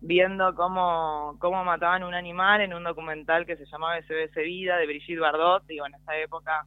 viendo 0.00 0.54
cómo, 0.54 1.36
cómo 1.40 1.64
mataban 1.64 2.04
un 2.04 2.14
animal 2.14 2.60
en 2.60 2.74
un 2.74 2.84
documental 2.84 3.46
que 3.46 3.56
se 3.56 3.66
llamaba 3.66 4.00
SBS 4.00 4.34
Vida 4.36 4.76
de 4.76 4.86
Brigitte 4.86 5.20
Bardot. 5.20 5.64
Digo, 5.66 5.86
en 5.86 5.94
esa 5.94 6.16
época 6.16 6.64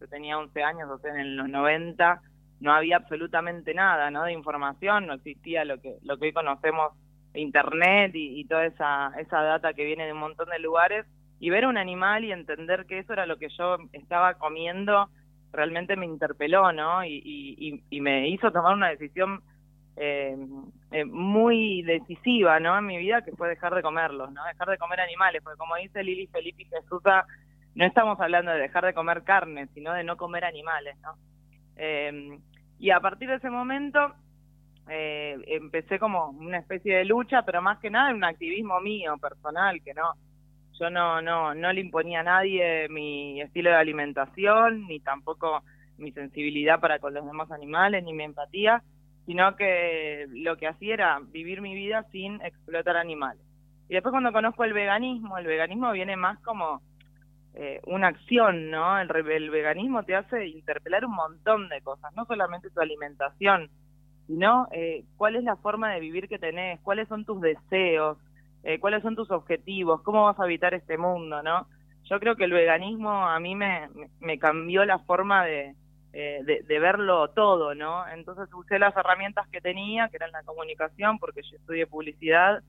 yo 0.00 0.08
tenía 0.08 0.38
11 0.38 0.62
años, 0.62 0.90
o 0.90 0.98
sea, 0.98 1.14
en 1.14 1.36
los 1.36 1.48
90 1.48 2.20
no 2.60 2.72
había 2.72 2.96
absolutamente 2.96 3.74
nada, 3.74 4.10
¿no? 4.10 4.24
De 4.24 4.32
información, 4.32 5.06
no 5.06 5.14
existía 5.14 5.64
lo 5.64 5.80
que 5.80 5.96
lo 6.02 6.18
que 6.18 6.26
hoy 6.26 6.32
conocemos 6.32 6.92
internet 7.34 8.12
y, 8.14 8.44
toda 8.46 8.66
esa 8.66 9.12
esa 9.18 9.42
data 9.42 9.72
que 9.72 9.84
viene 9.84 10.06
de 10.06 10.12
un 10.12 10.18
montón 10.18 10.48
de 10.48 10.58
lugares 10.58 11.06
y 11.38 11.48
ver 11.50 11.66
un 11.66 11.78
animal 11.78 12.24
y 12.24 12.32
entender 12.32 12.86
que 12.86 12.98
eso 12.98 13.12
era 13.12 13.24
lo 13.26 13.38
que 13.38 13.48
yo 13.56 13.76
estaba 13.92 14.34
comiendo 14.34 15.08
realmente 15.52 15.96
me 15.96 16.06
interpeló, 16.06 16.72
¿no? 16.72 17.04
Y, 17.04 17.82
y, 17.90 18.00
me 18.00 18.28
hizo 18.28 18.52
tomar 18.52 18.74
una 18.74 18.90
decisión 18.90 19.42
eh, 19.96 20.36
eh, 20.92 21.04
muy 21.04 21.82
decisiva, 21.82 22.60
¿no? 22.60 22.78
En 22.78 22.86
mi 22.86 22.98
vida 22.98 23.22
que 23.22 23.32
fue 23.32 23.48
dejar 23.48 23.74
de 23.74 23.82
comerlos, 23.82 24.30
¿no? 24.32 24.44
Dejar 24.44 24.68
de 24.68 24.78
comer 24.78 25.00
animales, 25.00 25.42
porque 25.42 25.58
como 25.58 25.76
dice 25.76 26.02
Lili 26.02 26.26
Felipe 26.28 26.64
Jesús 26.64 27.02
no 27.74 27.84
estamos 27.84 28.20
hablando 28.20 28.50
de 28.52 28.60
dejar 28.60 28.84
de 28.84 28.94
comer 28.94 29.22
carne, 29.22 29.68
sino 29.74 29.92
de 29.92 30.04
no 30.04 30.16
comer 30.16 30.44
animales, 30.44 30.96
¿no? 31.00 31.14
Eh, 31.76 32.38
y 32.78 32.90
a 32.90 33.00
partir 33.00 33.28
de 33.28 33.36
ese 33.36 33.50
momento 33.50 34.14
eh, 34.88 35.38
empecé 35.46 35.98
como 35.98 36.30
una 36.30 36.58
especie 36.58 36.96
de 36.96 37.04
lucha, 37.04 37.42
pero 37.42 37.62
más 37.62 37.78
que 37.78 37.90
nada 37.90 38.12
un 38.12 38.24
activismo 38.24 38.80
mío, 38.80 39.16
personal, 39.18 39.80
que 39.82 39.94
no, 39.94 40.14
yo 40.78 40.90
no, 40.90 41.22
no, 41.22 41.54
no 41.54 41.72
le 41.72 41.80
imponía 41.80 42.20
a 42.20 42.24
nadie 42.24 42.88
mi 42.88 43.40
estilo 43.40 43.70
de 43.70 43.76
alimentación, 43.76 44.86
ni 44.86 44.98
tampoco 45.00 45.62
mi 45.98 46.10
sensibilidad 46.12 46.80
para 46.80 46.98
con 46.98 47.14
los 47.14 47.24
demás 47.24 47.50
animales, 47.52 48.02
ni 48.02 48.12
mi 48.14 48.24
empatía, 48.24 48.82
sino 49.26 49.54
que 49.56 50.26
lo 50.30 50.56
que 50.56 50.66
hacía 50.66 50.94
era 50.94 51.20
vivir 51.20 51.60
mi 51.60 51.74
vida 51.74 52.04
sin 52.10 52.40
explotar 52.40 52.96
animales. 52.96 53.42
Y 53.88 53.94
después 53.94 54.10
cuando 54.10 54.32
conozco 54.32 54.64
el 54.64 54.72
veganismo, 54.72 55.36
el 55.38 55.46
veganismo 55.46 55.92
viene 55.92 56.16
más 56.16 56.38
como 56.40 56.80
eh, 57.54 57.80
una 57.86 58.08
acción, 58.08 58.70
¿no? 58.70 58.98
El, 59.00 59.10
el, 59.28 59.50
veganismo 59.50 60.04
te 60.04 60.14
hace 60.14 60.46
interpelar 60.46 61.04
un 61.04 61.14
montón 61.14 61.68
de 61.68 61.80
cosas, 61.82 62.14
no 62.14 62.24
solamente 62.24 62.70
tu 62.70 62.80
alimentación, 62.80 63.68
sino 64.26 64.68
eh, 64.70 65.04
cuál 65.16 65.36
es 65.36 65.42
la 65.42 65.56
forma 65.56 65.92
de 65.92 66.00
vivir 66.00 66.28
que 66.28 66.38
tenés, 66.38 66.80
cuáles 66.80 67.08
son 67.08 67.24
tus 67.24 67.40
deseos, 67.40 68.18
eh, 68.62 68.78
cuáles 68.78 69.02
son 69.02 69.16
tus 69.16 69.30
objetivos, 69.30 70.02
cómo 70.02 70.24
vas 70.24 70.38
a 70.38 70.44
habitar 70.44 70.74
este 70.74 70.96
mundo, 70.96 71.42
¿no? 71.42 71.66
Yo 72.04 72.20
creo 72.20 72.36
que 72.36 72.44
el 72.44 72.52
veganismo 72.52 73.10
a 73.10 73.38
mí 73.40 73.54
me, 73.54 73.88
cambió 74.38 74.84
la 74.84 75.00
forma 75.00 75.44
de, 75.44 75.74
de, 76.12 76.62
de, 76.66 76.78
verlo 76.78 77.28
todo, 77.30 77.74
¿no? 77.74 78.06
Entonces 78.08 78.52
usé 78.54 78.78
las 78.78 78.96
herramientas 78.96 79.48
que 79.48 79.60
tenía, 79.60 80.08
que 80.08 80.16
eran 80.16 80.32
la 80.32 80.42
comunicación, 80.42 81.18
porque 81.18 81.42
yo 81.42 81.56
estudié 81.56 81.86
publicidad, 81.86 82.62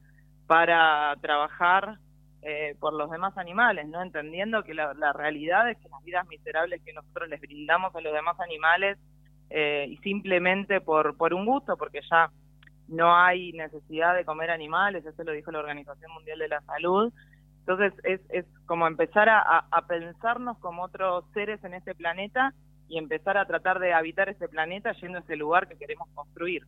para 0.47 1.15
trabajar 1.21 1.97
eh, 2.43 2.75
por 2.79 2.93
los 2.93 3.11
demás 3.11 3.37
animales, 3.37 3.87
¿no? 3.87 4.01
Entendiendo 4.01 4.63
que 4.63 4.73
la, 4.73 5.13
realidad 5.13 5.69
es 5.69 5.77
que 5.77 5.89
las 5.89 6.03
vidas 6.03 6.27
miserables 6.27 6.81
que 6.83 6.93
nosotros 6.93 7.29
les 7.29 7.39
brindamos 7.39 7.95
a 7.95 8.01
los 8.01 8.13
demás 8.13 8.39
animales 8.39 8.97
eh, 9.49 9.95
simplemente 10.01 10.81
por, 10.81 11.15
por 11.17 11.33
un 11.33 11.45
gusto, 11.45 11.77
porque 11.77 12.01
ya 12.09 12.31
no 12.87 13.15
hay 13.15 13.51
necesidad 13.53 14.15
de 14.15 14.25
comer 14.25 14.49
animales, 14.49 15.05
eso 15.05 15.23
lo 15.23 15.33
dijo 15.33 15.51
la 15.51 15.59
Organización 15.59 16.11
Mundial 16.13 16.39
de 16.39 16.47
la 16.47 16.61
Salud. 16.61 17.13
Entonces 17.59 17.93
es, 18.03 18.21
es 18.29 18.45
como 18.65 18.87
empezar 18.87 19.29
a, 19.29 19.65
a 19.69 19.85
pensarnos 19.85 20.57
como 20.57 20.83
otros 20.83 21.25
seres 21.33 21.63
en 21.63 21.75
este 21.75 21.93
planeta 21.93 22.53
y 22.87 22.97
empezar 22.97 23.37
a 23.37 23.45
tratar 23.45 23.79
de 23.79 23.93
habitar 23.93 24.29
este 24.29 24.47
planeta 24.47 24.93
yendo 24.93 25.19
a 25.19 25.21
ese 25.21 25.35
lugar 25.35 25.67
que 25.67 25.77
queremos 25.77 26.09
construir. 26.15 26.63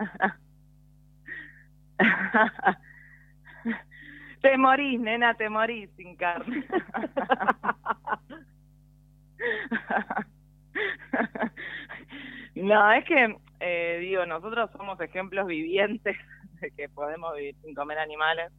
te 4.42 4.58
morís, 4.58 5.00
nena, 5.00 5.34
te 5.34 5.48
morís 5.48 5.88
sin 5.96 6.16
carne. 6.16 6.66
no, 12.54 12.92
es 12.92 13.04
que, 13.04 13.36
eh, 13.60 13.98
digo, 14.00 14.26
nosotros 14.26 14.70
somos 14.76 15.00
ejemplos 15.00 15.46
vivientes 15.46 16.16
de 16.60 16.72
que 16.72 16.88
podemos 16.88 17.36
vivir 17.36 17.54
sin 17.62 17.72
comer 17.74 17.98
animales. 17.98 18.50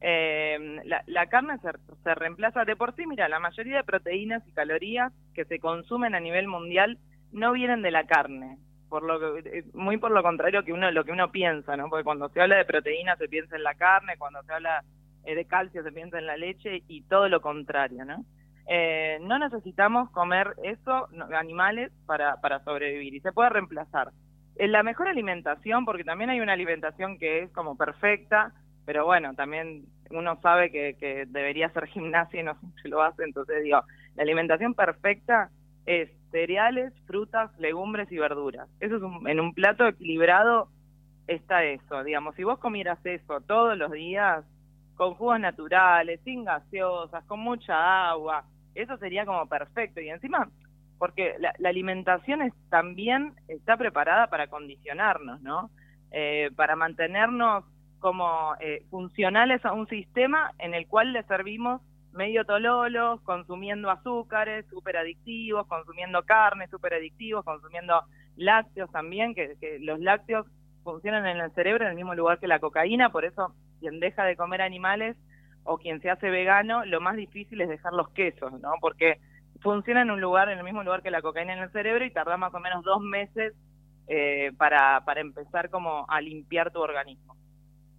Eh, 0.00 0.80
la, 0.84 1.26
carne 1.26 1.58
se, 1.58 1.70
se 2.04 2.14
reemplaza 2.14 2.64
de 2.64 2.76
por 2.76 2.94
sí, 2.94 3.04
mira, 3.06 3.28
la 3.28 3.40
mayoría 3.40 3.78
de 3.78 3.84
proteínas 3.84 4.46
y 4.46 4.52
calorías 4.52 5.12
que 5.34 5.44
se 5.44 5.58
consumen 5.58 6.14
a 6.14 6.20
nivel 6.20 6.46
mundial 6.46 6.98
no 7.32 7.50
vienen 7.52 7.82
de 7.82 7.90
la 7.90 8.06
carne, 8.06 8.58
por 8.88 9.02
lo 9.02 9.20
que, 9.20 9.58
eh, 9.58 9.64
muy 9.74 9.96
por 9.98 10.10
lo 10.10 10.22
contrario 10.22 10.64
que 10.64 10.72
uno 10.72 10.90
lo 10.90 11.04
que 11.04 11.12
uno 11.12 11.30
piensa, 11.30 11.76
¿no? 11.76 11.88
Porque 11.88 12.04
cuando 12.04 12.28
se 12.30 12.40
habla 12.40 12.56
de 12.56 12.64
proteína 12.64 13.16
se 13.16 13.28
piensa 13.28 13.56
en 13.56 13.62
la 13.62 13.74
carne, 13.74 14.16
cuando 14.18 14.42
se 14.42 14.52
habla 14.52 14.82
eh, 15.24 15.34
de 15.34 15.44
calcio 15.44 15.82
se 15.82 15.92
piensa 15.92 16.18
en 16.18 16.26
la 16.26 16.36
leche 16.36 16.82
y 16.88 17.02
todo 17.02 17.28
lo 17.28 17.40
contrario, 17.40 18.04
¿no? 18.04 18.24
Eh, 18.70 19.18
no 19.22 19.38
necesitamos 19.38 20.10
comer 20.10 20.54
eso, 20.62 21.08
animales, 21.34 21.90
para, 22.06 22.40
para 22.40 22.62
sobrevivir 22.64 23.14
y 23.14 23.20
se 23.20 23.32
puede 23.32 23.48
reemplazar. 23.50 24.10
En 24.56 24.72
la 24.72 24.82
mejor 24.82 25.08
alimentación, 25.08 25.84
porque 25.84 26.04
también 26.04 26.30
hay 26.30 26.40
una 26.40 26.52
alimentación 26.52 27.18
que 27.18 27.44
es 27.44 27.50
como 27.52 27.76
perfecta, 27.76 28.52
pero 28.84 29.06
bueno, 29.06 29.34
también 29.34 29.84
uno 30.10 30.38
sabe 30.42 30.70
que, 30.70 30.96
que 30.98 31.24
debería 31.28 31.66
hacer 31.66 31.86
gimnasia 31.88 32.40
y 32.40 32.44
no 32.44 32.58
se 32.82 32.88
lo 32.88 33.02
hace, 33.02 33.24
entonces 33.24 33.62
digo, 33.62 33.82
la 34.16 34.22
alimentación 34.22 34.74
perfecta 34.74 35.50
es 35.86 36.10
cereales, 36.30 36.92
frutas, 37.06 37.50
legumbres 37.58 38.10
y 38.12 38.18
verduras. 38.18 38.68
Eso 38.80 38.96
es 38.96 39.02
un, 39.02 39.28
en 39.28 39.40
un 39.40 39.54
plato 39.54 39.86
equilibrado 39.86 40.68
está 41.26 41.62
eso, 41.62 42.02
digamos, 42.04 42.34
si 42.36 42.42
vos 42.42 42.58
comieras 42.58 42.98
eso 43.04 43.40
todos 43.42 43.76
los 43.76 43.92
días, 43.92 44.44
con 44.96 45.14
jugos 45.14 45.38
naturales, 45.38 46.20
sin 46.24 46.44
gaseosas, 46.44 47.24
con 47.26 47.40
mucha 47.40 48.08
agua, 48.08 48.44
eso 48.74 48.96
sería 48.96 49.24
como 49.26 49.46
perfecto. 49.46 50.00
Y 50.00 50.08
encima, 50.08 50.48
porque 50.98 51.36
la, 51.38 51.52
la 51.58 51.68
alimentación 51.68 52.42
es, 52.42 52.52
también 52.68 53.34
está 53.46 53.76
preparada 53.76 54.26
para 54.28 54.48
condicionarnos, 54.48 55.40
¿no? 55.42 55.70
Eh, 56.10 56.50
para 56.56 56.74
mantenernos 56.74 57.64
como 58.00 58.54
eh, 58.60 58.82
funcionales 58.90 59.64
a 59.64 59.72
un 59.72 59.86
sistema 59.88 60.52
en 60.58 60.74
el 60.74 60.86
cual 60.86 61.12
le 61.12 61.22
servimos 61.24 61.82
medio 62.18 62.44
tololos, 62.44 63.20
consumiendo 63.22 63.90
azúcares 63.90 64.66
súper 64.68 64.96
adictivos, 64.96 65.68
consumiendo 65.68 66.24
carne 66.24 66.66
súper 66.66 66.94
adictivos, 66.94 67.44
consumiendo 67.44 68.02
lácteos 68.36 68.90
también, 68.90 69.36
que, 69.36 69.56
los 69.80 70.00
lácteos 70.00 70.44
funcionan 70.82 71.26
en 71.26 71.36
el 71.38 71.52
cerebro 71.52 71.84
en 71.84 71.90
el 71.90 71.96
mismo 71.96 72.16
lugar 72.16 72.40
que 72.40 72.48
la 72.48 72.58
cocaína, 72.58 73.10
por 73.10 73.24
eso 73.24 73.54
quien 73.78 74.00
deja 74.00 74.24
de 74.24 74.36
comer 74.36 74.62
animales 74.62 75.16
o 75.62 75.78
quien 75.78 76.00
se 76.00 76.10
hace 76.10 76.28
vegano, 76.28 76.84
lo 76.84 77.00
más 77.00 77.14
difícil 77.14 77.60
es 77.60 77.68
dejar 77.68 77.92
los 77.92 78.08
quesos, 78.10 78.52
¿no? 78.60 78.72
Porque 78.80 79.20
funciona 79.60 80.02
en 80.02 80.10
un 80.10 80.20
lugar, 80.20 80.48
en 80.48 80.58
el 80.58 80.64
mismo 80.64 80.82
lugar 80.82 81.02
que 81.02 81.12
la 81.12 81.22
cocaína 81.22 81.52
en 81.52 81.60
el 81.60 81.70
cerebro 81.70 82.04
y 82.04 82.10
tarda 82.10 82.36
más 82.36 82.52
o 82.52 82.58
menos 82.58 82.82
dos 82.84 83.00
meses 83.00 83.54
eh, 84.08 84.50
para, 84.56 85.04
para 85.04 85.20
empezar 85.20 85.70
como 85.70 86.04
a 86.08 86.20
limpiar 86.20 86.72
tu 86.72 86.80
organismo. 86.80 87.36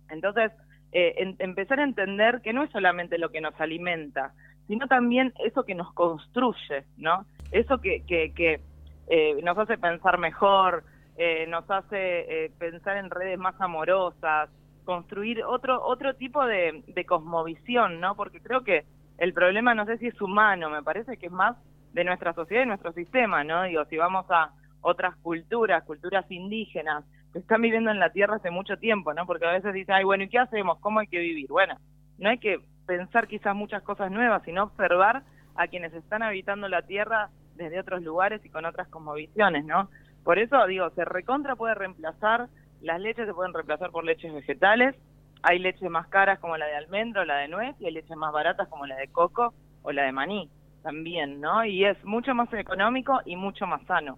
Entonces, 0.10 0.52
eh, 0.92 1.36
empezar 1.40 1.80
a 1.80 1.84
entender 1.84 2.42
que 2.42 2.54
no 2.54 2.64
es 2.64 2.72
solamente 2.72 3.18
lo 3.18 3.30
que 3.30 3.42
nos 3.42 3.60
alimenta, 3.60 4.34
sino 4.68 4.88
también 4.88 5.34
eso 5.44 5.64
que 5.64 5.76
nos 5.76 5.94
construye, 5.94 6.86
¿no? 6.98 7.26
Eso 7.52 7.80
que, 7.80 8.04
que, 8.06 8.34
que 8.34 8.62
eh, 9.08 9.40
nos 9.44 9.58
hace 9.58 9.78
pensar 9.78 10.20
mejor, 10.20 10.84
eh, 11.18 11.48
nos 11.48 11.70
hace 11.70 12.46
eh, 12.46 12.52
pensar 12.58 12.98
en 12.98 13.10
redes 13.10 13.38
más 13.38 13.60
amorosas, 13.60 14.50
construir 14.86 15.44
otro 15.44 15.84
otro 15.84 16.16
tipo 16.16 16.46
de, 16.46 16.84
de 16.88 17.06
cosmovisión, 17.06 18.00
¿no? 18.00 18.16
Porque 18.16 18.42
creo 18.42 18.64
que 18.64 18.86
el 19.18 19.34
problema 19.34 19.74
no 19.76 19.86
sé 19.86 19.98
si 19.98 20.08
es 20.08 20.22
humano, 20.22 20.70
me 20.70 20.84
parece 20.84 21.18
que 21.18 21.26
es 21.26 21.32
más 21.32 21.58
de 21.94 22.04
nuestra 22.04 22.34
sociedad 22.34 22.64
y 22.64 22.68
nuestro 22.68 22.94
sistema, 22.94 23.44
¿no? 23.44 23.64
Digo, 23.64 23.84
si 23.86 23.98
vamos 23.98 24.26
a 24.30 24.52
otras 24.82 25.16
culturas, 25.18 25.84
culturas 25.84 26.26
indígenas, 26.30 27.04
que 27.34 27.40
están 27.40 27.62
viviendo 27.62 27.92
en 27.92 28.00
la 28.00 28.12
tierra 28.12 28.36
hace 28.36 28.52
mucho 28.52 28.78
tiempo, 28.78 29.14
¿no? 29.14 29.26
Porque 29.26 29.46
a 29.46 29.52
veces 29.52 29.74
dicen, 29.74 29.96
ay, 29.96 30.04
bueno, 30.04 30.24
¿y 30.24 30.30
qué 30.30 30.40
hacemos? 30.40 30.80
¿Cómo 30.80 31.00
hay 31.00 31.08
que 31.08 31.20
vivir? 31.20 31.48
Bueno, 31.50 31.76
no 32.18 32.30
hay 32.30 32.40
que 32.40 32.60
pensar 32.86 33.28
quizás 33.28 33.56
muchas 33.56 33.84
cosas 33.84 34.12
nuevas, 34.12 34.42
sino 34.44 34.64
observar 34.64 35.24
a 35.56 35.68
quienes 35.68 35.94
están 35.94 36.24
habitando 36.24 36.68
la 36.68 36.82
tierra 36.82 37.30
desde 37.56 37.80
otros 37.80 38.02
lugares 38.02 38.44
y 38.46 38.50
con 38.50 38.66
otras 38.66 38.88
cosmovisiones, 38.88 39.66
¿no? 39.66 39.90
Por 40.24 40.40
eso 40.40 40.66
digo, 40.66 40.90
se 40.92 41.06
recontra 41.06 41.56
puede 41.56 41.76
reemplazar, 41.76 42.48
las 42.82 43.00
leches 43.00 43.28
se 43.28 43.34
pueden 43.34 43.54
reemplazar 43.54 43.92
por 43.92 44.06
leches 44.06 44.34
vegetales, 44.34 44.96
hay 45.44 45.60
leches 45.60 45.90
más 45.90 46.08
caras 46.08 46.40
como 46.40 46.58
la 46.58 46.66
de 46.66 46.76
almendro, 46.76 47.26
la 47.26 47.38
de 47.38 47.48
nuez, 47.48 47.76
y 47.80 47.86
hay 47.86 47.94
leches 47.94 48.18
más 48.18 48.34
baratas 48.34 48.68
como 48.70 48.86
la 48.86 48.96
de 48.96 49.08
coco 49.08 49.54
o 49.82 49.92
la 49.92 50.04
de 50.04 50.12
maní 50.12 50.50
también, 50.82 51.42
¿no? 51.42 51.66
Y 51.66 51.86
es 51.86 52.04
mucho 52.06 52.34
más 52.34 52.52
económico 52.54 53.20
y 53.26 53.36
mucho 53.36 53.68
más 53.68 53.82
sano. 53.86 54.18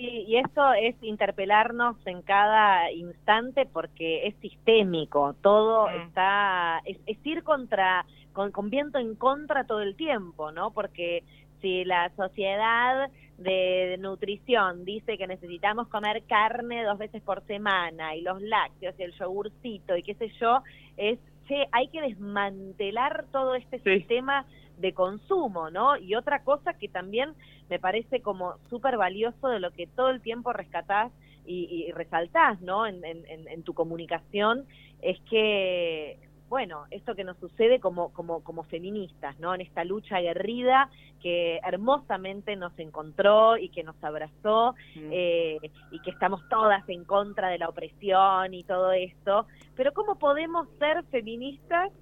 Sí, 0.00 0.24
y 0.26 0.36
esto 0.36 0.72
es 0.72 0.96
interpelarnos 1.02 1.94
en 2.06 2.22
cada 2.22 2.90
instante 2.90 3.66
porque 3.70 4.28
es 4.28 4.34
sistémico, 4.36 5.34
todo 5.42 5.88
mm. 5.88 6.00
está, 6.06 6.80
es, 6.86 6.96
es, 7.04 7.18
ir 7.22 7.42
contra, 7.42 8.06
con, 8.32 8.50
con 8.50 8.70
viento 8.70 8.98
en 8.98 9.14
contra 9.14 9.64
todo 9.64 9.82
el 9.82 9.96
tiempo, 9.96 10.52
¿no? 10.52 10.70
Porque 10.70 11.22
si 11.60 11.84
la 11.84 12.08
sociedad 12.16 13.10
de 13.36 13.98
nutrición 14.00 14.86
dice 14.86 15.18
que 15.18 15.26
necesitamos 15.26 15.86
comer 15.88 16.22
carne 16.26 16.82
dos 16.82 16.96
veces 16.96 17.20
por 17.20 17.44
semana 17.46 18.16
y 18.16 18.22
los 18.22 18.40
lácteos 18.40 18.94
y 18.98 19.02
el 19.02 19.12
yogurcito 19.12 19.98
y 19.98 20.02
qué 20.02 20.14
sé 20.14 20.30
yo, 20.40 20.62
es, 20.96 21.18
che, 21.46 21.66
hay 21.72 21.88
que 21.88 22.00
desmantelar 22.00 23.26
todo 23.30 23.54
este 23.54 23.80
sí. 23.80 23.98
sistema 23.98 24.46
de 24.80 24.92
consumo, 24.94 25.70
¿no? 25.70 25.96
Y 25.96 26.14
otra 26.14 26.42
cosa 26.42 26.74
que 26.74 26.88
también 26.88 27.34
me 27.68 27.78
parece 27.78 28.20
como 28.20 28.54
súper 28.68 28.96
valioso 28.96 29.48
de 29.48 29.60
lo 29.60 29.70
que 29.72 29.86
todo 29.86 30.10
el 30.10 30.20
tiempo 30.20 30.52
rescatás 30.52 31.12
y, 31.46 31.86
y 31.86 31.92
resaltás, 31.92 32.60
¿no? 32.60 32.86
En, 32.86 33.04
en, 33.04 33.24
en, 33.26 33.62
tu 33.62 33.74
comunicación, 33.74 34.64
es 35.02 35.18
que, 35.28 36.18
bueno, 36.48 36.84
esto 36.90 37.14
que 37.14 37.24
nos 37.24 37.36
sucede 37.38 37.80
como, 37.80 38.12
como, 38.12 38.42
como 38.42 38.64
feministas, 38.64 39.38
¿no? 39.38 39.54
En 39.54 39.60
esta 39.60 39.84
lucha 39.84 40.16
aguerrida 40.16 40.90
que 41.20 41.58
hermosamente 41.64 42.56
nos 42.56 42.78
encontró 42.78 43.56
y 43.56 43.68
que 43.68 43.82
nos 43.82 44.02
abrazó 44.02 44.74
mm. 44.94 45.08
eh, 45.12 45.58
y 45.90 46.00
que 46.00 46.10
estamos 46.10 46.40
todas 46.48 46.88
en 46.88 47.04
contra 47.04 47.48
de 47.48 47.58
la 47.58 47.68
opresión 47.68 48.54
y 48.54 48.64
todo 48.64 48.92
esto, 48.92 49.46
pero 49.76 49.92
¿cómo 49.92 50.18
podemos 50.18 50.68
ser 50.78 51.04
feministas 51.06 51.92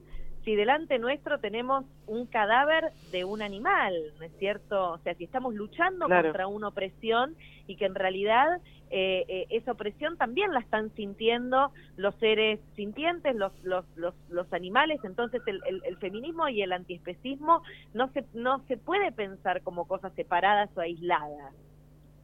si 0.44 0.54
delante 0.54 0.98
nuestro 0.98 1.38
tenemos 1.38 1.84
un 2.06 2.26
cadáver 2.26 2.92
de 3.12 3.24
un 3.24 3.42
animal, 3.42 3.94
¿no 4.18 4.24
es 4.24 4.32
cierto? 4.38 4.92
O 4.92 4.98
sea, 4.98 5.14
si 5.14 5.24
estamos 5.24 5.54
luchando 5.54 6.06
claro. 6.06 6.28
contra 6.28 6.46
una 6.46 6.68
opresión 6.68 7.36
y 7.66 7.76
que 7.76 7.84
en 7.84 7.94
realidad 7.94 8.60
eh, 8.90 9.24
eh, 9.28 9.46
esa 9.50 9.72
opresión 9.72 10.16
también 10.16 10.52
la 10.52 10.60
están 10.60 10.90
sintiendo 10.94 11.70
los 11.96 12.14
seres 12.16 12.60
sintientes, 12.74 13.36
los, 13.36 13.52
los, 13.62 13.84
los, 13.96 14.14
los 14.30 14.50
animales, 14.52 15.00
entonces 15.04 15.42
el, 15.46 15.60
el, 15.66 15.82
el, 15.84 15.98
feminismo 15.98 16.48
y 16.48 16.62
el 16.62 16.72
antiespecismo 16.72 17.62
no 17.92 18.08
se, 18.12 18.24
no 18.32 18.60
se 18.66 18.78
puede 18.78 19.12
pensar 19.12 19.62
como 19.62 19.86
cosas 19.86 20.14
separadas 20.14 20.70
o 20.76 20.80
aisladas. 20.80 21.54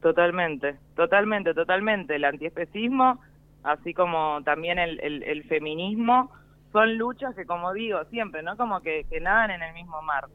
Totalmente, 0.01 0.77
totalmente, 0.95 1.53
totalmente. 1.53 2.15
El 2.15 2.25
antiespecismo, 2.25 3.19
así 3.63 3.93
como 3.93 4.41
también 4.43 4.79
el, 4.79 4.99
el, 5.01 5.21
el 5.23 5.43
feminismo, 5.43 6.31
son 6.75 6.97
luchas 6.97 7.33
que, 7.35 7.45
como 7.45 7.71
digo, 7.71 8.03
siempre, 8.11 8.43
¿no? 8.43 8.57
Como 8.57 8.81
que, 8.81 9.05
que 9.09 9.21
nadan 9.21 9.51
en 9.51 9.63
el 9.63 9.73
mismo 9.73 10.01
mar. 10.01 10.25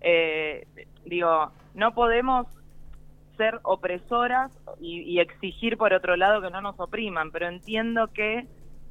Eh, 0.00 0.64
digo, 1.04 1.50
no 1.74 1.92
podemos 1.92 2.46
ser 3.36 3.58
opresoras 3.64 4.52
y, 4.80 5.00
y 5.02 5.18
exigir 5.18 5.76
por 5.76 5.92
otro 5.92 6.14
lado 6.16 6.40
que 6.40 6.50
no 6.50 6.60
nos 6.60 6.78
opriman, 6.78 7.32
pero 7.32 7.48
entiendo 7.48 8.06
que 8.12 8.46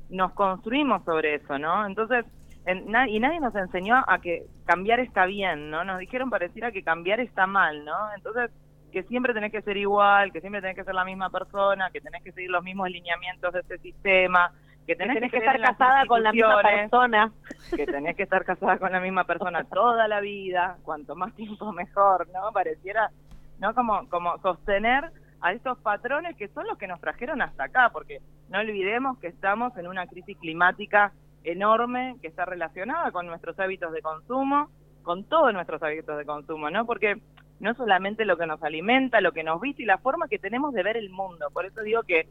nos 0.09 0.33
construimos 0.33 1.03
sobre 1.05 1.35
eso, 1.35 1.57
¿no? 1.57 1.85
Entonces, 1.85 2.25
en- 2.65 2.91
na- 2.91 3.07
y 3.09 3.19
nadie 3.21 3.39
nos 3.39 3.55
enseñó 3.55 4.03
a 4.05 4.19
que 4.19 4.43
cambiar 4.65 4.99
está 4.99 5.25
bien, 5.25 5.69
¿no? 5.69 5.85
Nos 5.85 5.99
dijeron 5.99 6.29
pareciera 6.29 6.73
que 6.73 6.83
cambiar 6.83 7.21
está 7.21 7.47
mal, 7.47 7.85
¿no? 7.85 7.95
Entonces, 8.17 8.51
que 8.91 9.03
siempre 9.03 9.33
tenés 9.33 9.51
que 9.53 9.61
ser 9.61 9.77
igual, 9.77 10.33
que 10.33 10.41
siempre 10.41 10.61
tenés 10.61 10.75
que 10.75 10.83
ser 10.83 10.95
la 10.95 11.05
misma 11.05 11.29
persona, 11.29 11.89
que 11.91 12.01
tenés 12.01 12.21
que 12.23 12.33
seguir 12.33 12.49
los 12.51 12.63
mismos 12.63 12.89
lineamientos 12.89 13.53
de 13.53 13.59
este 13.61 13.77
sistema, 13.79 14.51
que 14.87 14.93
Que 14.93 14.95
tenés, 14.95 15.31
que 15.31 15.37
estar 15.37 15.59
casada 15.59 16.05
con 16.05 16.23
la 16.23 16.31
misma 16.31 16.61
persona. 16.61 17.31
que 17.75 17.85
tenés 17.85 18.15
que 18.15 18.23
estar 18.23 18.45
casada 18.45 18.77
con 18.77 18.91
la 18.91 19.01
misma 19.01 19.25
persona 19.25 19.65
toda 19.65 20.07
la 20.07 20.21
vida, 20.21 20.77
cuanto 20.83 21.13
más 21.15 21.35
tiempo 21.35 21.73
mejor, 21.73 22.27
¿no? 22.33 22.51
Pareciera, 22.53 23.11
¿no? 23.59 23.75
Como, 23.75 24.07
como 24.09 24.37
sostener 24.39 25.11
a 25.41 25.51
estos 25.51 25.77
patrones 25.79 26.37
que 26.37 26.47
son 26.47 26.65
los 26.67 26.77
que 26.77 26.87
nos 26.87 27.01
trajeron 27.01 27.41
hasta 27.41 27.65
acá, 27.65 27.89
porque 27.91 28.21
no 28.49 28.59
olvidemos 28.59 29.19
que 29.19 29.27
estamos 29.27 29.75
en 29.77 29.87
una 29.87 30.07
crisis 30.07 30.37
climática 30.37 31.11
enorme 31.43 32.15
que 32.21 32.27
está 32.27 32.45
relacionada 32.45 33.11
con 33.11 33.27
nuestros 33.27 33.59
hábitos 33.59 33.91
de 33.91 34.01
consumo, 34.01 34.69
con 35.03 35.25
todos 35.25 35.53
nuestros 35.53 35.83
hábitos 35.83 36.17
de 36.17 36.25
consumo, 36.25 36.69
¿no? 36.69 36.85
Porque 36.85 37.21
no 37.59 37.73
solamente 37.73 38.23
lo 38.23 38.37
que 38.37 38.47
nos 38.47 38.63
alimenta, 38.63 39.19
lo 39.19 39.33
que 39.33 39.43
nos 39.43 39.59
viste 39.59 39.83
y 39.83 39.85
la 39.85 39.97
forma 39.97 40.27
que 40.29 40.39
tenemos 40.39 40.73
de 40.73 40.83
ver 40.83 40.95
el 40.95 41.09
mundo. 41.09 41.49
Por 41.51 41.65
eso 41.65 41.81
digo 41.81 42.03
que 42.03 42.27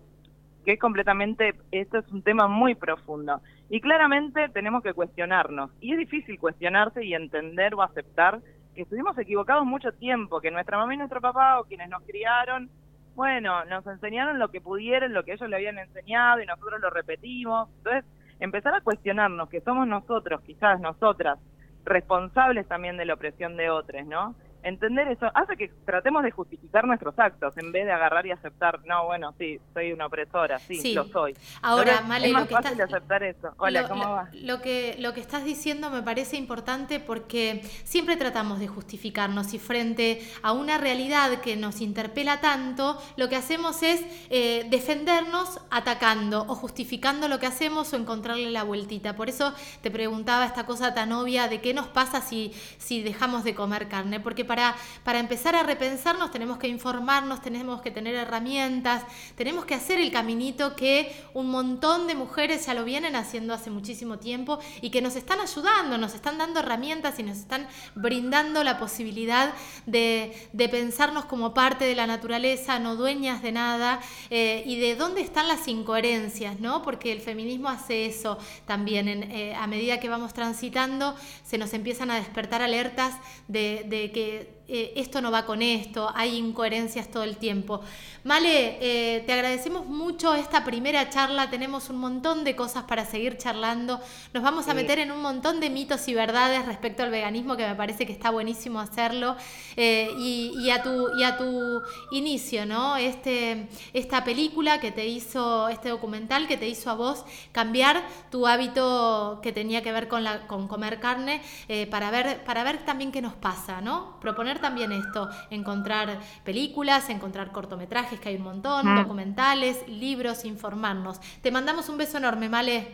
que 0.66 0.72
es 0.72 0.80
completamente, 0.80 1.54
esto 1.70 1.98
es 1.98 2.08
un 2.10 2.22
tema 2.22 2.48
muy 2.48 2.74
profundo. 2.74 3.40
Y 3.70 3.80
claramente 3.80 4.48
tenemos 4.48 4.82
que 4.82 4.94
cuestionarnos. 4.94 5.70
Y 5.80 5.92
es 5.92 5.98
difícil 5.98 6.40
cuestionarse 6.40 7.04
y 7.04 7.14
entender 7.14 7.72
o 7.76 7.82
aceptar 7.82 8.40
que 8.74 8.82
estuvimos 8.82 9.16
equivocados 9.16 9.64
mucho 9.64 9.92
tiempo, 9.92 10.40
que 10.40 10.50
nuestra 10.50 10.76
mamá 10.76 10.92
y 10.92 10.96
nuestro 10.96 11.20
papá 11.20 11.60
o 11.60 11.64
quienes 11.64 11.88
nos 11.88 12.02
criaron, 12.02 12.68
bueno, 13.14 13.64
nos 13.66 13.86
enseñaron 13.86 14.40
lo 14.40 14.48
que 14.48 14.60
pudieron, 14.60 15.14
lo 15.14 15.24
que 15.24 15.34
ellos 15.34 15.48
le 15.48 15.54
habían 15.54 15.78
enseñado 15.78 16.42
y 16.42 16.46
nosotros 16.46 16.80
lo 16.80 16.90
repetimos. 16.90 17.68
Entonces, 17.78 18.04
empezar 18.40 18.74
a 18.74 18.80
cuestionarnos 18.80 19.48
que 19.48 19.60
somos 19.60 19.86
nosotros, 19.86 20.40
quizás 20.40 20.80
nosotras, 20.80 21.38
responsables 21.84 22.66
también 22.66 22.96
de 22.96 23.04
la 23.04 23.14
opresión 23.14 23.56
de 23.56 23.70
otros, 23.70 24.04
¿no? 24.04 24.34
Entender 24.66 25.06
eso 25.08 25.30
hace 25.32 25.56
que 25.56 25.68
tratemos 25.84 26.24
de 26.24 26.32
justificar 26.32 26.84
nuestros 26.86 27.16
actos 27.18 27.56
en 27.56 27.70
vez 27.70 27.84
de 27.86 27.92
agarrar 27.92 28.26
y 28.26 28.32
aceptar, 28.32 28.80
no, 28.84 29.04
bueno, 29.06 29.32
sí, 29.38 29.60
soy 29.72 29.92
una 29.92 30.06
opresora, 30.06 30.58
sí, 30.58 30.74
Sí. 30.80 30.92
lo 30.92 31.04
soy. 31.04 31.36
Ahora, 31.62 31.92
Entonces, 31.92 32.08
Male, 32.08 32.26
es 32.26 32.32
lo 32.32 32.38
más 32.40 32.48
que 32.48 32.54
fácil 32.54 32.72
estás- 32.72 32.92
aceptar 32.92 33.22
eso. 33.22 33.48
Hola, 33.58 33.82
lo, 33.82 33.88
¿cómo 33.88 34.02
lo- 34.04 34.10
va? 34.10 34.28
lo 34.32 34.60
que, 34.60 34.96
lo 34.98 35.14
que 35.14 35.20
estás 35.20 35.44
diciendo 35.44 35.88
me 35.90 36.02
parece 36.02 36.36
importante 36.36 36.98
porque 36.98 37.62
siempre 37.84 38.16
tratamos 38.16 38.58
de 38.58 38.66
justificarnos 38.66 39.54
y 39.54 39.60
frente 39.60 40.20
a 40.42 40.50
una 40.50 40.78
realidad 40.78 41.40
que 41.42 41.54
nos 41.54 41.80
interpela 41.80 42.40
tanto, 42.40 43.00
lo 43.16 43.28
que 43.28 43.36
hacemos 43.36 43.84
es 43.84 44.04
eh, 44.30 44.66
defendernos 44.68 45.60
atacando 45.70 46.40
o 46.48 46.56
justificando 46.56 47.28
lo 47.28 47.38
que 47.38 47.46
hacemos 47.46 47.92
o 47.92 47.96
encontrarle 47.96 48.50
la 48.50 48.64
vueltita. 48.64 49.14
Por 49.14 49.28
eso 49.28 49.54
te 49.82 49.92
preguntaba 49.92 50.44
esta 50.44 50.66
cosa 50.66 50.92
tan 50.92 51.12
obvia 51.12 51.46
de 51.46 51.60
qué 51.60 51.72
nos 51.72 51.86
pasa 51.86 52.20
si, 52.20 52.52
si 52.78 53.02
dejamos 53.04 53.44
de 53.44 53.54
comer 53.54 53.86
carne, 53.88 54.18
porque 54.18 54.44
para, 54.44 54.55
para 55.04 55.18
empezar 55.18 55.54
a 55.54 55.62
repensarnos 55.62 56.30
tenemos 56.30 56.58
que 56.58 56.68
informarnos, 56.68 57.42
tenemos 57.42 57.80
que 57.82 57.90
tener 57.90 58.14
herramientas, 58.14 59.04
tenemos 59.34 59.64
que 59.64 59.74
hacer 59.74 59.98
el 59.98 60.10
caminito 60.10 60.76
que 60.76 61.14
un 61.34 61.50
montón 61.50 62.06
de 62.06 62.14
mujeres 62.14 62.66
ya 62.66 62.74
lo 62.74 62.84
vienen 62.84 63.16
haciendo 63.16 63.54
hace 63.54 63.70
muchísimo 63.70 64.18
tiempo 64.18 64.58
y 64.80 64.90
que 64.90 65.02
nos 65.02 65.16
están 65.16 65.40
ayudando, 65.40 65.98
nos 65.98 66.14
están 66.14 66.38
dando 66.38 66.60
herramientas 66.60 67.18
y 67.18 67.22
nos 67.22 67.38
están 67.38 67.68
brindando 67.94 68.64
la 68.64 68.78
posibilidad 68.78 69.52
de, 69.86 70.48
pensarnos 70.70 71.26
como 71.26 71.54
parte 71.54 71.84
de 71.84 71.94
la 71.94 72.06
naturaleza, 72.06 72.78
no 72.78 72.96
dueñas 72.96 73.42
de 73.42 73.52
nada, 73.52 74.00
eh, 74.30 74.62
y 74.66 74.80
de 74.80 74.96
dónde 74.96 75.20
están 75.20 75.48
las 75.48 75.68
incoherencias, 75.68 76.60
¿no? 76.60 76.82
Porque 76.82 77.12
el 77.12 77.20
feminismo 77.20 77.68
hace 77.68 78.06
eso 78.06 78.38
también, 78.66 79.08
eh, 79.08 79.54
a 79.54 79.66
medida 79.66 80.00
que 80.00 80.08
vamos 80.08 80.34
transitando, 80.34 81.14
se 81.44 81.56
nos 81.56 81.72
empiezan 81.72 82.10
a 82.10 82.16
despertar 82.16 82.62
alertas 82.62 83.14
de 83.48 84.10
que 84.12 84.45
it 84.46 84.55
eh, 84.68 84.92
esto 84.96 85.20
no 85.20 85.30
va 85.30 85.46
con 85.46 85.62
esto, 85.62 86.10
hay 86.14 86.36
incoherencias 86.36 87.08
todo 87.10 87.22
el 87.22 87.36
tiempo. 87.36 87.80
Male, 88.24 88.78
eh, 88.80 89.22
te 89.24 89.32
agradecemos 89.32 89.86
mucho 89.86 90.34
esta 90.34 90.64
primera 90.64 91.08
charla, 91.10 91.48
tenemos 91.48 91.90
un 91.90 91.98
montón 91.98 92.42
de 92.42 92.56
cosas 92.56 92.82
para 92.84 93.04
seguir 93.04 93.36
charlando, 93.38 94.00
nos 94.32 94.42
vamos 94.42 94.66
a 94.66 94.70
Sí. 94.72 94.76
meter 94.76 94.98
en 94.98 95.12
un 95.12 95.22
montón 95.22 95.60
de 95.60 95.70
mitos 95.70 96.08
y 96.08 96.14
verdades 96.14 96.66
respecto 96.66 97.02
al 97.04 97.10
veganismo, 97.10 97.56
que 97.56 97.66
me 97.66 97.74
parece 97.76 98.04
que 98.04 98.12
está 98.12 98.30
buenísimo 98.30 98.80
hacerlo, 98.80 99.36
eh, 99.76 100.10
y, 100.18 100.52
y 100.58 100.70
a 100.70 100.82
tu, 100.82 101.16
y 101.18 101.22
a 101.22 101.36
tu 101.36 101.82
inicio, 102.10 102.66
¿no? 102.66 102.96
Este, 102.96 103.68
esta 103.92 104.24
película 104.24 104.80
que 104.80 104.90
te 104.90 105.06
hizo, 105.06 105.68
este 105.68 105.90
documental 105.90 106.48
que 106.48 106.56
te 106.56 106.68
hizo 106.68 106.90
a 106.90 106.94
vos 106.94 107.24
cambiar 107.52 108.02
tu 108.30 108.46
hábito 108.48 109.38
que 109.42 109.52
tenía 109.52 109.82
que 109.82 109.92
ver 109.92 110.08
con, 110.08 110.24
la, 110.24 110.46
con 110.48 110.66
comer 110.66 110.98
carne, 110.98 111.42
eh, 111.68 111.86
para, 111.86 112.10
ver, 112.10 112.42
para 112.44 112.64
ver 112.64 112.84
también 112.84 113.12
qué 113.12 113.22
nos 113.22 113.34
pasa, 113.34 113.80
¿no? 113.80 114.18
Proponer 114.20 114.55
también 114.60 114.92
esto, 114.92 115.28
encontrar 115.50 116.18
películas, 116.44 117.08
encontrar 117.10 117.52
cortometrajes, 117.52 118.20
que 118.20 118.30
hay 118.30 118.36
un 118.36 118.42
montón, 118.42 118.86
Mm. 118.86 119.02
documentales, 119.02 119.88
libros, 119.88 120.44
informarnos. 120.44 121.20
Te 121.42 121.50
mandamos 121.50 121.88
un 121.88 121.98
beso 121.98 122.18
enorme, 122.18 122.48
Male. 122.48 122.88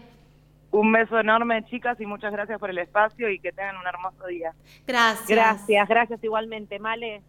Un 0.70 0.90
beso 0.90 1.18
enorme, 1.18 1.64
chicas, 1.66 2.00
y 2.00 2.06
muchas 2.06 2.32
gracias 2.32 2.58
por 2.58 2.70
el 2.70 2.78
espacio 2.78 3.28
y 3.28 3.38
que 3.38 3.52
tengan 3.52 3.76
un 3.76 3.86
hermoso 3.86 4.26
día. 4.26 4.54
Gracias. 4.86 5.28
Gracias, 5.28 5.88
gracias 5.88 6.24
igualmente, 6.24 6.78
Male. 6.78 7.22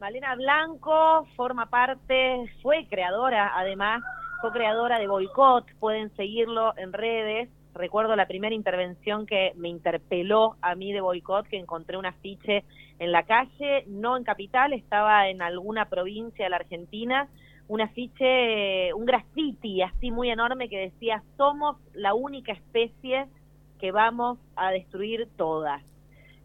Malena 0.00 0.34
Blanco 0.34 1.26
forma 1.36 1.66
parte, 1.66 2.50
fue 2.62 2.86
creadora, 2.88 3.52
además, 3.54 4.02
fue 4.40 4.50
creadora 4.50 4.98
de 4.98 5.06
Boicot, 5.06 5.66
pueden 5.78 6.10
seguirlo 6.16 6.72
en 6.78 6.94
redes. 6.94 7.50
Recuerdo 7.74 8.16
la 8.16 8.26
primera 8.26 8.54
intervención 8.54 9.26
que 9.26 9.52
me 9.56 9.68
interpeló 9.68 10.56
a 10.60 10.74
mí 10.74 10.92
de 10.92 11.00
Boicot, 11.00 11.46
que 11.46 11.58
encontré 11.58 11.96
un 11.96 12.06
afiche 12.06 12.64
en 12.98 13.12
la 13.12 13.22
calle, 13.22 13.84
no 13.86 14.16
en 14.16 14.24
Capital, 14.24 14.72
estaba 14.72 15.28
en 15.28 15.40
alguna 15.42 15.88
provincia 15.88 16.44
de 16.44 16.50
la 16.50 16.56
Argentina, 16.56 17.28
un 17.68 17.80
afiche, 17.80 18.92
un 18.94 19.06
graffiti 19.06 19.82
así 19.82 20.10
muy 20.10 20.30
enorme 20.30 20.68
que 20.68 20.78
decía, 20.78 21.22
somos 21.36 21.76
la 21.94 22.14
única 22.14 22.52
especie 22.52 23.26
que 23.78 23.92
vamos 23.92 24.38
a 24.56 24.72
destruir 24.72 25.28
todas 25.36 25.82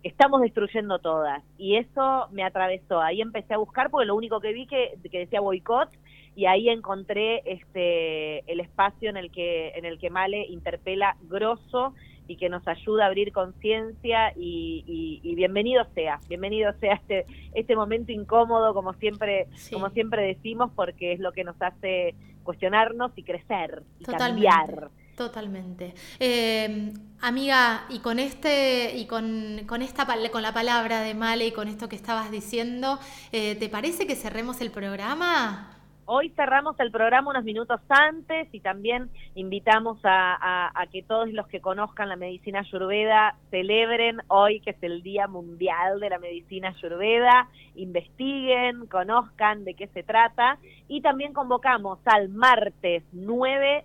estamos 0.05 0.41
destruyendo 0.41 0.99
todas. 0.99 1.43
Y 1.57 1.77
eso 1.77 2.27
me 2.31 2.43
atravesó. 2.43 3.01
Ahí 3.01 3.21
empecé 3.21 3.55
a 3.55 3.57
buscar 3.57 3.89
porque 3.89 4.05
lo 4.05 4.15
único 4.15 4.39
que 4.39 4.53
vi 4.53 4.67
que, 4.67 4.97
que 5.09 5.19
decía 5.19 5.41
boicot 5.41 5.89
y 6.35 6.45
ahí 6.47 6.69
encontré 6.69 7.41
este 7.45 8.39
el 8.51 8.59
espacio 8.59 9.09
en 9.09 9.17
el 9.17 9.31
que 9.31 9.69
en 9.75 9.85
el 9.85 9.97
que 9.99 10.09
Male 10.09 10.45
interpela 10.47 11.15
grosso 11.23 11.93
y 12.27 12.37
que 12.37 12.49
nos 12.49 12.67
ayuda 12.67 13.03
a 13.03 13.07
abrir 13.07 13.31
conciencia 13.31 14.33
y, 14.35 14.83
y, 14.87 15.19
y, 15.23 15.35
bienvenido 15.35 15.85
sea, 15.93 16.19
bienvenido 16.27 16.73
sea 16.79 16.95
este 16.95 17.25
este 17.53 17.75
momento 17.75 18.11
incómodo 18.11 18.73
como 18.73 18.93
siempre 18.93 19.47
Sí. 19.55 19.73
como 19.73 19.89
siempre 19.91 20.23
decimos 20.25 20.71
porque 20.75 21.13
es 21.13 21.19
lo 21.19 21.31
que 21.31 21.43
nos 21.43 21.55
hace 21.61 22.15
cuestionarnos 22.43 23.11
y 23.15 23.23
crecer 23.23 23.83
y 23.99 24.03
Totalmente. 24.03 24.47
cambiar. 24.47 24.89
Totalmente. 25.15 25.93
Eh, 26.19 26.91
amiga, 27.21 27.85
y 27.89 27.99
con 27.99 28.19
este, 28.19 28.97
y 28.97 29.07
con, 29.07 29.61
con 29.65 29.81
esta 29.81 30.05
con 30.29 30.41
la 30.41 30.53
palabra 30.53 30.99
de 31.01 31.13
Male 31.13 31.47
y 31.47 31.51
con 31.53 31.69
esto 31.69 31.87
que 31.87 31.95
estabas 31.95 32.31
diciendo, 32.31 32.99
eh, 33.31 33.55
¿te 33.55 33.69
parece 33.69 34.05
que 34.07 34.15
cerremos 34.15 34.59
el 34.59 34.71
programa? 34.71 35.74
Hoy 36.07 36.29
cerramos 36.35 36.79
el 36.79 36.91
programa 36.91 37.31
unos 37.31 37.43
minutos 37.43 37.81
antes 37.89 38.47
y 38.53 38.59
también 38.59 39.09
invitamos 39.33 39.97
a, 40.03 40.71
que 40.91 41.01
todos 41.01 41.31
los 41.31 41.47
que 41.47 41.61
conozcan 41.61 42.09
la 42.09 42.15
medicina 42.15 42.59
ayurveda 42.59 43.35
celebren 43.49 44.17
hoy 44.27 44.59
que 44.59 44.69
es 44.69 44.83
el 44.83 45.01
Día 45.01 45.27
Mundial 45.27 45.99
de 45.99 46.11
la 46.11 46.19
Medicina 46.19 46.69
Ayurveda, 46.69 47.49
investiguen, 47.73 48.85
conozcan 48.85 49.65
de 49.65 49.73
qué 49.73 49.87
se 49.87 50.03
trata 50.03 50.59
y 50.87 51.01
también 51.01 51.33
convocamos 51.33 51.97
al 52.05 52.29
martes 52.29 53.03
9 53.11 53.83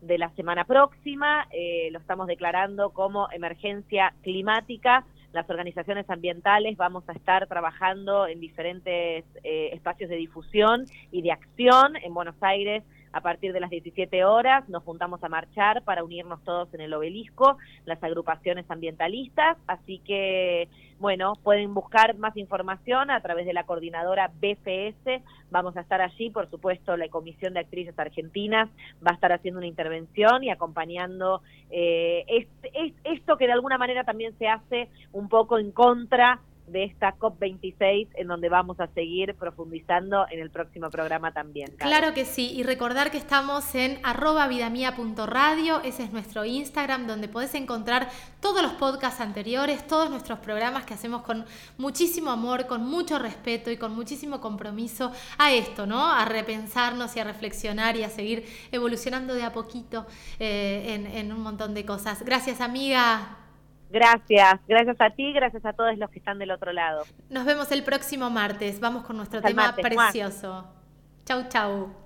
de 0.00 0.18
la 0.18 0.30
semana 0.30 0.64
próxima, 0.64 1.46
eh, 1.52 1.90
lo 1.92 2.00
estamos 2.00 2.26
declarando 2.26 2.90
como 2.90 3.30
emergencia 3.30 4.14
climática. 4.22 5.04
Las 5.32 5.48
organizaciones 5.48 6.08
ambientales 6.10 6.76
vamos 6.76 7.04
a 7.08 7.12
estar 7.12 7.46
trabajando 7.46 8.26
en 8.26 8.38
diferentes 8.38 9.24
eh, 9.42 9.70
espacios 9.72 10.10
de 10.10 10.16
difusión 10.16 10.84
y 11.10 11.22
de 11.22 11.32
acción 11.32 11.96
en 11.96 12.12
Buenos 12.12 12.36
Aires 12.42 12.82
a 13.12 13.20
partir 13.20 13.52
de 13.52 13.60
las 13.60 13.70
17 13.70 14.24
horas. 14.24 14.68
Nos 14.68 14.82
juntamos 14.84 15.22
a 15.24 15.28
marchar 15.28 15.82
para 15.82 16.04
unirnos 16.04 16.42
todos 16.44 16.72
en 16.74 16.80
el 16.80 16.94
obelisco, 16.94 17.58
las 17.84 18.02
agrupaciones 18.02 18.70
ambientalistas. 18.70 19.56
Así 19.66 19.98
que, 20.00 20.68
bueno, 20.98 21.34
pueden 21.42 21.74
buscar 21.74 22.16
más 22.16 22.36
información 22.36 23.10
a 23.10 23.20
través 23.20 23.46
de 23.46 23.52
la 23.52 23.64
coordinadora 23.64 24.30
BFS. 24.40 25.22
Vamos 25.50 25.76
a 25.76 25.80
estar 25.80 26.00
allí, 26.00 26.30
por 26.30 26.48
supuesto, 26.50 26.96
la 26.96 27.08
Comisión 27.08 27.54
de 27.54 27.60
Actrices 27.60 27.98
Argentinas 27.98 28.68
va 29.04 29.10
a 29.10 29.14
estar 29.14 29.32
haciendo 29.32 29.58
una 29.58 29.66
intervención 29.66 30.42
y 30.44 30.50
acompañando 30.50 31.42
eh, 31.70 32.24
es- 32.28 32.48
es- 32.74 32.94
esto 33.04 33.36
que 33.36 33.46
de 33.46 33.52
alguna 33.52 33.78
manera 33.78 34.04
también 34.04 34.36
se 34.38 34.46
hace 34.46 34.88
un 35.12 35.28
poco 35.28 35.58
en 35.58 35.72
contra 35.72 36.40
de 36.72 36.84
esta 36.84 37.14
COP26 37.18 38.08
en 38.14 38.26
donde 38.26 38.48
vamos 38.48 38.80
a 38.80 38.88
seguir 38.88 39.34
profundizando 39.34 40.26
en 40.30 40.40
el 40.40 40.50
próximo 40.50 40.90
programa 40.90 41.32
también. 41.32 41.70
Claro 41.76 42.14
que 42.14 42.24
sí, 42.24 42.52
y 42.52 42.62
recordar 42.62 43.10
que 43.10 43.18
estamos 43.18 43.74
en 43.74 44.00
arroba 44.02 44.48
vidamia.radio, 44.48 45.80
ese 45.82 46.04
es 46.04 46.12
nuestro 46.12 46.44
Instagram 46.44 47.06
donde 47.06 47.28
podés 47.28 47.54
encontrar 47.54 48.08
todos 48.40 48.62
los 48.62 48.72
podcasts 48.72 49.20
anteriores, 49.20 49.86
todos 49.86 50.10
nuestros 50.10 50.38
programas 50.38 50.84
que 50.84 50.94
hacemos 50.94 51.22
con 51.22 51.44
muchísimo 51.78 52.30
amor, 52.30 52.66
con 52.66 52.84
mucho 52.84 53.18
respeto 53.18 53.70
y 53.70 53.76
con 53.76 53.94
muchísimo 53.94 54.40
compromiso 54.40 55.12
a 55.38 55.52
esto, 55.52 55.86
¿no? 55.86 56.10
A 56.10 56.24
repensarnos 56.24 57.14
y 57.16 57.20
a 57.20 57.24
reflexionar 57.24 57.96
y 57.96 58.04
a 58.04 58.08
seguir 58.08 58.44
evolucionando 58.72 59.34
de 59.34 59.44
a 59.44 59.52
poquito 59.52 60.06
eh, 60.38 60.94
en, 60.94 61.06
en 61.06 61.32
un 61.32 61.40
montón 61.40 61.74
de 61.74 61.84
cosas. 61.84 62.22
Gracias 62.22 62.60
amiga. 62.60 63.41
Gracias, 63.92 64.58
gracias 64.66 64.96
a 65.00 65.10
ti, 65.10 65.34
gracias 65.34 65.64
a 65.66 65.74
todos 65.74 65.96
los 65.98 66.08
que 66.10 66.18
están 66.18 66.38
del 66.38 66.50
otro 66.50 66.72
lado. 66.72 67.04
Nos 67.28 67.44
vemos 67.44 67.70
el 67.72 67.84
próximo 67.84 68.30
martes. 68.30 68.80
Vamos 68.80 69.04
con 69.04 69.18
nuestro 69.18 69.42
tema 69.42 69.76
precioso. 69.76 70.66
Chau, 71.26 71.48
chau. 71.48 72.01